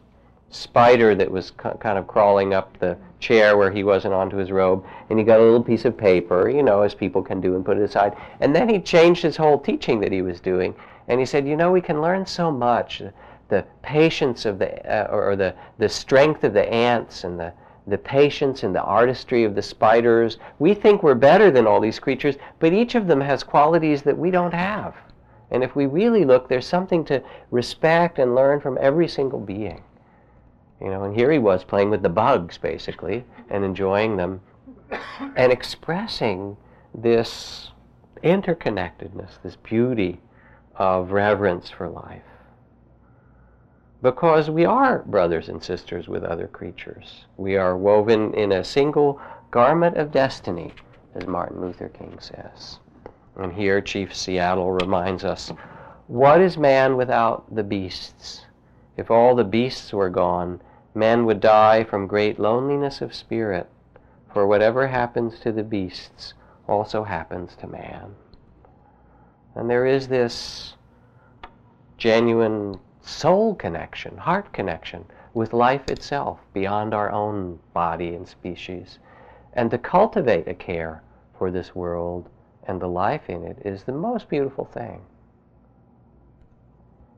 spider 0.50 1.14
that 1.14 1.30
was 1.30 1.52
kind 1.52 1.96
of 1.96 2.06
crawling 2.06 2.52
up 2.52 2.76
the 2.78 2.96
chair 3.20 3.56
where 3.56 3.70
he 3.70 3.84
wasn't 3.84 4.12
onto 4.12 4.36
his 4.36 4.50
robe, 4.50 4.84
and 5.08 5.18
he 5.18 5.24
got 5.24 5.40
a 5.40 5.42
little 5.42 5.62
piece 5.62 5.84
of 5.84 5.96
paper, 5.96 6.48
you 6.50 6.62
know, 6.62 6.82
as 6.82 6.94
people 6.94 7.22
can 7.22 7.40
do, 7.40 7.54
and 7.54 7.64
put 7.64 7.78
it 7.78 7.82
aside. 7.82 8.16
And 8.40 8.54
then 8.54 8.68
he 8.68 8.80
changed 8.80 9.22
his 9.22 9.36
whole 9.36 9.58
teaching 9.58 10.00
that 10.00 10.12
he 10.12 10.22
was 10.22 10.40
doing, 10.40 10.74
and 11.08 11.20
he 11.20 11.26
said, 11.26 11.46
you 11.46 11.56
know, 11.56 11.70
we 11.70 11.80
can 11.80 12.02
learn 12.02 12.26
so 12.26 12.50
much. 12.50 13.02
The 13.48 13.64
patience 13.82 14.44
of 14.44 14.58
the, 14.58 14.84
uh, 14.86 15.08
or 15.10 15.36
the, 15.36 15.54
the 15.78 15.88
strength 15.88 16.44
of 16.44 16.52
the 16.52 16.72
ants, 16.72 17.24
and 17.24 17.38
the, 17.38 17.52
the 17.86 17.98
patience 17.98 18.62
and 18.62 18.74
the 18.74 18.82
artistry 18.82 19.44
of 19.44 19.54
the 19.54 19.62
spiders. 19.62 20.38
We 20.58 20.74
think 20.74 21.02
we're 21.02 21.14
better 21.14 21.50
than 21.50 21.66
all 21.66 21.80
these 21.80 21.98
creatures, 21.98 22.36
but 22.58 22.72
each 22.72 22.94
of 22.94 23.06
them 23.06 23.20
has 23.20 23.42
qualities 23.42 24.02
that 24.02 24.18
we 24.18 24.30
don't 24.30 24.54
have. 24.54 24.94
And 25.50 25.64
if 25.64 25.74
we 25.74 25.86
really 25.86 26.24
look, 26.24 26.48
there's 26.48 26.66
something 26.66 27.04
to 27.06 27.22
respect 27.50 28.18
and 28.18 28.34
learn 28.34 28.60
from 28.60 28.78
every 28.80 29.08
single 29.08 29.40
being. 29.40 29.82
You 30.80 30.88
know, 30.88 31.04
and 31.04 31.14
here 31.14 31.30
he 31.30 31.38
was 31.38 31.62
playing 31.62 31.90
with 31.90 32.02
the 32.02 32.08
bugs 32.08 32.56
basically 32.56 33.24
and 33.50 33.64
enjoying 33.64 34.16
them 34.16 34.40
and 35.36 35.52
expressing 35.52 36.56
this 36.94 37.70
interconnectedness, 38.24 39.42
this 39.42 39.56
beauty 39.56 40.20
of 40.76 41.12
reverence 41.12 41.70
for 41.70 41.88
life. 41.88 42.22
Because 44.02 44.48
we 44.48 44.64
are 44.64 45.00
brothers 45.00 45.50
and 45.50 45.62
sisters 45.62 46.08
with 46.08 46.24
other 46.24 46.46
creatures. 46.46 47.26
We 47.36 47.56
are 47.56 47.76
woven 47.76 48.32
in 48.32 48.52
a 48.52 48.64
single 48.64 49.20
garment 49.50 49.98
of 49.98 50.10
destiny, 50.10 50.72
as 51.14 51.26
Martin 51.26 51.60
Luther 51.60 51.90
King 51.90 52.18
says. 52.18 52.78
And 53.36 53.52
here 53.52 53.82
Chief 53.82 54.14
Seattle 54.14 54.72
reminds 54.72 55.24
us 55.24 55.52
what 56.06 56.40
is 56.40 56.56
man 56.56 56.96
without 56.96 57.54
the 57.54 57.62
beasts? 57.62 58.46
If 58.96 59.10
all 59.10 59.34
the 59.34 59.44
beasts 59.44 59.92
were 59.92 60.10
gone, 60.10 60.60
men 60.94 61.24
would 61.24 61.40
die 61.40 61.84
from 61.84 62.06
great 62.06 62.38
loneliness 62.38 63.00
of 63.00 63.14
spirit, 63.14 63.68
for 64.32 64.46
whatever 64.46 64.88
happens 64.88 65.38
to 65.40 65.52
the 65.52 65.62
beasts 65.62 66.34
also 66.68 67.04
happens 67.04 67.56
to 67.56 67.66
man. 67.66 68.14
And 69.54 69.68
there 69.68 69.86
is 69.86 70.08
this 70.08 70.74
genuine 71.96 72.78
soul 73.02 73.54
connection, 73.54 74.16
heart 74.16 74.52
connection 74.52 75.04
with 75.34 75.52
life 75.52 75.90
itself 75.90 76.40
beyond 76.52 76.94
our 76.94 77.10
own 77.10 77.58
body 77.72 78.14
and 78.14 78.26
species. 78.26 78.98
And 79.52 79.70
to 79.70 79.78
cultivate 79.78 80.48
a 80.48 80.54
care 80.54 81.02
for 81.38 81.50
this 81.50 81.74
world 81.74 82.28
and 82.64 82.80
the 82.80 82.88
life 82.88 83.28
in 83.28 83.44
it 83.44 83.58
is 83.64 83.82
the 83.82 83.92
most 83.92 84.28
beautiful 84.28 84.64
thing. 84.64 85.02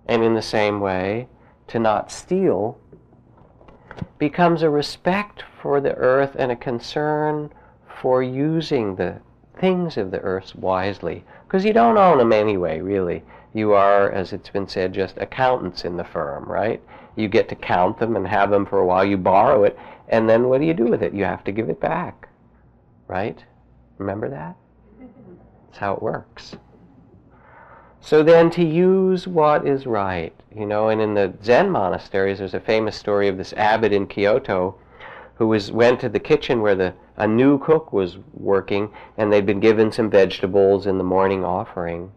And 0.07 0.23
in 0.23 0.35
the 0.35 0.43
same 0.43 0.81
way, 0.81 1.29
to 1.69 1.79
not 1.79 2.11
steal 2.11 2.79
becomes 4.23 4.63
a 4.63 4.71
respect 4.71 5.43
for 5.61 5.81
the 5.81 5.95
earth 5.95 6.37
and 6.39 6.53
a 6.53 6.55
concern 6.55 7.51
for 8.01 8.23
using 8.23 8.95
the 8.95 9.21
things 9.59 9.97
of 9.97 10.13
the 10.13 10.21
earth 10.21 10.55
wisely. 10.55 11.25
Because 11.45 11.65
you 11.65 11.73
don't 11.73 11.99
own 11.99 12.19
them 12.19 12.33
anyway, 12.33 12.79
really. 12.79 13.25
You 13.53 13.73
are, 13.73 14.13
as 14.13 14.33
it's 14.33 14.49
been 14.49 14.69
said, 14.69 14.95
just 14.95 15.19
accountants 15.19 15.85
in 15.85 15.97
the 15.97 16.05
firm, 16.05 16.45
right? 16.45 16.81
You 17.17 17.27
get 17.27 17.49
to 17.49 17.57
count 17.57 17.99
them 17.99 18.15
and 18.15 18.25
have 18.29 18.49
them 18.49 18.65
for 18.65 18.79
a 18.79 18.87
while. 18.87 19.05
You 19.05 19.17
borrow 19.17 19.65
it, 19.65 19.77
and 20.07 20.31
then 20.31 20.49
what 20.49 20.61
do 20.61 20.69
you 20.69 20.75
do 20.75 20.87
with 20.87 21.03
it? 21.03 21.13
You 21.13 21.25
have 21.25 21.43
to 21.43 21.51
give 21.51 21.69
it 21.69 21.81
back, 21.81 22.29
right? 23.09 23.45
Remember 23.99 24.31
that? 24.31 24.55
That's 25.67 25.79
how 25.79 25.95
it 25.95 26.01
works. 26.01 26.55
So 28.05 28.25
then 28.25 28.51
to 28.51 28.65
use 28.65 29.29
what 29.29 29.67
is 29.67 29.87
right, 29.87 30.35
you 30.55 30.67
know, 30.67 30.89
and 30.89 31.01
in 31.01 31.15
the 31.15 31.35
Zen 31.43 31.71
monasteries, 31.71 32.39
there's 32.39 32.53
a 32.53 32.59
famous 32.59 32.97
story 32.97 33.29
of 33.29 33.39
this 33.39 33.53
abbot 33.53 33.93
in 33.93 34.09
Kyoto 34.09 34.75
who 35.37 35.47
was 35.47 35.71
went 35.71 36.01
to 36.01 36.09
the 36.09 36.19
kitchen 36.19 36.61
where 36.61 36.75
the 36.75 36.95
a 37.17 37.29
new 37.29 37.59
cook 37.59 37.93
was 37.93 38.19
working, 38.35 38.91
and 39.17 39.33
they'd 39.33 39.47
been 39.47 39.61
given 39.61 39.93
some 39.93 40.11
vegetables 40.11 40.85
in 40.85 40.99
the 40.99 41.05
morning 41.05 41.45
offering. 41.45 42.11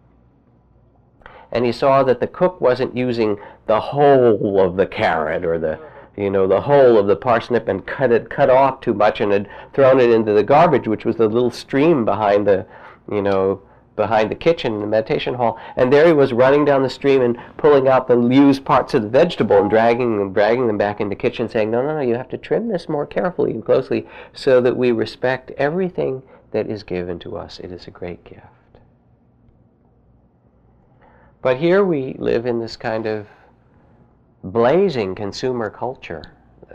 And 1.52 1.66
he 1.66 1.72
saw 1.72 2.02
that 2.04 2.20
the 2.20 2.28
cook 2.28 2.60
wasn't 2.60 2.98
using 2.98 3.38
the 3.68 3.80
whole 3.80 4.60
of 4.60 4.78
the 4.78 4.88
carrot 4.88 5.46
or 5.46 5.60
the 5.60 5.80
you 6.18 6.32
know 6.32 6.48
the 6.48 6.62
whole 6.62 6.98
of 6.98 7.06
the 7.06 7.16
parsnip 7.16 7.68
and 7.68 7.86
cut 7.86 8.12
it 8.12 8.32
cut 8.32 8.50
off 8.50 8.82
too 8.82 8.96
much 8.96 9.22
and 9.22 9.32
had 9.32 9.48
thrown 9.74 10.00
it 10.00 10.10
into 10.10 10.34
the 10.34 10.44
garbage, 10.44 10.88
which 10.88 11.06
was 11.06 11.18
the 11.18 11.28
little 11.28 11.52
stream 11.52 12.06
behind 12.06 12.48
the 12.48 12.66
you 13.12 13.22
know 13.22 13.62
behind 13.96 14.30
the 14.30 14.36
kitchen 14.36 14.74
in 14.74 14.82
the 14.82 14.88
meditation 14.88 15.34
hall, 15.34 15.58
and 15.78 15.92
there 15.92 16.06
he 16.06 16.14
was 16.14 16.34
running 16.34 16.66
down 16.66 16.84
the 16.84 16.90
stream 16.90 17.22
and 17.22 17.38
pulling 17.58 17.88
out 17.88 18.08
the 18.08 18.20
used 18.28 18.66
parts 18.66 18.94
of 18.94 19.04
the 19.04 19.10
vegetable 19.10 19.58
and 19.58 19.70
dragging 19.70 20.20
and 20.22 20.34
dragging 20.34 20.68
them 20.68 20.78
back 20.78 21.00
into 21.00 21.16
the 21.16 21.22
kitchen, 21.22 21.48
saying, 21.48 21.72
"No, 21.72 21.82
no, 21.82 21.96
no! 21.96 22.02
You 22.02 22.16
have 22.16 22.30
to 22.30 22.38
trim 22.38 22.68
this 22.68 22.90
more 22.90 23.06
carefully 23.06 23.52
and 23.52 23.64
closely, 23.64 24.08
so 24.34 24.60
that 24.62 24.76
we 24.76 24.92
respect 24.92 25.52
everything 25.52 26.22
that 26.52 26.68
is 26.68 26.84
given 26.84 27.20
to 27.20 27.38
us. 27.38 27.60
It 27.60 27.72
is 27.72 27.88
a 27.88 27.92
great 27.92 28.24
gift." 28.24 28.46
But 31.42 31.58
here 31.58 31.84
we 31.84 32.16
live 32.18 32.46
in 32.46 32.60
this 32.60 32.76
kind 32.76 33.06
of 33.06 33.28
blazing 34.44 35.16
consumer 35.16 35.70
culture 35.70 36.24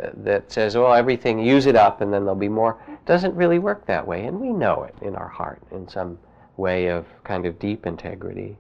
uh, 0.00 0.10
that 0.14 0.50
says, 0.50 0.76
"Oh, 0.76 0.92
everything, 0.92 1.38
use 1.38 1.66
it 1.66 1.76
up, 1.76 2.00
and 2.00 2.12
then 2.12 2.22
there'll 2.22 2.34
be 2.34 2.48
more." 2.48 2.78
Doesn't 3.04 3.34
really 3.34 3.58
work 3.58 3.84
that 3.86 4.06
way, 4.06 4.26
and 4.26 4.40
we 4.40 4.50
know 4.50 4.84
it 4.84 4.94
in 5.02 5.16
our 5.16 5.28
heart 5.28 5.60
in 5.72 5.88
some 5.88 6.18
way 6.60 6.86
of 6.88 7.06
kind 7.24 7.46
of 7.46 7.58
deep 7.58 7.86
integrity. 7.86 8.56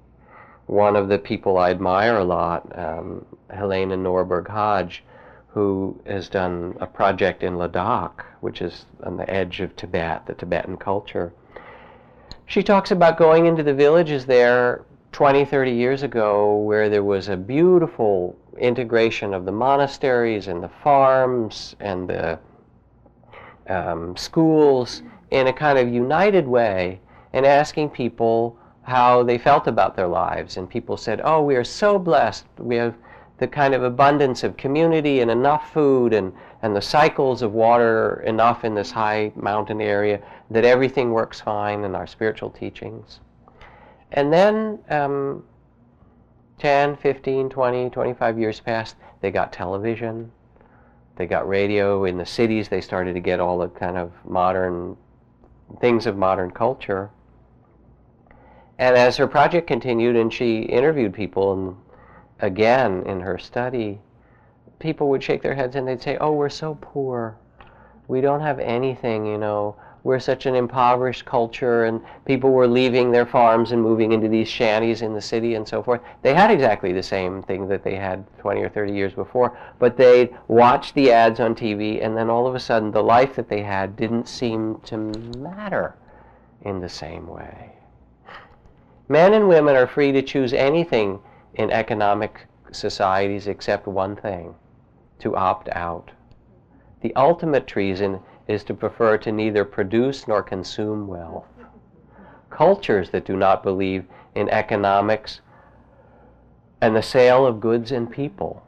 One 0.66 0.96
of 0.96 1.08
the 1.08 1.18
people 1.18 1.58
I 1.58 1.70
admire 1.70 2.16
a 2.16 2.24
lot, 2.24 2.76
um, 2.76 3.24
Helena 3.50 3.96
Norberg 3.96 4.48
Hodge, 4.48 5.04
who 5.48 6.00
has 6.06 6.28
done 6.28 6.76
a 6.80 6.86
project 6.86 7.42
in 7.42 7.54
Ladakh, 7.54 8.24
which 8.40 8.62
is 8.62 8.86
on 9.02 9.16
the 9.16 9.28
edge 9.28 9.60
of 9.60 9.76
Tibet, 9.76 10.26
the 10.26 10.34
Tibetan 10.34 10.76
culture. 10.76 11.32
She 12.46 12.62
talks 12.62 12.90
about 12.90 13.18
going 13.18 13.46
into 13.46 13.62
the 13.62 13.74
villages 13.74 14.26
there 14.26 14.84
20, 15.12 15.44
30 15.44 15.72
years 15.72 16.02
ago 16.02 16.56
where 16.56 16.88
there 16.88 17.04
was 17.04 17.28
a 17.28 17.36
beautiful 17.36 18.36
integration 18.58 19.34
of 19.34 19.44
the 19.44 19.52
monasteries 19.52 20.46
and 20.46 20.62
the 20.62 20.68
farms 20.68 21.74
and 21.80 22.08
the 22.08 22.38
um, 23.68 24.16
schools 24.16 25.02
in 25.30 25.46
a 25.48 25.52
kind 25.52 25.78
of 25.78 25.92
united 25.92 26.46
way 26.46 27.00
and 27.32 27.46
asking 27.46 27.90
people 27.90 28.58
how 28.82 29.22
they 29.22 29.38
felt 29.38 29.66
about 29.66 29.96
their 29.96 30.08
lives. 30.08 30.56
And 30.56 30.68
people 30.68 30.96
said, 30.96 31.20
Oh, 31.22 31.42
we 31.42 31.56
are 31.56 31.64
so 31.64 31.98
blessed. 31.98 32.46
We 32.58 32.76
have 32.76 32.94
the 33.38 33.48
kind 33.48 33.74
of 33.74 33.82
abundance 33.82 34.44
of 34.44 34.56
community 34.56 35.20
and 35.20 35.30
enough 35.30 35.72
food 35.72 36.12
and, 36.12 36.32
and 36.62 36.76
the 36.76 36.82
cycles 36.82 37.40
of 37.40 37.52
water 37.52 38.22
enough 38.26 38.64
in 38.64 38.74
this 38.74 38.90
high 38.90 39.32
mountain 39.34 39.80
area 39.80 40.20
that 40.50 40.64
everything 40.64 41.10
works 41.10 41.40
fine 41.40 41.84
in 41.84 41.94
our 41.94 42.06
spiritual 42.06 42.50
teachings. 42.50 43.20
And 44.12 44.32
then 44.32 44.78
um, 44.90 45.44
10, 46.58 46.96
15, 46.96 47.48
20, 47.48 47.90
25 47.90 48.38
years 48.38 48.60
passed, 48.60 48.96
they 49.22 49.30
got 49.30 49.52
television, 49.52 50.30
they 51.16 51.26
got 51.26 51.48
radio. 51.48 52.04
In 52.04 52.18
the 52.18 52.26
cities, 52.26 52.68
they 52.68 52.80
started 52.80 53.14
to 53.14 53.20
get 53.20 53.40
all 53.40 53.58
the 53.58 53.68
kind 53.68 53.96
of 53.96 54.12
modern 54.24 54.96
things 55.80 56.06
of 56.06 56.16
modern 56.16 56.50
culture. 56.50 57.10
And 58.80 58.96
as 58.96 59.18
her 59.18 59.26
project 59.26 59.66
continued 59.66 60.16
and 60.16 60.32
she 60.32 60.60
interviewed 60.60 61.12
people, 61.12 61.52
and 61.52 61.76
again 62.40 63.02
in 63.02 63.20
her 63.20 63.36
study, 63.36 64.00
people 64.78 65.10
would 65.10 65.22
shake 65.22 65.42
their 65.42 65.54
heads 65.54 65.76
and 65.76 65.86
they'd 65.86 66.00
say, 66.00 66.16
Oh, 66.16 66.32
we're 66.32 66.48
so 66.48 66.78
poor. 66.80 67.36
We 68.08 68.22
don't 68.22 68.40
have 68.40 68.58
anything, 68.58 69.26
you 69.26 69.36
know. 69.36 69.76
We're 70.02 70.18
such 70.18 70.46
an 70.46 70.54
impoverished 70.54 71.26
culture, 71.26 71.84
and 71.84 72.00
people 72.24 72.52
were 72.52 72.66
leaving 72.66 73.12
their 73.12 73.26
farms 73.26 73.72
and 73.72 73.82
moving 73.82 74.12
into 74.12 74.28
these 74.28 74.48
shanties 74.48 75.02
in 75.02 75.12
the 75.12 75.20
city 75.20 75.56
and 75.56 75.68
so 75.68 75.82
forth. 75.82 76.00
They 76.22 76.32
had 76.32 76.50
exactly 76.50 76.94
the 76.94 77.02
same 77.02 77.42
thing 77.42 77.68
that 77.68 77.84
they 77.84 77.96
had 77.96 78.24
20 78.38 78.62
or 78.62 78.70
30 78.70 78.94
years 78.94 79.12
before, 79.12 79.58
but 79.78 79.98
they'd 79.98 80.34
watch 80.48 80.94
the 80.94 81.12
ads 81.12 81.38
on 81.38 81.54
TV, 81.54 82.02
and 82.02 82.16
then 82.16 82.30
all 82.30 82.46
of 82.46 82.54
a 82.54 82.60
sudden 82.60 82.92
the 82.92 83.02
life 83.02 83.36
that 83.36 83.50
they 83.50 83.60
had 83.60 83.94
didn't 83.94 84.26
seem 84.26 84.80
to 84.86 84.96
matter 84.96 85.96
in 86.62 86.80
the 86.80 86.88
same 86.88 87.26
way. 87.26 87.74
Men 89.10 89.34
and 89.34 89.48
women 89.48 89.74
are 89.74 89.88
free 89.88 90.12
to 90.12 90.22
choose 90.22 90.52
anything 90.52 91.18
in 91.54 91.72
economic 91.72 92.46
societies 92.70 93.48
except 93.48 93.88
one 93.88 94.14
thing 94.14 94.54
to 95.18 95.34
opt 95.34 95.68
out. 95.70 96.12
The 97.00 97.12
ultimate 97.16 97.66
treason 97.66 98.20
is 98.46 98.62
to 98.62 98.72
prefer 98.72 99.18
to 99.18 99.32
neither 99.32 99.64
produce 99.64 100.28
nor 100.28 100.44
consume 100.44 101.08
wealth. 101.08 101.48
Cultures 102.50 103.10
that 103.10 103.24
do 103.24 103.36
not 103.36 103.64
believe 103.64 104.04
in 104.36 104.48
economics 104.48 105.40
and 106.80 106.94
the 106.94 107.02
sale 107.02 107.44
of 107.44 107.58
goods 107.58 107.90
and 107.90 108.08
people 108.08 108.62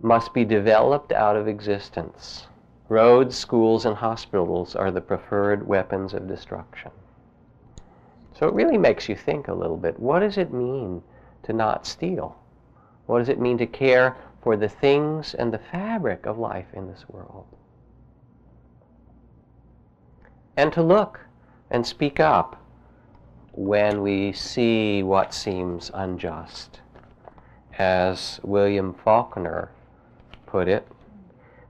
must 0.00 0.32
be 0.32 0.44
developed 0.44 1.10
out 1.10 1.34
of 1.34 1.48
existence. 1.48 2.46
Roads, 2.88 3.34
schools, 3.34 3.84
and 3.86 3.96
hospitals 3.96 4.76
are 4.76 4.92
the 4.92 5.00
preferred 5.00 5.66
weapons 5.66 6.14
of 6.14 6.28
destruction. 6.28 6.92
So 8.38 8.48
it 8.48 8.54
really 8.54 8.78
makes 8.78 9.08
you 9.08 9.14
think 9.14 9.48
a 9.48 9.54
little 9.54 9.76
bit. 9.76 9.98
What 9.98 10.20
does 10.20 10.38
it 10.38 10.52
mean 10.52 11.02
to 11.44 11.52
not 11.52 11.86
steal? 11.86 12.36
What 13.06 13.20
does 13.20 13.28
it 13.28 13.40
mean 13.40 13.58
to 13.58 13.66
care 13.66 14.16
for 14.42 14.56
the 14.56 14.68
things 14.68 15.34
and 15.34 15.52
the 15.52 15.58
fabric 15.58 16.26
of 16.26 16.38
life 16.38 16.66
in 16.72 16.88
this 16.88 17.08
world? 17.08 17.46
And 20.56 20.72
to 20.72 20.82
look 20.82 21.20
and 21.70 21.86
speak 21.86 22.18
up 22.20 22.60
when 23.52 24.02
we 24.02 24.32
see 24.32 25.02
what 25.02 25.32
seems 25.32 25.90
unjust. 25.94 26.80
As 27.78 28.40
William 28.42 28.94
Faulkner 28.94 29.70
put 30.46 30.68
it, 30.68 30.86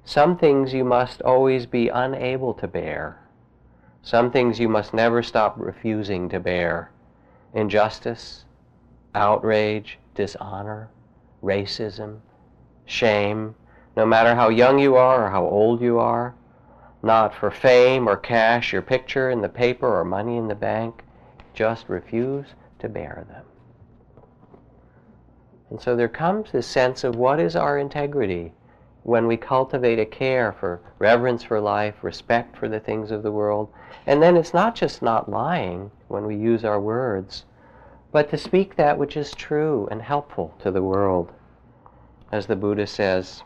some 0.05 0.37
things 0.37 0.73
you 0.73 0.85
must 0.85 1.23
always 1.23 1.67
be 1.67 1.89
unable 1.89 2.55
to 2.55 2.69
bear 2.69 3.24
some 4.05 4.31
things 4.31 4.61
you 4.61 4.69
must 4.69 4.93
never 4.93 5.23
stop 5.23 5.55
refusing 5.57 6.29
to 6.29 6.39
bear 6.39 6.91
injustice, 7.55 8.45
outrage, 9.15 9.99
dishonor, 10.15 10.91
racism, 11.43 12.19
shame, 12.85 13.55
no 13.97 14.05
matter 14.05 14.35
how 14.35 14.51
young 14.51 14.79
you 14.79 14.97
are 14.97 15.25
or 15.25 15.31
how 15.31 15.45
old 15.45 15.81
you 15.81 15.99
are, 15.99 16.35
not 17.03 17.35
for 17.35 17.51
fame 17.51 18.07
or 18.07 18.17
cash, 18.17 18.73
your 18.73 18.83
picture 18.83 19.31
in 19.31 19.41
the 19.41 19.49
paper 19.49 19.99
or 19.99 20.05
money 20.05 20.37
in 20.37 20.49
the 20.49 20.55
bank. 20.55 21.03
Just 21.55 21.89
refuse 21.89 22.47
to 22.81 22.89
bear 22.89 23.25
them. 23.29 23.45
And 25.71 25.81
so 25.81 25.97
there 25.97 26.09
comes 26.09 26.51
this 26.51 26.67
sense 26.67 27.05
of 27.05 27.17
what 27.17 27.41
is 27.41 27.57
our 27.57 27.79
integrity 27.79 28.53
when 29.05 29.27
we 29.27 29.37
cultivate 29.37 29.99
a 29.99 30.07
care 30.07 30.51
for 30.51 30.81
reverence 30.99 31.43
for 31.43 31.61
life, 31.61 31.95
respect 32.03 32.57
for 32.57 32.69
the 32.69 32.81
things 32.81 33.11
of 33.11 33.23
the 33.23 33.31
world. 33.31 33.69
And 34.07 34.23
then 34.23 34.35
it's 34.35 34.55
not 34.55 34.75
just 34.75 35.03
not 35.03 35.29
lying 35.29 35.91
when 36.09 36.25
we 36.25 36.35
use 36.37 36.65
our 36.65 36.81
words, 36.81 37.45
but 38.13 38.31
to 38.31 38.39
speak 38.39 38.77
that 38.77 38.99
which 38.99 39.15
is 39.17 39.35
true 39.35 39.87
and 39.91 40.01
helpful 40.01 40.55
to 40.61 40.71
the 40.71 40.83
world. 40.83 41.33
As 42.33 42.47
the 42.47 42.57
Buddha 42.57 42.87
says, 42.87 43.43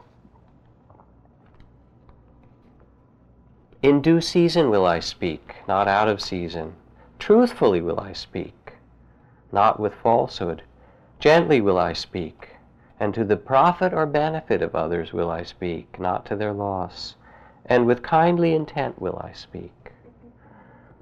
In 3.83 4.01
due 4.01 4.21
season 4.21 4.71
will 4.71 4.87
I 4.87 5.01
speak, 5.01 5.57
not 5.67 5.89
out 5.89 6.09
of 6.09 6.21
season. 6.21 6.75
Truthfully 7.19 7.81
will 7.81 7.99
I 7.99 8.13
speak, 8.13 8.75
not 9.51 9.81
with 9.81 9.95
falsehood. 9.95 10.63
Gently 11.19 11.61
will 11.61 11.79
I 11.79 11.95
speak, 11.95 12.51
and 13.01 13.15
to 13.15 13.25
the 13.25 13.37
profit 13.37 13.93
or 13.93 14.07
benefit 14.07 14.63
of 14.63 14.75
others 14.75 15.13
will 15.13 15.31
I 15.31 15.43
speak, 15.43 16.01
not 16.01 16.27
to 16.27 16.37
their 16.37 16.53
loss. 16.53 17.15
And 17.65 17.87
with 17.87 18.03
kindly 18.03 18.55
intent 18.55 19.01
will 19.01 19.21
I 19.23 19.33
speak. 19.33 19.93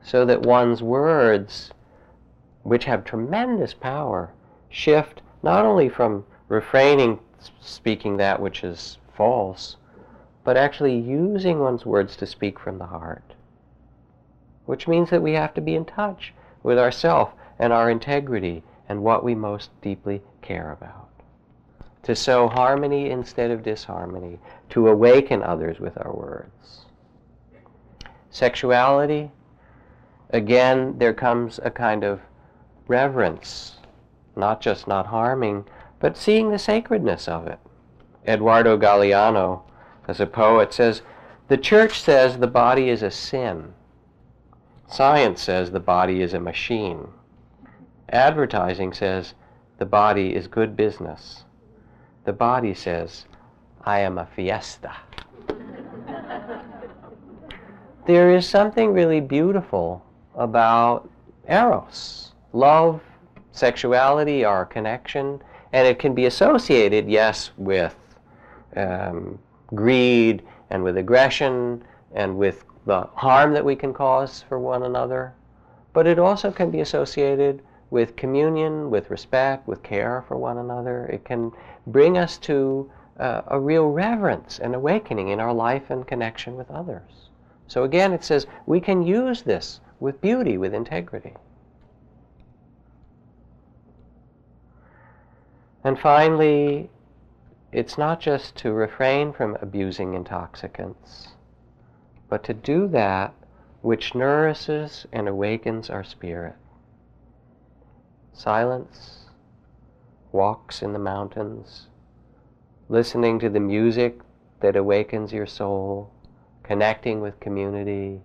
So 0.03 0.25
that 0.25 0.43
one's 0.43 0.83
words, 0.83 1.73
which 2.63 2.85
have 2.85 3.05
tremendous 3.05 3.75
power, 3.75 4.33
shift 4.69 5.23
not 5.43 5.65
only 5.65 5.89
from 5.89 6.25
refraining 6.49 7.19
speaking 7.61 8.17
that 8.17 8.41
which 8.41 8.65
is 8.65 8.99
false, 9.15 9.77
but 10.45 10.57
actually 10.57 10.97
using 10.97 11.59
one's 11.61 11.87
words 11.87 12.17
to 12.17 12.27
speak 12.27 12.59
from 12.59 12.79
the 12.79 12.87
heart. 12.87 13.35
Which 14.65 14.89
means 14.89 15.11
that 15.11 15.23
we 15.23 15.33
have 15.33 15.55
to 15.55 15.61
be 15.61 15.75
in 15.75 15.85
touch 15.85 16.35
with 16.63 16.79
ourself 16.79 17.33
and 17.59 17.73
our 17.73 17.91
integrity 17.91 18.63
and 18.89 19.03
what 19.03 19.25
we 19.25 19.35
most 19.35 19.71
deeply 19.81 20.23
care 20.43 20.71
about. 20.73 21.06
To 22.07 22.15
sow 22.15 22.47
harmony 22.49 23.11
instead 23.11 23.51
of 23.51 23.65
disharmony, 23.65 24.39
to 24.71 24.87
awaken 24.87 25.43
others 25.43 25.81
with 25.81 25.99
our 25.99 26.15
words. 26.15 26.85
Sexuality, 28.31 29.33
again, 30.31 30.99
there 30.99 31.13
comes 31.13 31.59
a 31.65 31.71
kind 31.71 32.05
of 32.05 32.21
reverence, 32.87 33.79
not 34.37 34.61
just 34.61 34.87
not 34.87 35.07
harming, 35.07 35.65
but 35.99 36.17
seeing 36.17 36.51
the 36.51 36.61
sacredness 36.61 37.27
of 37.27 37.49
it. 37.49 37.59
Eduardo 38.25 38.79
Galeano 38.79 39.63
as 40.07 40.21
a 40.21 40.27
poet, 40.27 40.73
says 40.73 41.03
the 41.49 41.57
church 41.57 42.01
says 42.01 42.39
the 42.39 42.47
body 42.47 42.89
is 42.89 43.03
a 43.03 43.11
sin. 43.11 43.75
Science 44.87 45.43
says 45.43 45.73
the 45.73 45.81
body 45.81 46.23
is 46.23 46.35
a 46.35 46.39
machine. 46.39 47.09
Advertising 48.11 48.93
says 48.93 49.35
the 49.79 49.87
body 49.87 50.37
is 50.37 50.47
good 50.47 50.77
business. 50.77 51.46
The 52.27 52.33
body 52.33 52.75
says, 52.75 53.25
I 53.85 54.01
am 54.01 54.19
a 54.19 54.27
fiesta. 54.27 54.93
there 58.07 58.35
is 58.35 58.49
something 58.49 58.93
really 58.93 59.21
beautiful 59.21 60.05
about 60.35 61.09
eros, 61.49 62.33
love, 62.53 63.01
sexuality, 63.53 64.45
our 64.45 64.67
connection, 64.67 65.41
and 65.73 65.87
it 65.87 66.01
can 66.01 66.17
be 66.17 66.27
associated, 66.27 67.09
yes, 67.09 67.53
with 67.57 67.97
um, 68.75 69.39
greed 69.73 70.43
and 70.71 70.83
with 70.83 70.97
aggression 70.97 71.85
and 72.13 72.37
with 72.37 72.65
the 72.87 73.03
harm 73.15 73.53
that 73.53 73.65
we 73.65 73.77
can 73.77 73.95
cause 73.95 74.45
for 74.49 74.59
one 74.59 74.83
another. 74.83 75.33
But 75.93 76.09
it 76.09 76.19
also 76.19 76.51
can 76.51 76.73
be 76.73 76.81
associated 76.81 77.63
with 77.91 78.17
communion, 78.17 78.91
with 78.91 79.11
respect, 79.11 79.67
with 79.69 79.83
care 79.83 80.25
for 80.27 80.37
one 80.37 80.59
another. 80.59 81.07
It 81.07 81.25
can 81.25 81.53
bring 81.87 82.19
us 82.19 82.39
to 82.39 82.91
uh, 83.19 83.43
a 83.47 83.61
real 83.61 83.89
reverence 83.89 84.59
and 84.59 84.75
awakening 84.75 85.29
in 85.29 85.41
our 85.41 85.53
life 85.53 85.91
and 85.91 86.07
connection 86.07 86.57
with 86.57 86.71
others. 86.71 87.31
So 87.69 87.85
again, 87.85 88.13
it 88.13 88.25
says 88.25 88.47
we 88.67 88.81
can 88.81 89.03
use 89.03 89.43
this 89.43 89.81
with 90.01 90.21
beauty, 90.21 90.59
with 90.59 90.75
integrity. 90.75 91.35
And 95.83 95.99
finally, 95.99 96.91
it's 97.73 97.97
not 97.97 98.21
just 98.21 98.57
to 98.57 98.73
refrain 98.73 99.33
from 99.33 99.57
abusing 99.61 100.15
intoxicants, 100.15 101.29
but 102.29 102.43
to 102.45 102.55
do 102.55 102.89
that 102.89 103.33
which 103.83 104.15
nourishes 104.15 105.07
and 105.13 105.29
awakens 105.29 105.89
our 105.89 106.03
spirit. 106.03 106.57
Silence, 108.39 109.25
walks 110.31 110.83
in 110.83 110.93
the 110.93 110.99
mountains, 110.99 111.87
listening 112.91 113.39
to 113.39 113.49
the 113.49 113.59
music 113.59 114.21
that 114.61 114.77
awakens 114.77 115.33
your 115.33 115.47
soul, 115.47 116.11
connecting 116.63 117.23
with 117.23 117.41
community, 117.41 118.21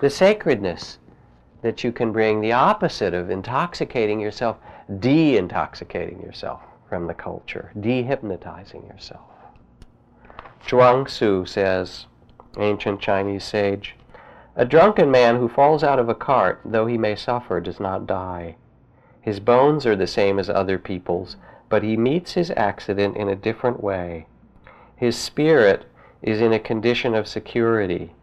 the 0.00 0.08
sacredness 0.08 0.98
that 1.60 1.84
you 1.84 1.92
can 1.92 2.10
bring, 2.10 2.40
the 2.40 2.52
opposite 2.52 3.12
of 3.12 3.28
intoxicating 3.28 4.18
yourself, 4.18 4.56
de 4.98 5.36
intoxicating 5.36 6.22
yourself 6.22 6.62
from 6.88 7.06
the 7.06 7.14
culture, 7.14 7.70
dehypnotizing 7.78 8.88
yourself. 8.88 9.28
Zhuangzi 10.66 11.46
says, 11.46 12.06
ancient 12.56 12.98
Chinese 12.98 13.44
sage, 13.44 13.94
a 14.56 14.64
drunken 14.64 15.10
man 15.10 15.36
who 15.36 15.50
falls 15.50 15.84
out 15.84 15.98
of 15.98 16.08
a 16.08 16.14
cart, 16.14 16.62
though 16.64 16.86
he 16.86 16.96
may 16.96 17.14
suffer, 17.14 17.60
does 17.60 17.78
not 17.78 18.06
die. 18.06 18.56
His 19.20 19.40
bones 19.40 19.86
are 19.86 19.96
the 19.96 20.06
same 20.06 20.38
as 20.38 20.48
other 20.48 20.78
people's, 20.78 21.36
but 21.68 21.82
he 21.82 21.96
meets 21.96 22.32
his 22.32 22.50
accident 22.56 23.16
in 23.16 23.28
a 23.28 23.36
different 23.36 23.82
way. 23.82 24.26
His 24.96 25.16
spirit 25.16 25.84
is 26.22 26.40
in 26.40 26.52
a 26.52 26.58
condition 26.58 27.14
of 27.14 27.28
security. 27.28 28.14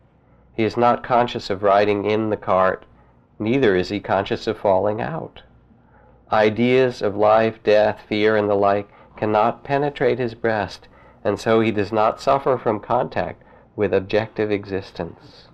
He 0.53 0.63
is 0.63 0.77
not 0.77 1.03
conscious 1.03 1.49
of 1.49 1.63
riding 1.63 2.05
in 2.05 2.29
the 2.29 2.37
cart, 2.37 2.85
neither 3.39 3.75
is 3.75 3.89
he 3.89 3.99
conscious 3.99 4.47
of 4.47 4.57
falling 4.57 4.99
out. 5.01 5.43
Ideas 6.31 7.01
of 7.01 7.15
life, 7.15 7.63
death, 7.63 8.01
fear, 8.07 8.35
and 8.35 8.49
the 8.49 8.55
like 8.55 8.89
cannot 9.15 9.63
penetrate 9.63 10.19
his 10.19 10.33
breast, 10.33 10.87
and 11.23 11.39
so 11.39 11.59
he 11.59 11.71
does 11.71 11.91
not 11.91 12.19
suffer 12.19 12.57
from 12.57 12.79
contact 12.79 13.43
with 13.75 13.93
objective 13.93 14.51
existence. 14.51 15.47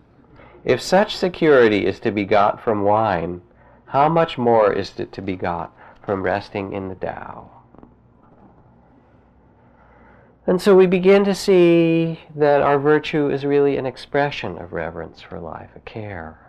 If 0.64 0.82
such 0.82 1.16
security 1.16 1.86
is 1.86 2.00
to 2.00 2.12
be 2.12 2.26
got 2.26 2.62
from 2.62 2.84
wine, 2.84 3.41
how 3.94 4.10
much 4.10 4.39
more 4.39 4.74
is 4.74 5.00
it 5.00 5.12
to 5.14 5.22
be 5.22 5.36
got 5.36 5.72
from 6.04 6.24
resting 6.24 6.74
in 6.74 6.89
the 6.89 6.96
Tao? 6.96 7.48
And 10.48 10.60
so 10.60 10.76
we 10.76 10.88
begin 10.88 11.24
to 11.26 11.36
see 11.36 12.20
that 12.36 12.64
our 12.64 12.80
virtue 12.80 13.30
is 13.30 13.46
really 13.46 13.78
an 13.78 13.86
expression 13.86 14.58
of 14.58 14.74
reverence 14.74 15.22
for 15.22 15.39
life, 15.39 15.70
a 15.76 15.80
care. 15.82 16.39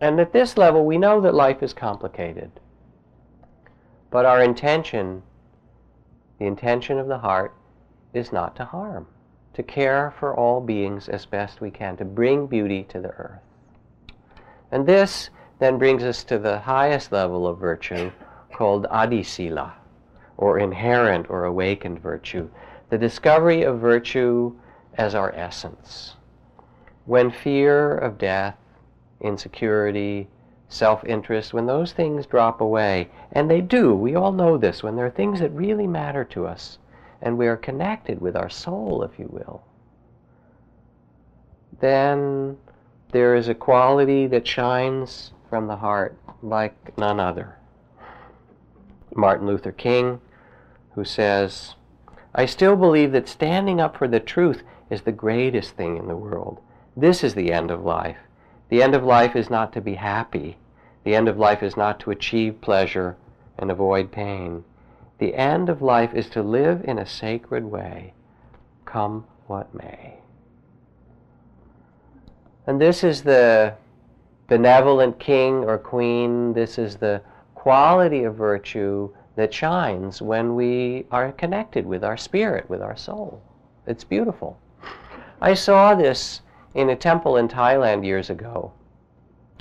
And 0.00 0.18
at 0.18 0.32
this 0.32 0.58
level, 0.58 0.84
we 0.84 0.98
know 0.98 1.20
that 1.20 1.32
life 1.32 1.62
is 1.62 1.72
complicated. 1.72 2.50
But 4.10 4.26
our 4.26 4.42
intention, 4.42 5.22
the 6.40 6.46
intention 6.46 6.98
of 6.98 7.06
the 7.06 7.18
heart, 7.18 7.54
is 8.12 8.32
not 8.32 8.56
to 8.56 8.64
harm, 8.64 9.06
to 9.54 9.62
care 9.62 10.12
for 10.18 10.34
all 10.34 10.60
beings 10.60 11.08
as 11.08 11.24
best 11.24 11.60
we 11.60 11.70
can, 11.70 11.96
to 11.98 12.04
bring 12.04 12.48
beauty 12.48 12.82
to 12.88 13.00
the 13.00 13.10
earth. 13.10 13.42
And 14.72 14.88
this 14.88 15.30
then 15.60 15.78
brings 15.78 16.02
us 16.02 16.24
to 16.24 16.38
the 16.38 16.58
highest 16.58 17.12
level 17.12 17.46
of 17.46 17.58
virtue 17.58 18.10
called 18.52 18.86
adisila, 18.90 19.72
or 20.36 20.58
inherent 20.58 21.28
or 21.28 21.44
awakened 21.44 22.00
virtue, 22.00 22.48
the 22.88 22.98
discovery 22.98 23.62
of 23.62 23.78
virtue 23.78 24.54
as 24.94 25.14
our 25.14 25.32
essence. 25.32 26.16
When 27.04 27.30
fear 27.30 27.96
of 27.96 28.18
death, 28.18 28.56
insecurity, 29.20 30.28
self 30.68 31.04
interest, 31.04 31.52
when 31.52 31.66
those 31.66 31.92
things 31.92 32.26
drop 32.26 32.60
away, 32.60 33.10
and 33.32 33.50
they 33.50 33.60
do, 33.60 33.94
we 33.94 34.14
all 34.14 34.32
know 34.32 34.56
this, 34.56 34.82
when 34.82 34.96
there 34.96 35.06
are 35.06 35.10
things 35.10 35.40
that 35.40 35.50
really 35.50 35.86
matter 35.86 36.24
to 36.24 36.46
us, 36.46 36.78
and 37.20 37.36
we 37.36 37.46
are 37.46 37.56
connected 37.56 38.20
with 38.20 38.34
our 38.34 38.48
soul, 38.48 39.02
if 39.02 39.18
you 39.18 39.28
will, 39.30 39.62
then 41.80 42.56
there 43.12 43.34
is 43.34 43.48
a 43.48 43.54
quality 43.54 44.26
that 44.26 44.46
shines 44.46 45.32
from 45.50 45.66
the 45.66 45.76
heart 45.76 46.16
like 46.42 46.96
none 46.96 47.20
other. 47.20 47.56
Martin 49.14 49.46
Luther 49.46 49.72
King, 49.72 50.20
who 50.94 51.04
says, 51.04 51.74
I 52.34 52.46
still 52.46 52.76
believe 52.76 53.10
that 53.12 53.28
standing 53.28 53.80
up 53.80 53.96
for 53.96 54.06
the 54.06 54.20
truth 54.20 54.62
is 54.88 55.02
the 55.02 55.12
greatest 55.12 55.72
thing 55.72 55.96
in 55.96 56.06
the 56.06 56.16
world. 56.16 56.60
This 56.96 57.24
is 57.24 57.34
the 57.34 57.52
end 57.52 57.70
of 57.70 57.84
life. 57.84 58.18
The 58.68 58.82
end 58.82 58.94
of 58.94 59.02
life 59.02 59.34
is 59.34 59.50
not 59.50 59.72
to 59.72 59.80
be 59.80 59.94
happy. 59.94 60.58
The 61.02 61.16
end 61.16 61.28
of 61.28 61.36
life 61.36 61.62
is 61.62 61.76
not 61.76 61.98
to 62.00 62.12
achieve 62.12 62.60
pleasure 62.60 63.16
and 63.58 63.70
avoid 63.70 64.12
pain. 64.12 64.64
The 65.18 65.34
end 65.34 65.68
of 65.68 65.82
life 65.82 66.14
is 66.14 66.30
to 66.30 66.42
live 66.42 66.84
in 66.84 66.98
a 66.98 67.06
sacred 67.06 67.64
way, 67.64 68.14
come 68.84 69.26
what 69.46 69.74
may. 69.74 70.20
And 72.66 72.80
this 72.80 73.02
is 73.02 73.22
the 73.22 73.74
benevolent 74.50 75.16
king 75.20 75.62
or 75.64 75.78
queen, 75.78 76.52
this 76.52 76.76
is 76.76 76.96
the 76.96 77.22
quality 77.54 78.24
of 78.24 78.34
virtue 78.34 79.08
that 79.36 79.54
shines 79.54 80.20
when 80.20 80.56
we 80.56 81.06
are 81.12 81.30
connected 81.32 81.86
with 81.86 82.02
our 82.02 82.16
spirit, 82.16 82.68
with 82.68 82.82
our 82.82 82.96
soul. 82.96 83.40
It's 83.86 84.02
beautiful. 84.02 84.58
I 85.40 85.54
saw 85.54 85.94
this 85.94 86.40
in 86.74 86.90
a 86.90 86.96
temple 86.96 87.36
in 87.36 87.46
Thailand 87.46 88.04
years 88.04 88.28
ago. 88.28 88.72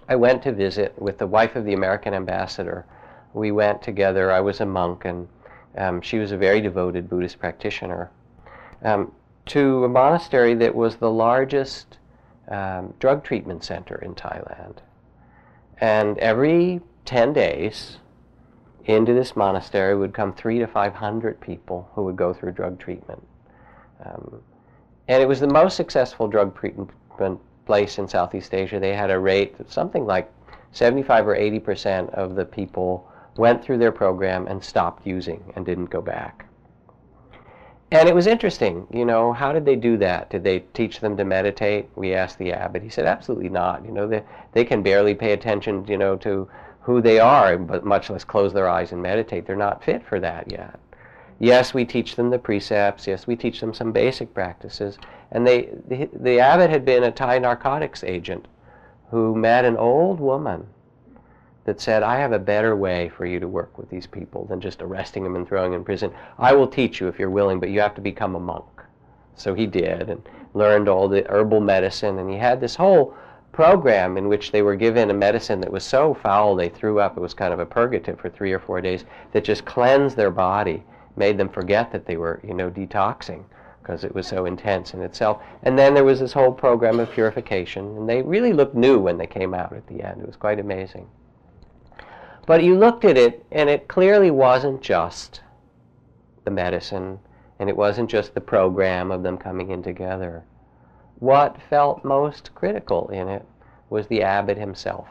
I 0.10 0.16
went 0.16 0.42
to 0.44 0.52
visit 0.52 1.00
with 1.00 1.20
the 1.20 1.28
wife 1.28 1.56
of 1.56 1.66
the 1.66 1.74
American 1.74 2.16
ambassador. 2.16 2.88
We 3.34 3.52
went 3.52 3.84
together. 3.84 4.32
I 4.32 4.42
was 4.42 4.60
a 4.60 4.66
monk, 4.66 5.06
and 5.06 5.28
um, 5.78 6.02
she 6.02 6.18
was 6.18 6.32
a 6.32 6.38
very 6.38 6.62
devoted 6.62 7.08
Buddhist 7.08 7.38
practitioner. 7.38 8.10
Um, 8.84 9.12
to 9.46 9.86
a 9.86 9.90
monastery 9.90 10.56
that 10.56 10.74
was 10.74 10.96
the 10.96 11.12
largest 11.12 11.99
um, 12.50 12.94
drug 13.00 13.24
treatment 13.24 13.64
center 13.64 13.96
in 13.96 14.16
Thailand. 14.16 14.78
And 15.80 16.18
every 16.18 16.82
10 17.06 17.34
days, 17.34 17.98
into 18.86 19.14
this 19.14 19.36
monastery 19.36 19.96
would 19.96 20.14
come 20.14 20.34
three 20.34 20.58
to 20.58 20.66
500 20.66 21.40
people 21.40 21.90
who 21.94 22.04
would 22.06 22.16
go 22.16 22.34
through 22.34 22.52
drug 22.54 22.80
treatment. 22.80 23.22
Um, 24.04 24.42
and 25.08 25.22
it 25.22 25.28
was 25.28 25.40
the 25.40 25.48
most 25.48 25.76
successful 25.76 26.28
drug 26.28 26.58
treatment 26.58 26.90
place 27.66 28.00
in 28.00 28.08
Southeast 28.08 28.54
Asia. 28.54 28.80
They 28.80 28.96
had 28.96 29.12
a 29.12 29.20
rate 29.20 29.60
of 29.60 29.72
something 29.72 30.06
like 30.06 30.32
75 30.72 31.28
or 31.28 31.36
80 31.36 31.60
percent 31.60 32.10
of 32.12 32.36
the 32.36 32.46
people 32.46 33.08
went 33.38 33.64
through 33.64 33.78
their 33.78 33.92
program 33.92 34.48
and 34.48 34.64
stopped 34.64 35.06
using 35.06 35.44
and 35.56 35.66
didn't 35.66 35.92
go 35.92 36.02
back. 36.02 36.49
And 37.92 38.08
it 38.08 38.14
was 38.14 38.28
interesting, 38.28 38.86
you 38.94 39.04
know, 39.04 39.34
how 39.34 39.52
did 39.52 39.66
they 39.66 39.76
do 39.76 39.98
that? 39.98 40.30
Did 40.30 40.44
they 40.44 40.60
teach 40.74 41.00
them 41.00 41.18
to 41.18 41.26
meditate? 41.26 41.90
We 41.96 42.14
asked 42.14 42.38
the 42.38 42.54
abbot. 42.54 42.84
He 42.84 42.90
said, 42.90 43.06
absolutely 43.06 43.50
not. 43.50 43.84
You 43.84 43.92
know, 43.92 44.08
they, 44.08 44.24
they 44.54 44.64
can 44.64 44.84
barely 44.84 45.16
pay 45.16 45.32
attention, 45.32 45.86
you 45.88 45.98
know, 45.98 46.16
to 46.18 46.48
who 46.82 47.02
they 47.02 47.20
are, 47.20 47.58
but 47.58 47.84
much 47.84 48.12
less 48.12 48.24
close 48.24 48.54
their 48.54 48.70
eyes 48.70 48.92
and 48.92 49.02
meditate. 49.02 49.48
They're 49.48 49.56
not 49.56 49.84
fit 49.84 50.06
for 50.06 50.20
that 50.20 50.52
yet. 50.52 50.80
Yes, 51.40 51.74
we 51.74 51.84
teach 51.84 52.16
them 52.16 52.30
the 52.30 52.38
precepts. 52.38 53.08
Yes, 53.08 53.26
we 53.26 53.36
teach 53.36 53.60
them 53.60 53.74
some 53.74 53.92
basic 53.92 54.34
practices. 54.36 55.00
And 55.32 55.48
they, 55.48 55.70
the, 55.88 56.10
the 56.14 56.40
abbot 56.40 56.70
had 56.70 56.86
been 56.86 57.04
a 57.04 57.12
Thai 57.12 57.40
narcotics 57.40 58.04
agent 58.04 58.48
who 59.10 59.36
met 59.36 59.66
an 59.66 59.78
old 59.78 60.20
woman 60.20 60.68
that 61.70 61.80
said, 61.80 62.02
I 62.02 62.18
have 62.18 62.32
a 62.32 62.40
better 62.40 62.76
way 62.76 63.10
for 63.10 63.28
you 63.28 63.40
to 63.40 63.48
work 63.48 63.78
with 63.78 63.92
these 63.92 64.08
people 64.08 64.46
than 64.46 64.60
just 64.60 64.82
arresting 64.82 65.24
them 65.24 65.36
and 65.36 65.48
throwing 65.48 65.72
them 65.72 65.82
in 65.82 65.86
prison. 65.86 66.12
I 66.40 66.52
will 66.52 66.68
teach 66.68 67.00
you 67.00 67.08
if 67.08 67.20
you're 67.20 67.30
willing, 67.30 67.60
but 67.60 67.70
you 67.70 67.80
have 67.80 67.94
to 67.94 68.02
become 68.02 68.34
a 68.34 68.40
monk. 68.40 68.66
So 69.36 69.54
he 69.54 69.68
did 69.68 70.10
and 70.10 70.28
learned 70.56 70.90
all 70.90 71.08
the 71.08 71.30
herbal 71.30 71.62
medicine, 71.62 72.18
and 72.18 72.28
he 72.28 72.38
had 72.38 72.60
this 72.60 72.76
whole 72.76 73.14
program 73.52 74.18
in 74.18 74.28
which 74.28 74.52
they 74.52 74.64
were 74.64 74.76
given 74.76 75.12
a 75.12 75.14
medicine 75.14 75.62
that 75.62 75.72
was 75.72 75.84
so 75.84 76.16
foul 76.16 76.56
they 76.56 76.70
threw 76.70 77.00
up. 77.00 77.16
It 77.16 77.22
was 77.22 77.36
kind 77.36 77.54
of 77.54 77.60
a 77.60 77.68
purgative 77.68 78.20
for 78.20 78.32
three 78.32 78.52
or 78.52 78.60
four 78.60 78.82
days 78.82 79.06
that 79.32 79.44
just 79.44 79.64
cleansed 79.66 80.18
their 80.18 80.32
body, 80.32 80.84
made 81.18 81.38
them 81.38 81.50
forget 81.50 81.92
that 81.92 82.08
they 82.08 82.18
were, 82.18 82.40
you 82.44 82.56
know, 82.56 82.72
detoxing 82.72 83.44
because 83.84 84.04
it 84.04 84.16
was 84.16 84.26
so 84.26 84.46
intense 84.46 84.96
in 84.96 85.04
itself. 85.04 85.44
And 85.62 85.78
then 85.78 85.94
there 85.94 86.04
was 86.04 86.20
this 86.20 86.34
whole 86.34 86.52
program 86.52 87.00
of 87.00 87.12
purification, 87.12 87.96
and 87.96 88.10
they 88.10 88.24
really 88.24 88.54
looked 88.54 88.74
new 88.74 88.98
when 88.98 89.20
they 89.20 89.28
came 89.28 89.54
out 89.54 89.74
at 89.74 89.86
the 89.86 90.02
end. 90.02 90.20
It 90.22 90.26
was 90.28 90.36
quite 90.36 90.60
amazing. 90.60 91.08
But 92.50 92.64
you 92.64 92.80
looked 92.80 93.06
at 93.06 93.16
it, 93.16 93.46
and 93.52 93.70
it 93.70 93.88
clearly 93.88 94.32
wasn't 94.32 94.82
just 94.82 95.42
the 96.46 96.50
medicine, 96.50 97.20
and 97.60 97.70
it 97.70 97.78
wasn't 97.78 98.10
just 98.10 98.34
the 98.34 98.42
program 98.42 99.12
of 99.12 99.22
them 99.22 99.38
coming 99.38 99.70
in 99.70 99.84
together. 99.84 100.46
What 101.20 101.62
felt 101.62 102.04
most 102.04 102.56
critical 102.56 103.08
in 103.10 103.28
it 103.28 103.46
was 103.92 104.08
the 104.08 104.24
abbot 104.24 104.58
himself. 104.58 105.08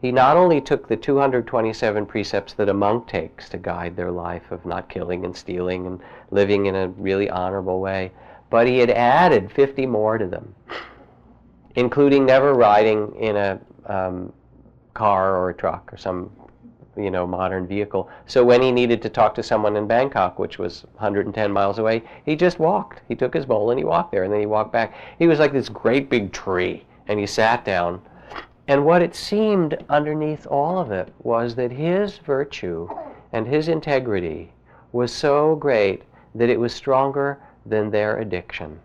He 0.00 0.10
not 0.10 0.38
only 0.38 0.62
took 0.62 0.88
the 0.88 0.96
227 0.96 2.06
precepts 2.06 2.54
that 2.54 2.70
a 2.70 2.72
monk 2.72 3.08
takes 3.08 3.50
to 3.50 3.58
guide 3.58 3.94
their 3.94 4.10
life 4.10 4.50
of 4.50 4.64
not 4.64 4.88
killing 4.88 5.26
and 5.26 5.36
stealing 5.36 5.86
and 5.86 6.00
living 6.30 6.64
in 6.64 6.74
a 6.74 6.88
really 6.88 7.28
honorable 7.28 7.82
way, 7.82 8.10
but 8.48 8.66
he 8.66 8.78
had 8.78 8.88
added 8.88 9.52
50 9.52 9.84
more 9.84 10.16
to 10.16 10.26
them, 10.26 10.54
including 11.74 12.24
never 12.24 12.54
riding 12.54 13.14
in 13.16 13.36
a 13.36 13.60
um, 13.84 14.32
car 14.98 15.36
or 15.36 15.50
a 15.50 15.54
truck 15.54 15.92
or 15.92 15.96
some 15.96 16.30
you 16.96 17.10
know 17.10 17.24
modern 17.24 17.66
vehicle. 17.66 18.10
So 18.26 18.44
when 18.44 18.60
he 18.60 18.72
needed 18.72 19.00
to 19.02 19.08
talk 19.08 19.34
to 19.36 19.42
someone 19.42 19.76
in 19.76 19.86
Bangkok, 19.86 20.38
which 20.40 20.58
was 20.58 20.84
110 20.94 21.52
miles 21.52 21.78
away, 21.78 22.02
he 22.24 22.34
just 22.34 22.58
walked. 22.58 23.02
He 23.08 23.14
took 23.14 23.32
his 23.32 23.46
bowl 23.46 23.70
and 23.70 23.78
he 23.78 23.84
walked 23.84 24.10
there, 24.10 24.24
and 24.24 24.32
then 24.32 24.40
he 24.40 24.46
walked 24.46 24.72
back. 24.72 24.94
He 25.18 25.28
was 25.28 25.38
like 25.38 25.52
this 25.52 25.68
great 25.68 26.10
big 26.10 26.32
tree, 26.32 26.84
and 27.06 27.20
he 27.20 27.26
sat 27.26 27.64
down. 27.64 28.02
And 28.66 28.84
what 28.84 29.00
it 29.00 29.14
seemed 29.14 29.82
underneath 29.88 30.46
all 30.46 30.78
of 30.78 30.90
it 30.90 31.14
was 31.20 31.54
that 31.54 31.70
his 31.70 32.18
virtue 32.18 32.88
and 33.32 33.46
his 33.46 33.68
integrity 33.68 34.52
was 34.92 35.12
so 35.12 35.54
great 35.54 36.02
that 36.34 36.50
it 36.50 36.58
was 36.58 36.74
stronger 36.74 37.40
than 37.64 37.90
their 37.90 38.18
addiction. 38.18 38.78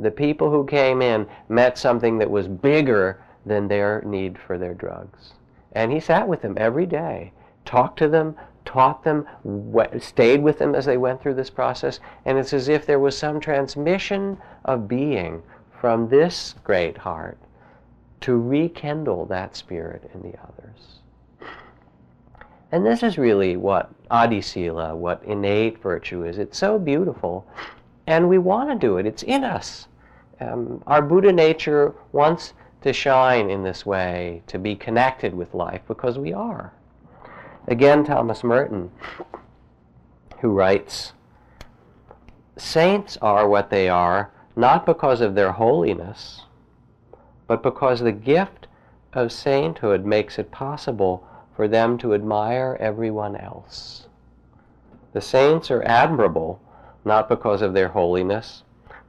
The 0.00 0.10
people 0.10 0.50
who 0.50 0.64
came 0.64 1.02
in 1.02 1.26
met 1.48 1.76
something 1.76 2.18
that 2.18 2.30
was 2.30 2.48
bigger 2.48 3.22
than 3.50 3.66
their 3.66 4.00
need 4.06 4.38
for 4.38 4.56
their 4.56 4.74
drugs. 4.74 5.32
And 5.72 5.90
he 5.90 5.98
sat 5.98 6.28
with 6.28 6.40
them 6.40 6.54
every 6.56 6.86
day, 6.86 7.32
talked 7.64 7.98
to 7.98 8.08
them, 8.08 8.36
taught 8.64 9.02
them, 9.02 9.26
stayed 9.98 10.40
with 10.40 10.58
them 10.58 10.76
as 10.76 10.86
they 10.86 10.96
went 10.96 11.20
through 11.20 11.34
this 11.34 11.50
process. 11.50 11.98
And 12.24 12.38
it's 12.38 12.52
as 12.52 12.68
if 12.68 12.86
there 12.86 13.00
was 13.00 13.18
some 13.18 13.40
transmission 13.40 14.38
of 14.64 14.86
being 14.86 15.42
from 15.80 16.08
this 16.08 16.54
great 16.62 16.96
heart 16.96 17.38
to 18.20 18.40
rekindle 18.40 19.26
that 19.26 19.56
spirit 19.56 20.08
in 20.14 20.22
the 20.22 20.38
others. 20.38 21.00
And 22.70 22.86
this 22.86 23.02
is 23.02 23.18
really 23.18 23.56
what 23.56 23.90
adisila, 24.10 24.94
what 24.94 25.24
innate 25.24 25.82
virtue 25.82 26.22
is. 26.22 26.38
It's 26.38 26.56
so 26.56 26.78
beautiful, 26.78 27.44
and 28.06 28.28
we 28.28 28.38
want 28.38 28.70
to 28.70 28.76
do 28.76 28.98
it. 28.98 29.06
It's 29.06 29.24
in 29.24 29.42
us. 29.42 29.88
Um, 30.40 30.82
our 30.86 31.02
Buddha 31.02 31.32
nature 31.32 31.94
wants 32.12 32.54
to 32.82 32.92
shine 32.92 33.50
in 33.50 33.62
this 33.62 33.84
way, 33.84 34.42
to 34.46 34.58
be 34.58 34.74
connected 34.74 35.34
with 35.34 35.54
life, 35.54 35.82
because 35.86 36.18
we 36.18 36.32
are. 36.32 36.72
Again, 37.66 38.04
Thomas 38.04 38.42
Merton, 38.42 38.90
who 40.40 40.50
writes 40.50 41.12
Saints 42.56 43.16
are 43.22 43.48
what 43.48 43.70
they 43.70 43.88
are 43.88 44.30
not 44.56 44.84
because 44.84 45.20
of 45.20 45.34
their 45.34 45.52
holiness, 45.52 46.42
but 47.46 47.62
because 47.62 48.00
the 48.00 48.12
gift 48.12 48.66
of 49.12 49.32
sainthood 49.32 50.04
makes 50.04 50.38
it 50.38 50.50
possible 50.50 51.26
for 51.56 51.68
them 51.68 51.98
to 51.98 52.14
admire 52.14 52.76
everyone 52.80 53.36
else. 53.36 54.06
The 55.12 55.20
saints 55.20 55.70
are 55.70 55.82
admirable 55.82 56.60
not 57.04 57.28
because 57.28 57.62
of 57.62 57.74
their 57.74 57.88
holiness, 57.88 58.62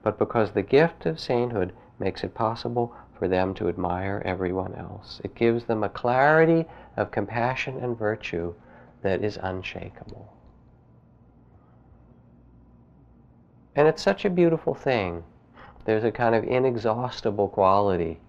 but 0.04 0.18
because 0.18 0.52
the 0.52 0.64
gift 0.64 1.06
of 1.06 1.20
sainthood 1.20 1.74
makes 2.00 2.24
it 2.24 2.34
possible 2.34 2.96
for 3.22 3.28
them 3.28 3.54
to 3.54 3.70
admire 3.70 4.20
everyone 4.26 4.74
else. 4.74 5.22
It 5.24 5.36
gives 5.36 5.66
them 5.66 5.84
a 5.84 5.90
clarity 5.90 6.66
of 6.98 7.12
compassion 7.12 7.78
and 7.78 7.96
virtue 7.96 8.56
that 9.04 9.24
is 9.24 9.38
unshakable. 9.44 10.34
And 13.76 13.88
it's 13.88 14.02
such 14.02 14.26
a 14.26 14.30
beautiful 14.32 14.74
thing. 14.74 15.24
There's 15.86 16.04
a 16.04 16.12
kind 16.12 16.34
of 16.34 16.46
inexhaustible 16.46 17.50
quality 17.50 18.20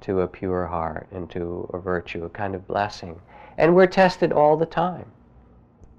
to 0.00 0.22
a 0.22 0.26
pure 0.26 0.66
heart 0.66 1.06
and 1.12 1.30
to 1.30 1.70
a 1.72 1.78
virtue, 1.78 2.24
a 2.24 2.28
kind 2.28 2.56
of 2.56 2.66
blessing. 2.66 3.20
And 3.56 3.76
we're 3.76 3.86
tested 3.86 4.32
all 4.32 4.56
the 4.56 4.66
time 4.66 5.12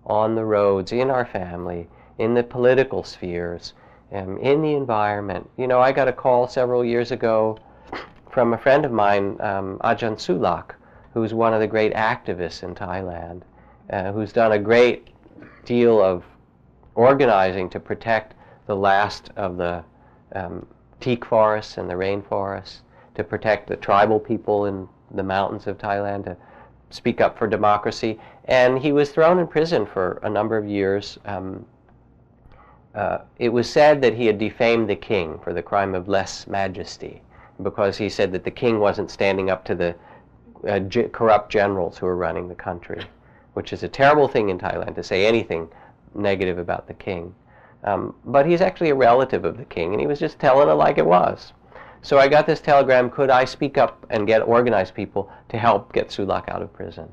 on 0.06 0.36
the 0.36 0.44
roads, 0.44 0.92
in 0.92 1.10
our 1.10 1.26
family, 1.26 1.88
in 2.18 2.34
the 2.34 2.44
political 2.44 3.04
spheres, 3.04 3.72
um, 4.12 4.38
in 4.40 4.62
the 4.62 4.74
environment. 4.74 5.50
You 5.56 5.68
know, 5.68 5.80
I 5.80 5.94
got 5.94 6.10
a 6.10 6.14
call 6.14 6.50
several 6.50 6.84
years 6.84 7.14
ago 7.14 7.58
from 8.32 8.54
a 8.54 8.58
friend 8.58 8.86
of 8.86 8.92
mine, 8.94 9.36
um, 9.42 9.78
Ajahn 9.84 10.16
Sulak, 10.16 10.76
who's 11.14 11.34
one 11.34 11.54
of 11.54 11.60
the 11.60 11.68
great 11.68 11.94
activists 11.94 12.64
in 12.64 12.74
Thailand, 12.74 13.42
uh, 13.90 14.14
who's 14.14 14.32
done 14.32 14.54
a 14.54 14.60
great 14.60 15.10
deal 15.66 16.02
of 16.02 16.24
organizing 16.96 17.70
to 17.70 17.80
protect 17.80 18.34
the 18.68 18.76
last 18.76 19.32
of 19.36 19.58
the 19.58 19.84
um, 20.34 20.66
teak 21.02 21.26
forests 21.26 21.78
and 21.78 21.90
the 21.90 21.94
rainforests, 21.94 22.80
to 23.16 23.24
protect 23.24 23.68
the 23.68 23.76
tribal 23.76 24.20
people 24.20 24.66
in 24.66 24.88
the 25.12 25.24
mountains 25.24 25.68
of 25.68 25.78
Thailand, 25.78 26.24
to 26.24 26.38
speak 26.90 27.20
up 27.20 27.38
for 27.38 27.48
democracy. 27.48 28.18
And 28.46 28.80
he 28.80 28.94
was 28.94 29.12
thrown 29.12 29.40
in 29.40 29.48
prison 29.48 29.86
for 29.86 30.22
a 30.24 30.30
number 30.30 30.58
of 30.58 30.66
years. 30.66 31.20
Um, 31.26 31.66
uh, 32.96 33.20
it 33.40 33.50
was 33.50 33.70
said 33.70 34.02
that 34.02 34.14
he 34.14 34.26
had 34.26 34.38
defamed 34.38 34.90
the 34.90 34.96
king 34.96 35.38
for 35.44 35.54
the 35.54 35.62
crime 35.62 35.94
of 35.96 36.08
lese 36.08 36.48
majesty 36.48 37.22
because 37.64 37.98
he 37.98 38.10
said 38.10 38.32
that 38.32 38.44
the 38.44 38.52
king 38.52 38.80
wasn't 38.80 39.12
standing 39.12 39.50
up 39.50 39.64
to 39.66 39.76
the 39.76 39.96
uh, 40.68 40.80
g- 40.80 41.04
corrupt 41.04 41.52
generals 41.52 41.98
who 41.98 42.06
were 42.06 42.16
running 42.16 42.48
the 42.48 42.56
country, 42.56 43.04
which 43.54 43.74
is 43.74 43.84
a 43.84 43.88
terrible 43.88 44.28
thing 44.28 44.50
in 44.50 44.58
Thailand 44.58 44.96
to 44.96 45.04
say 45.04 45.26
anything 45.26 45.70
negative 46.14 46.58
about 46.58 46.88
the 46.88 46.94
king. 46.94 47.34
Um, 47.84 48.16
but 48.26 48.46
he's 48.46 48.62
actually 48.62 48.90
a 48.90 48.96
relative 48.96 49.44
of 49.44 49.58
the 49.58 49.66
king, 49.66 49.92
and 49.92 50.00
he 50.00 50.08
was 50.08 50.20
just 50.20 50.40
telling 50.40 50.70
it 50.70 50.74
like 50.74 50.98
it 50.98 51.06
was. 51.06 51.54
So 52.04 52.18
I 52.18 52.28
got 52.28 52.48
this 52.48 52.62
telegram, 52.62 53.10
could 53.10 53.30
I 53.30 53.46
speak 53.46 53.78
up 53.78 54.06
and 54.10 54.28
get 54.28 54.42
organized 54.42 54.96
people 54.96 55.32
to 55.50 55.58
help 55.58 55.94
get 55.94 56.10
Sulak 56.10 56.50
out 56.50 56.62
of 56.62 56.74
prison? 56.74 57.10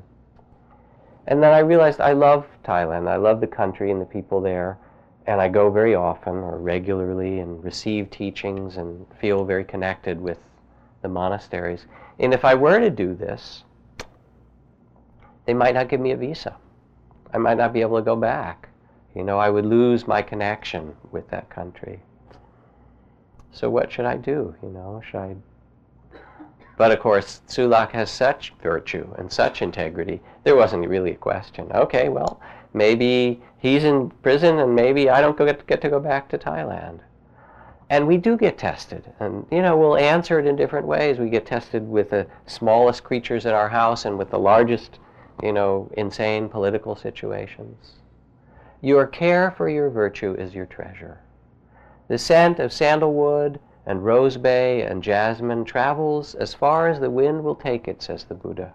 And 1.26 1.42
then 1.42 1.52
I 1.52 1.58
realized 1.58 2.00
I 2.00 2.12
love 2.12 2.46
Thailand. 2.64 3.06
I 3.06 3.16
love 3.16 3.40
the 3.40 3.46
country 3.46 3.90
and 3.90 4.00
the 4.00 4.06
people 4.06 4.40
there. 4.40 4.78
And 5.28 5.42
I 5.42 5.48
go 5.48 5.68
very 5.70 5.94
often 5.94 6.36
or 6.36 6.56
regularly 6.56 7.40
and 7.40 7.62
receive 7.62 8.10
teachings 8.10 8.78
and 8.78 9.06
feel 9.20 9.44
very 9.44 9.62
connected 9.62 10.18
with 10.18 10.38
the 11.02 11.08
monasteries. 11.08 11.84
And 12.18 12.32
if 12.32 12.46
I 12.46 12.54
were 12.54 12.80
to 12.80 12.88
do 12.88 13.14
this, 13.14 13.62
they 15.44 15.52
might 15.52 15.74
not 15.74 15.90
give 15.90 16.00
me 16.00 16.12
a 16.12 16.16
visa. 16.16 16.56
I 17.34 17.36
might 17.36 17.58
not 17.58 17.74
be 17.74 17.82
able 17.82 17.98
to 17.98 18.02
go 18.02 18.16
back. 18.16 18.70
You 19.14 19.22
know, 19.22 19.38
I 19.38 19.50
would 19.50 19.66
lose 19.66 20.08
my 20.08 20.22
connection 20.22 20.96
with 21.12 21.28
that 21.28 21.50
country. 21.50 22.00
So 23.52 23.68
what 23.68 23.92
should 23.92 24.06
I 24.06 24.16
do? 24.16 24.54
You 24.62 24.70
know, 24.70 25.02
should 25.04 25.20
I? 25.20 25.36
But 26.78 26.90
of 26.90 27.00
course, 27.00 27.42
Sulak 27.46 27.90
has 27.90 28.10
such 28.10 28.54
virtue 28.62 29.06
and 29.18 29.30
such 29.30 29.60
integrity. 29.60 30.22
There 30.44 30.56
wasn't 30.56 30.88
really 30.88 31.10
a 31.10 31.16
question. 31.16 31.70
Okay, 31.72 32.08
well, 32.08 32.40
maybe 32.72 33.42
he's 33.58 33.84
in 33.84 34.10
prison, 34.22 34.58
and 34.58 34.74
maybe 34.74 35.10
I 35.10 35.20
don't 35.20 35.36
get, 35.36 35.66
get 35.66 35.80
to 35.82 35.90
go 35.90 36.00
back 36.00 36.28
to 36.30 36.38
Thailand. 36.38 37.00
And 37.90 38.06
we 38.06 38.16
do 38.16 38.36
get 38.36 38.58
tested, 38.58 39.12
and 39.18 39.46
you 39.50 39.62
know 39.62 39.76
we'll 39.76 39.96
answer 39.96 40.38
it 40.38 40.46
in 40.46 40.56
different 40.56 40.86
ways. 40.86 41.18
We 41.18 41.30
get 41.30 41.46
tested 41.46 41.88
with 41.88 42.10
the 42.10 42.26
smallest 42.46 43.02
creatures 43.02 43.46
in 43.46 43.52
our 43.52 43.68
house, 43.68 44.04
and 44.04 44.18
with 44.18 44.30
the 44.30 44.38
largest, 44.38 44.98
you 45.42 45.52
know, 45.52 45.90
insane 45.96 46.48
political 46.48 46.96
situations. 46.96 47.94
Your 48.80 49.06
care 49.06 49.50
for 49.50 49.68
your 49.68 49.90
virtue 49.90 50.34
is 50.34 50.54
your 50.54 50.66
treasure. 50.66 51.20
The 52.08 52.18
scent 52.18 52.58
of 52.58 52.72
sandalwood 52.72 53.58
and 53.86 54.04
rose 54.04 54.36
bay 54.36 54.82
and 54.82 55.02
jasmine 55.02 55.64
travels 55.64 56.34
as 56.34 56.54
far 56.54 56.88
as 56.88 57.00
the 57.00 57.10
wind 57.10 57.42
will 57.42 57.54
take 57.54 57.88
it, 57.88 58.02
says 58.02 58.24
the 58.24 58.34
Buddha. 58.34 58.72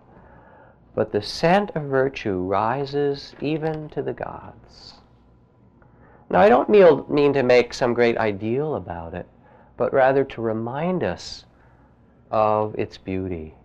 But 0.95 1.11
the 1.11 1.21
scent 1.21 1.71
of 1.75 1.83
virtue 1.83 2.39
rises 2.39 3.35
even 3.41 3.89
to 3.89 4.01
the 4.01 4.13
gods. 4.13 4.95
Now, 6.29 6.39
I 6.39 6.49
don't 6.49 6.69
mean 6.69 7.33
to 7.33 7.43
make 7.43 7.73
some 7.73 7.93
great 7.93 8.17
ideal 8.17 8.75
about 8.75 9.13
it, 9.13 9.27
but 9.77 9.93
rather 9.93 10.23
to 10.23 10.41
remind 10.41 11.03
us 11.03 11.45
of 12.31 12.73
its 12.77 12.97
beauty, 12.97 13.55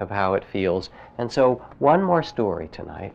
of 0.00 0.10
how 0.10 0.34
it 0.34 0.44
feels. 0.44 0.90
And 1.18 1.30
so, 1.30 1.64
one 1.78 2.02
more 2.02 2.22
story 2.22 2.68
tonight. 2.68 3.14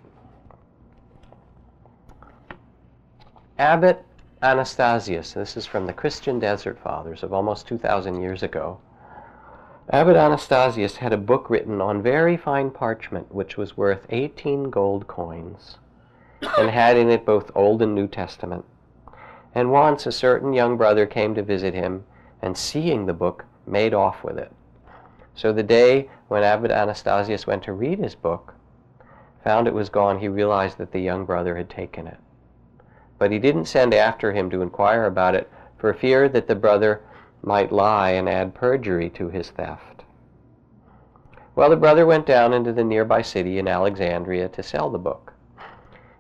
Abbot 3.58 4.04
Anastasius, 4.42 5.34
this 5.34 5.56
is 5.56 5.66
from 5.66 5.86
the 5.86 5.94
Christian 5.94 6.40
Desert 6.40 6.80
Fathers 6.80 7.22
of 7.22 7.32
almost 7.32 7.68
2,000 7.68 8.22
years 8.22 8.44
ago. 8.44 8.80
Abbot 9.90 10.16
Anastasius 10.16 10.98
had 10.98 11.12
a 11.12 11.18
book 11.18 11.50
written 11.50 11.82
on 11.82 12.02
very 12.02 12.38
fine 12.38 12.72
parchment 12.72 13.34
which 13.34 13.58
was 13.58 13.76
worth 13.76 14.06
18 14.10 14.70
gold 14.70 15.08
coins 15.08 15.78
and 16.58 16.70
had 16.70 16.98
in 16.98 17.10
it 17.10 17.26
both 17.26 17.52
Old 17.56 17.82
and 17.82 17.96
New 17.96 18.08
Testament. 18.08 18.66
And 19.54 19.72
once 19.72 20.06
a 20.06 20.12
certain 20.12 20.54
young 20.54 20.78
brother 20.78 21.06
came 21.06 21.36
to 21.36 21.44
visit 21.44 21.74
him 21.74 22.06
and 22.42 22.58
seeing 22.58 23.06
the 23.06 23.14
book 23.14 23.46
made 23.66 23.94
off 23.94 24.24
with 24.24 24.38
it. 24.38 24.52
So 25.36 25.52
the 25.52 25.64
day 25.64 26.10
when 26.28 26.44
Abbot 26.44 26.72
Anastasius 26.72 27.48
went 27.48 27.64
to 27.64 27.74
read 27.74 28.00
his 28.00 28.16
book, 28.16 28.54
found 29.44 29.68
it 29.68 29.74
was 29.74 29.90
gone, 29.90 30.20
he 30.20 30.28
realized 30.28 30.78
that 30.78 30.92
the 30.92 31.00
young 31.00 31.26
brother 31.26 31.56
had 31.58 31.70
taken 31.70 32.08
it 32.08 32.18
but 33.22 33.32
he 33.32 33.38
didn't 33.38 33.66
send 33.66 33.94
after 33.94 34.34
him 34.34 34.50
to 34.50 34.64
inquire 34.64 35.06
about 35.06 35.36
it 35.36 35.48
for 35.78 35.94
fear 35.94 36.28
that 36.28 36.48
the 36.48 36.56
brother 36.56 37.04
might 37.44 37.72
lie 37.72 38.12
and 38.12 38.30
add 38.30 38.54
perjury 38.54 39.10
to 39.10 39.30
his 39.30 39.50
theft. 39.50 40.04
Well, 41.56 41.70
the 41.70 41.76
brother 41.76 42.06
went 42.06 42.26
down 42.26 42.54
into 42.54 42.72
the 42.72 42.84
nearby 42.84 43.22
city 43.22 43.60
in 43.60 43.68
Alexandria 43.68 44.48
to 44.50 44.64
sell 44.64 44.89
the 44.89 44.98
book, 44.98 45.34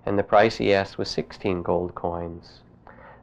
and 0.05 0.17
the 0.17 0.23
price 0.23 0.57
he 0.57 0.73
asked 0.73 0.97
was 0.97 1.09
sixteen 1.09 1.61
gold 1.61 1.95
coins. 1.95 2.61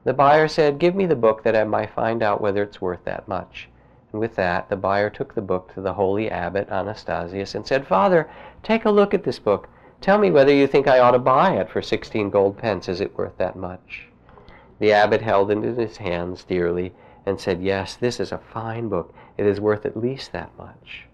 The 0.04 0.14
buyer 0.14 0.48
said, 0.48 0.78
Give 0.78 0.94
me 0.94 1.06
the 1.06 1.16
book 1.16 1.42
that 1.42 1.56
I 1.56 1.64
might 1.64 1.90
find 1.90 2.22
out 2.22 2.40
whether 2.40 2.62
it's 2.62 2.80
worth 2.80 3.04
that 3.04 3.28
much. 3.28 3.68
And 4.10 4.20
with 4.20 4.36
that, 4.36 4.70
the 4.70 4.76
buyer 4.76 5.10
took 5.10 5.34
the 5.34 5.42
book 5.42 5.74
to 5.74 5.82
the 5.82 5.92
holy 5.92 6.30
abbot 6.30 6.70
Anastasius 6.70 7.54
and 7.54 7.66
said, 7.66 7.86
Father, 7.86 8.30
take 8.62 8.86
a 8.86 8.90
look 8.90 9.12
at 9.12 9.24
this 9.24 9.38
book. 9.38 9.68
Tell 10.00 10.16
me 10.16 10.30
whether 10.30 10.54
you 10.54 10.66
think 10.66 10.86
I 10.86 11.00
ought 11.00 11.10
to 11.10 11.18
buy 11.18 11.56
it 11.56 11.68
for 11.68 11.82
sixteen 11.82 12.30
gold 12.30 12.56
pence. 12.56 12.88
Is 12.88 13.02
it 13.02 13.18
worth 13.18 13.36
that 13.36 13.56
much? 13.56 14.08
The 14.78 14.92
abbot 14.92 15.20
held 15.20 15.50
it 15.50 15.58
in 15.58 15.76
his 15.76 15.98
hands 15.98 16.44
dearly 16.44 16.94
and 17.28 17.38
said, 17.40 17.62
Yes, 17.62 17.94
this 17.94 18.18
is 18.18 18.32
a 18.32 18.38
fine 18.38 18.88
book. 18.88 19.14
It 19.36 19.46
is 19.46 19.60
worth 19.60 19.84
at 19.84 19.96
least 19.96 20.32
that 20.32 20.50
much. 20.56 21.04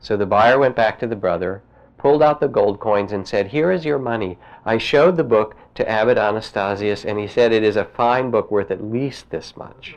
So 0.00 0.16
the 0.16 0.26
buyer 0.26 0.58
went 0.58 0.76
back 0.76 0.98
to 0.98 1.06
the 1.06 1.16
brother, 1.16 1.62
pulled 1.96 2.22
out 2.22 2.40
the 2.40 2.48
gold 2.48 2.80
coins, 2.80 3.12
and 3.12 3.26
said, 3.26 3.48
Here 3.48 3.70
is 3.70 3.84
your 3.84 3.98
money. 3.98 4.38
I 4.64 4.78
showed 4.78 5.16
the 5.16 5.24
book 5.24 5.56
to 5.76 5.88
Abbot 5.88 6.18
Anastasius, 6.18 7.04
and 7.04 7.18
he 7.18 7.26
said, 7.26 7.52
It 7.52 7.62
is 7.62 7.76
a 7.76 7.84
fine 7.84 8.30
book 8.30 8.50
worth 8.50 8.70
at 8.70 8.84
least 8.84 9.30
this 9.30 9.56
much. 9.56 9.96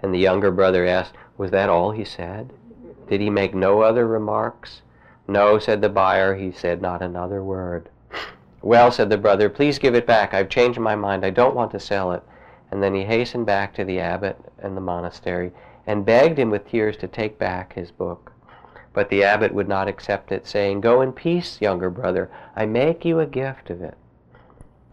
And 0.00 0.14
the 0.14 0.18
younger 0.18 0.50
brother 0.50 0.86
asked, 0.86 1.14
Was 1.36 1.50
that 1.50 1.68
all 1.68 1.90
he 1.90 2.04
said? 2.04 2.52
Did 3.08 3.20
he 3.20 3.30
make 3.30 3.54
no 3.54 3.82
other 3.82 4.06
remarks? 4.06 4.82
No, 5.28 5.58
said 5.58 5.80
the 5.80 5.88
buyer. 5.88 6.34
He 6.34 6.50
said 6.52 6.80
not 6.80 7.02
another 7.02 7.42
word. 7.42 7.88
Well, 8.60 8.92
said 8.92 9.10
the 9.10 9.18
brother, 9.18 9.48
please 9.48 9.78
give 9.78 9.94
it 9.94 10.06
back. 10.06 10.34
I've 10.34 10.48
changed 10.48 10.78
my 10.78 10.94
mind. 10.94 11.24
I 11.24 11.30
don't 11.30 11.56
want 11.56 11.72
to 11.72 11.80
sell 11.80 12.12
it. 12.12 12.22
And 12.72 12.82
then 12.82 12.94
he 12.94 13.04
hastened 13.04 13.44
back 13.44 13.74
to 13.74 13.84
the 13.84 14.00
abbot 14.00 14.38
and 14.58 14.74
the 14.74 14.80
monastery 14.80 15.52
and 15.86 16.06
begged 16.06 16.38
him 16.38 16.48
with 16.48 16.66
tears 16.66 16.96
to 16.96 17.06
take 17.06 17.38
back 17.38 17.74
his 17.74 17.90
book. 17.90 18.32
But 18.94 19.10
the 19.10 19.24
abbot 19.24 19.52
would 19.52 19.68
not 19.68 19.88
accept 19.88 20.32
it, 20.32 20.46
saying, 20.46 20.80
Go 20.80 21.02
in 21.02 21.12
peace, 21.12 21.60
younger 21.60 21.90
brother. 21.90 22.30
I 22.56 22.64
make 22.64 23.04
you 23.04 23.20
a 23.20 23.26
gift 23.26 23.68
of 23.68 23.82
it. 23.82 23.98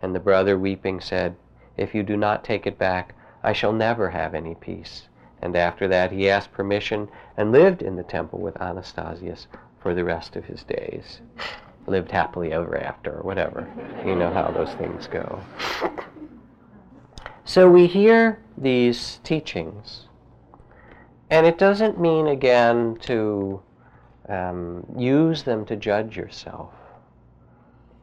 And 0.01 0.13
the 0.13 0.19
brother, 0.19 0.59
weeping, 0.59 0.99
said, 0.99 1.37
If 1.77 1.95
you 1.95 2.03
do 2.03 2.17
not 2.17 2.43
take 2.43 2.67
it 2.67 2.77
back, 2.77 3.15
I 3.43 3.53
shall 3.53 3.71
never 3.71 4.09
have 4.09 4.35
any 4.35 4.55
peace. 4.55 5.07
And 5.41 5.55
after 5.55 5.87
that 5.87 6.11
he 6.11 6.29
asked 6.29 6.51
permission 6.51 7.07
and 7.37 7.53
lived 7.53 7.81
in 7.81 7.95
the 7.95 8.03
temple 8.03 8.39
with 8.39 8.61
Anastasius 8.61 9.47
for 9.79 9.93
the 9.93 10.03
rest 10.03 10.35
of 10.35 10.43
his 10.43 10.63
days. 10.63 11.21
Lived 11.87 12.11
happily 12.11 12.51
ever 12.51 12.77
after, 12.77 13.19
or 13.19 13.23
whatever. 13.23 13.69
You 14.05 14.15
know 14.15 14.33
how 14.33 14.51
those 14.51 14.73
things 14.73 15.07
go. 15.07 15.39
So 17.49 17.67
we 17.67 17.87
hear 17.87 18.37
these 18.59 19.19
teachings, 19.23 20.05
and 21.31 21.47
it 21.47 21.57
doesn't 21.57 21.99
mean, 21.99 22.27
again, 22.27 22.95
to 23.01 23.59
um, 24.27 24.85
use 24.95 25.41
them 25.41 25.65
to 25.65 25.75
judge 25.75 26.15
yourself, 26.15 26.71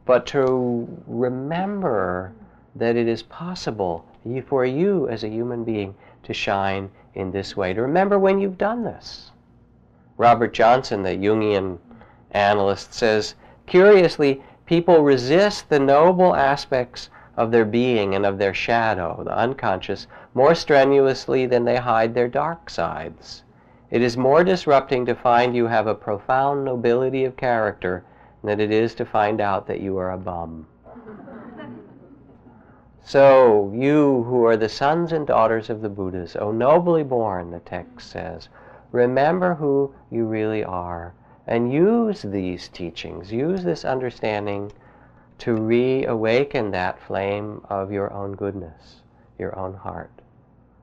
but 0.05 0.27
to 0.27 0.89
remember 1.07 2.33
that 2.75 2.97
it 2.97 3.07
is 3.07 3.23
possible 3.23 4.05
for 4.49 4.65
you 4.65 5.09
as 5.09 5.23
a 5.23 5.29
human 5.29 5.63
being 5.63 5.95
to 6.25 6.35
shine 6.35 6.91
in 7.15 7.31
this 7.31 7.57
way. 7.57 7.73
To 7.73 7.83
remember 7.83 8.19
when 8.19 8.41
you've 8.41 8.59
done 8.59 8.83
this. 8.83 9.31
Robert 10.17 10.55
Johnson, 10.55 11.05
the 11.05 11.11
Jungian 11.11 11.79
analyst, 12.33 12.93
says 12.93 13.37
curiously, 13.67 14.43
people 14.67 15.05
resist 15.05 15.69
the 15.69 15.79
noble 15.79 16.35
aspects 16.35 17.11
of 17.37 17.51
their 17.51 17.65
being 17.65 18.15
and 18.15 18.25
of 18.25 18.39
their 18.39 18.55
shadow, 18.55 19.23
the 19.23 19.37
unconscious, 19.37 20.07
more 20.35 20.55
strenuously 20.55 21.47
than 21.47 21.65
they 21.65 21.77
hide 21.77 22.15
their 22.15 22.29
dark 22.29 22.71
sides. 22.71 23.45
It 23.91 24.03
is 24.03 24.17
more 24.17 24.43
disrupting 24.43 25.07
to 25.07 25.15
find 25.15 25.55
you 25.55 25.67
have 25.67 25.87
a 25.87 25.95
profound 25.95 26.65
nobility 26.65 27.25
of 27.25 27.37
character 27.37 28.05
than 28.43 28.61
it 28.61 28.71
is 28.71 28.95
to 28.97 29.05
find 29.05 29.41
out 29.41 29.67
that 29.67 29.81
you 29.81 29.99
are 29.99 30.11
a 30.11 30.19
bum. 30.19 30.67
So, 33.03 33.71
you 33.73 34.25
who 34.25 34.45
are 34.47 34.57
the 34.57 34.69
sons 34.69 35.13
and 35.13 35.25
daughters 35.29 35.71
of 35.71 35.81
the 35.81 35.89
Buddhas, 35.89 36.35
O 36.35 36.51
nobly 36.51 37.05
born, 37.05 37.53
the 37.53 37.61
text 37.61 38.11
says, 38.11 38.49
remember 38.91 39.55
who 39.55 39.95
you 40.11 40.27
really 40.27 40.65
are 40.65 41.15
and 41.47 41.73
use 41.73 42.23
these 42.23 42.67
teachings, 42.67 43.31
use 43.33 43.63
this 43.63 43.85
understanding 43.85 44.73
to 45.39 45.55
reawaken 45.55 46.71
that 46.71 47.01
flame 47.01 47.65
of 47.69 47.93
your 47.93 48.13
own 48.13 48.33
goodness, 48.35 49.03
your 49.39 49.57
own 49.59 49.75
heart, 49.75 50.11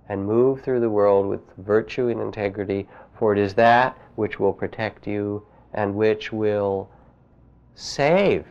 and 0.09 0.25
move 0.25 0.61
through 0.61 0.79
the 0.79 0.89
world 0.89 1.25
with 1.27 1.41
virtue 1.57 2.07
and 2.09 2.21
integrity, 2.21 2.87
for 3.17 3.33
it 3.33 3.39
is 3.39 3.53
that 3.55 3.97
which 4.15 4.39
will 4.39 4.53
protect 4.53 5.07
you 5.07 5.45
and 5.73 5.95
which 5.95 6.31
will 6.31 6.89
save 7.75 8.45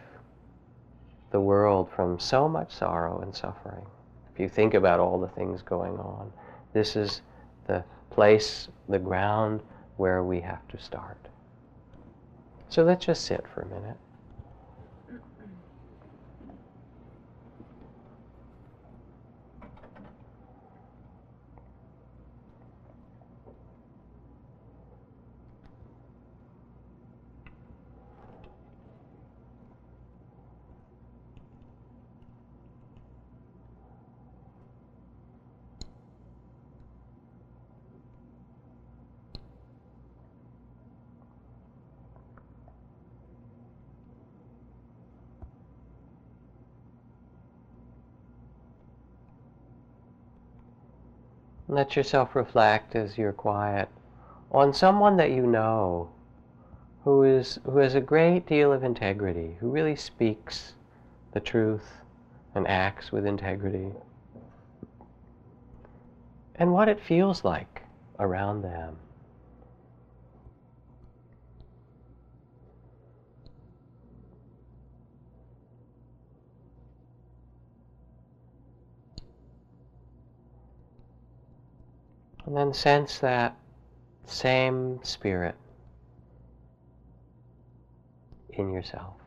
the 1.30 1.40
world 1.40 1.88
from 1.94 2.18
so 2.18 2.48
much 2.48 2.72
sorrow 2.72 3.20
and 3.20 3.34
suffering. 3.34 3.86
If 4.34 4.40
you 4.40 4.48
think 4.48 4.74
about 4.74 5.00
all 5.00 5.20
the 5.20 5.28
things 5.28 5.62
going 5.62 5.98
on, 5.98 6.32
this 6.72 6.96
is 6.96 7.22
the 7.66 7.84
place, 8.10 8.68
the 8.88 8.98
ground 8.98 9.60
where 9.96 10.22
we 10.24 10.40
have 10.40 10.66
to 10.68 10.78
start. 10.78 11.18
So 12.68 12.82
let's 12.82 13.04
just 13.04 13.24
sit 13.24 13.44
for 13.54 13.62
a 13.62 13.66
minute. 13.66 13.96
Let 51.72 51.96
yourself 51.96 52.36
reflect 52.36 52.94
as 52.94 53.16
you're 53.16 53.32
quiet 53.32 53.88
on 54.50 54.74
someone 54.74 55.16
that 55.16 55.30
you 55.30 55.46
know 55.46 56.10
who 57.02 57.22
is 57.22 57.60
who 57.64 57.78
has 57.78 57.94
a 57.94 58.00
great 58.02 58.46
deal 58.46 58.70
of 58.74 58.84
integrity, 58.84 59.56
who 59.58 59.70
really 59.70 59.96
speaks 59.96 60.74
the 61.32 61.40
truth 61.40 62.02
and 62.54 62.68
acts 62.68 63.10
with 63.10 63.24
integrity. 63.24 63.90
And 66.56 66.74
what 66.74 66.90
it 66.90 67.00
feels 67.00 67.42
like 67.42 67.84
around 68.18 68.60
them. 68.60 68.98
And 82.52 82.58
then 82.58 82.74
sense 82.74 83.18
that 83.20 83.56
same 84.26 85.00
spirit 85.02 85.54
in 88.50 88.74
yourself. 88.74 89.21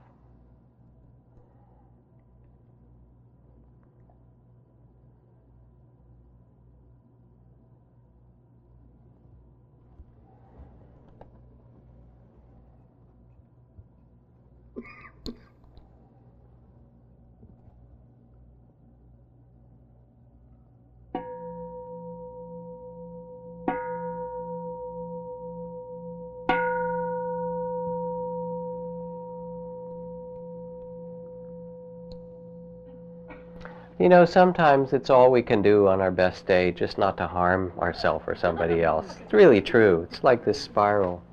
You 33.98 34.10
know, 34.10 34.26
sometimes 34.26 34.92
it's 34.92 35.10
all 35.10 35.32
we 35.32 35.42
can 35.42 35.62
do 35.62 35.88
on 35.88 36.02
our 36.02 36.12
best 36.12 36.46
day 36.46 36.74
just 36.74 36.98
not 36.98 37.16
to 37.16 37.28
harm 37.28 37.72
ourselves 37.80 38.26
or 38.28 38.36
somebody 38.36 38.84
else. 38.84 39.16
It's 39.22 39.32
really 39.32 39.62
true. 39.62 40.06
It's 40.12 40.22
like 40.22 40.44
this 40.44 40.60
spiral. 40.60 41.24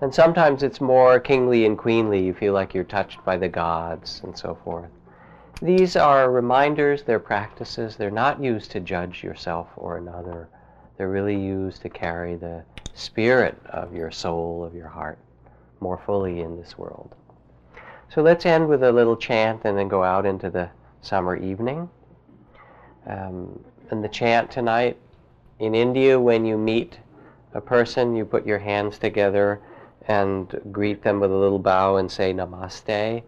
And 0.00 0.12
sometimes 0.12 0.64
it's 0.64 0.80
more 0.80 1.20
kingly 1.20 1.66
and 1.66 1.78
queenly. 1.78 2.20
You 2.20 2.34
feel 2.34 2.52
like 2.52 2.74
you're 2.74 2.82
touched 2.82 3.24
by 3.24 3.36
the 3.36 3.48
gods 3.48 4.22
and 4.24 4.36
so 4.36 4.58
forth. 4.64 4.90
These 5.62 5.94
are 5.94 6.32
reminders, 6.32 7.04
they're 7.04 7.20
practices. 7.20 7.94
They're 7.94 8.10
not 8.10 8.42
used 8.42 8.72
to 8.72 8.80
judge 8.80 9.22
yourself 9.22 9.68
or 9.76 9.96
another. 9.96 10.48
They're 10.96 11.10
really 11.10 11.40
used 11.40 11.80
to 11.82 11.88
carry 11.88 12.34
the 12.34 12.64
spirit 12.92 13.56
of 13.66 13.94
your 13.94 14.10
soul, 14.10 14.64
of 14.64 14.74
your 14.74 14.88
heart, 14.88 15.18
more 15.78 16.02
fully 16.04 16.40
in 16.40 16.56
this 16.56 16.76
world. 16.76 17.14
So 18.12 18.20
let's 18.20 18.46
end 18.46 18.68
with 18.68 18.82
a 18.82 18.90
little 18.90 19.16
chant 19.16 19.60
and 19.64 19.78
then 19.78 19.86
go 19.86 20.02
out 20.02 20.26
into 20.26 20.50
the 20.50 20.70
summer 21.02 21.36
evening. 21.36 21.88
Um, 23.06 23.64
and 23.90 24.04
the 24.04 24.08
chant 24.08 24.50
tonight 24.50 24.96
in 25.58 25.74
India, 25.74 26.18
when 26.18 26.44
you 26.44 26.56
meet 26.56 26.98
a 27.54 27.60
person, 27.60 28.14
you 28.14 28.24
put 28.24 28.46
your 28.46 28.58
hands 28.58 28.98
together 28.98 29.60
and 30.08 30.60
greet 30.72 31.02
them 31.02 31.20
with 31.20 31.30
a 31.30 31.36
little 31.36 31.58
bow 31.58 31.96
and 31.96 32.10
say 32.10 32.32
namaste, 32.32 33.22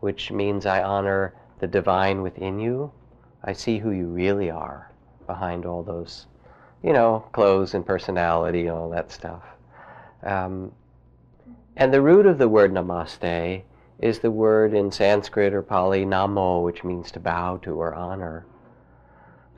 which 0.00 0.30
means 0.30 0.66
I 0.66 0.82
honor 0.82 1.34
the 1.60 1.66
divine 1.66 2.22
within 2.22 2.58
you. 2.58 2.92
I 3.44 3.52
see 3.52 3.78
who 3.78 3.90
you 3.90 4.06
really 4.06 4.50
are 4.50 4.90
behind 5.26 5.64
all 5.64 5.82
those, 5.82 6.26
you 6.82 6.92
know, 6.92 7.24
clothes 7.32 7.74
and 7.74 7.86
personality 7.86 8.62
and 8.62 8.70
all 8.70 8.90
that 8.90 9.12
stuff. 9.12 9.42
Um, 10.22 10.72
and 11.76 11.92
the 11.92 12.02
root 12.02 12.26
of 12.26 12.38
the 12.38 12.48
word 12.48 12.72
namaste 12.72 13.62
is 14.00 14.18
the 14.18 14.30
word 14.30 14.74
in 14.74 14.90
Sanskrit 14.90 15.54
or 15.54 15.62
Pali 15.62 16.04
namo, 16.04 16.62
which 16.64 16.84
means 16.84 17.10
to 17.12 17.20
bow 17.20 17.58
to 17.58 17.80
or 17.80 17.94
honor. 17.94 18.44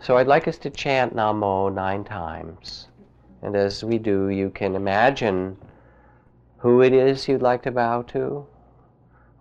So 0.00 0.16
I'd 0.16 0.28
like 0.28 0.46
us 0.46 0.58
to 0.58 0.70
chant 0.70 1.14
Namo 1.14 1.72
nine 1.72 2.04
times. 2.04 2.88
And 3.42 3.56
as 3.56 3.84
we 3.84 3.98
do, 3.98 4.28
you 4.28 4.50
can 4.50 4.74
imagine 4.74 5.56
who 6.58 6.82
it 6.82 6.92
is 6.92 7.28
you'd 7.28 7.42
like 7.42 7.62
to 7.62 7.70
bow 7.70 8.02
to, 8.02 8.46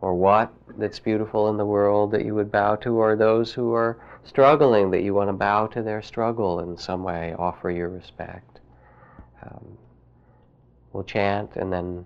or 0.02 0.14
what 0.14 0.54
that's 0.78 1.00
beautiful 1.00 1.50
in 1.50 1.58
the 1.58 1.66
world 1.66 2.12
that 2.12 2.26
you 2.26 2.36
would 2.36 2.52
bow 2.52 2.76
to, 2.78 2.96
or 2.96 3.16
those 3.16 3.54
who 3.54 3.74
are 3.74 3.98
struggling 4.24 4.92
that 4.92 5.02
you 5.02 5.14
want 5.14 5.30
to 5.30 5.34
bow 5.34 5.68
to 5.68 5.82
their 5.82 6.02
struggle 6.02 6.60
in 6.60 6.78
some 6.78 7.04
way, 7.04 7.34
offer 7.38 7.72
your 7.72 7.90
respect. 7.90 8.60
Um, 9.44 9.78
we'll 10.94 11.04
chant 11.04 11.56
and 11.56 11.72
then 11.74 12.06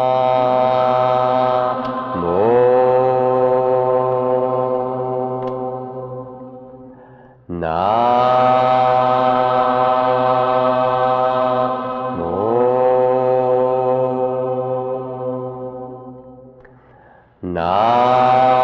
Add 17.58 18.55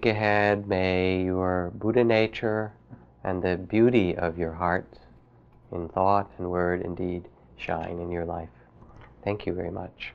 week 0.00 0.12
ahead, 0.12 0.66
may 0.66 1.22
your 1.22 1.72
Buddha 1.74 2.02
nature 2.02 2.72
and 3.22 3.42
the 3.42 3.58
beauty 3.58 4.16
of 4.16 4.38
your 4.38 4.54
heart 4.54 4.98
in 5.72 5.90
thought 5.90 6.30
and 6.38 6.50
word 6.50 6.80
and 6.80 6.96
deed 6.96 7.28
shine 7.58 7.98
in 8.00 8.10
your 8.10 8.24
life. 8.24 8.48
Thank 9.22 9.44
you 9.44 9.52
very 9.52 9.70
much. 9.70 10.14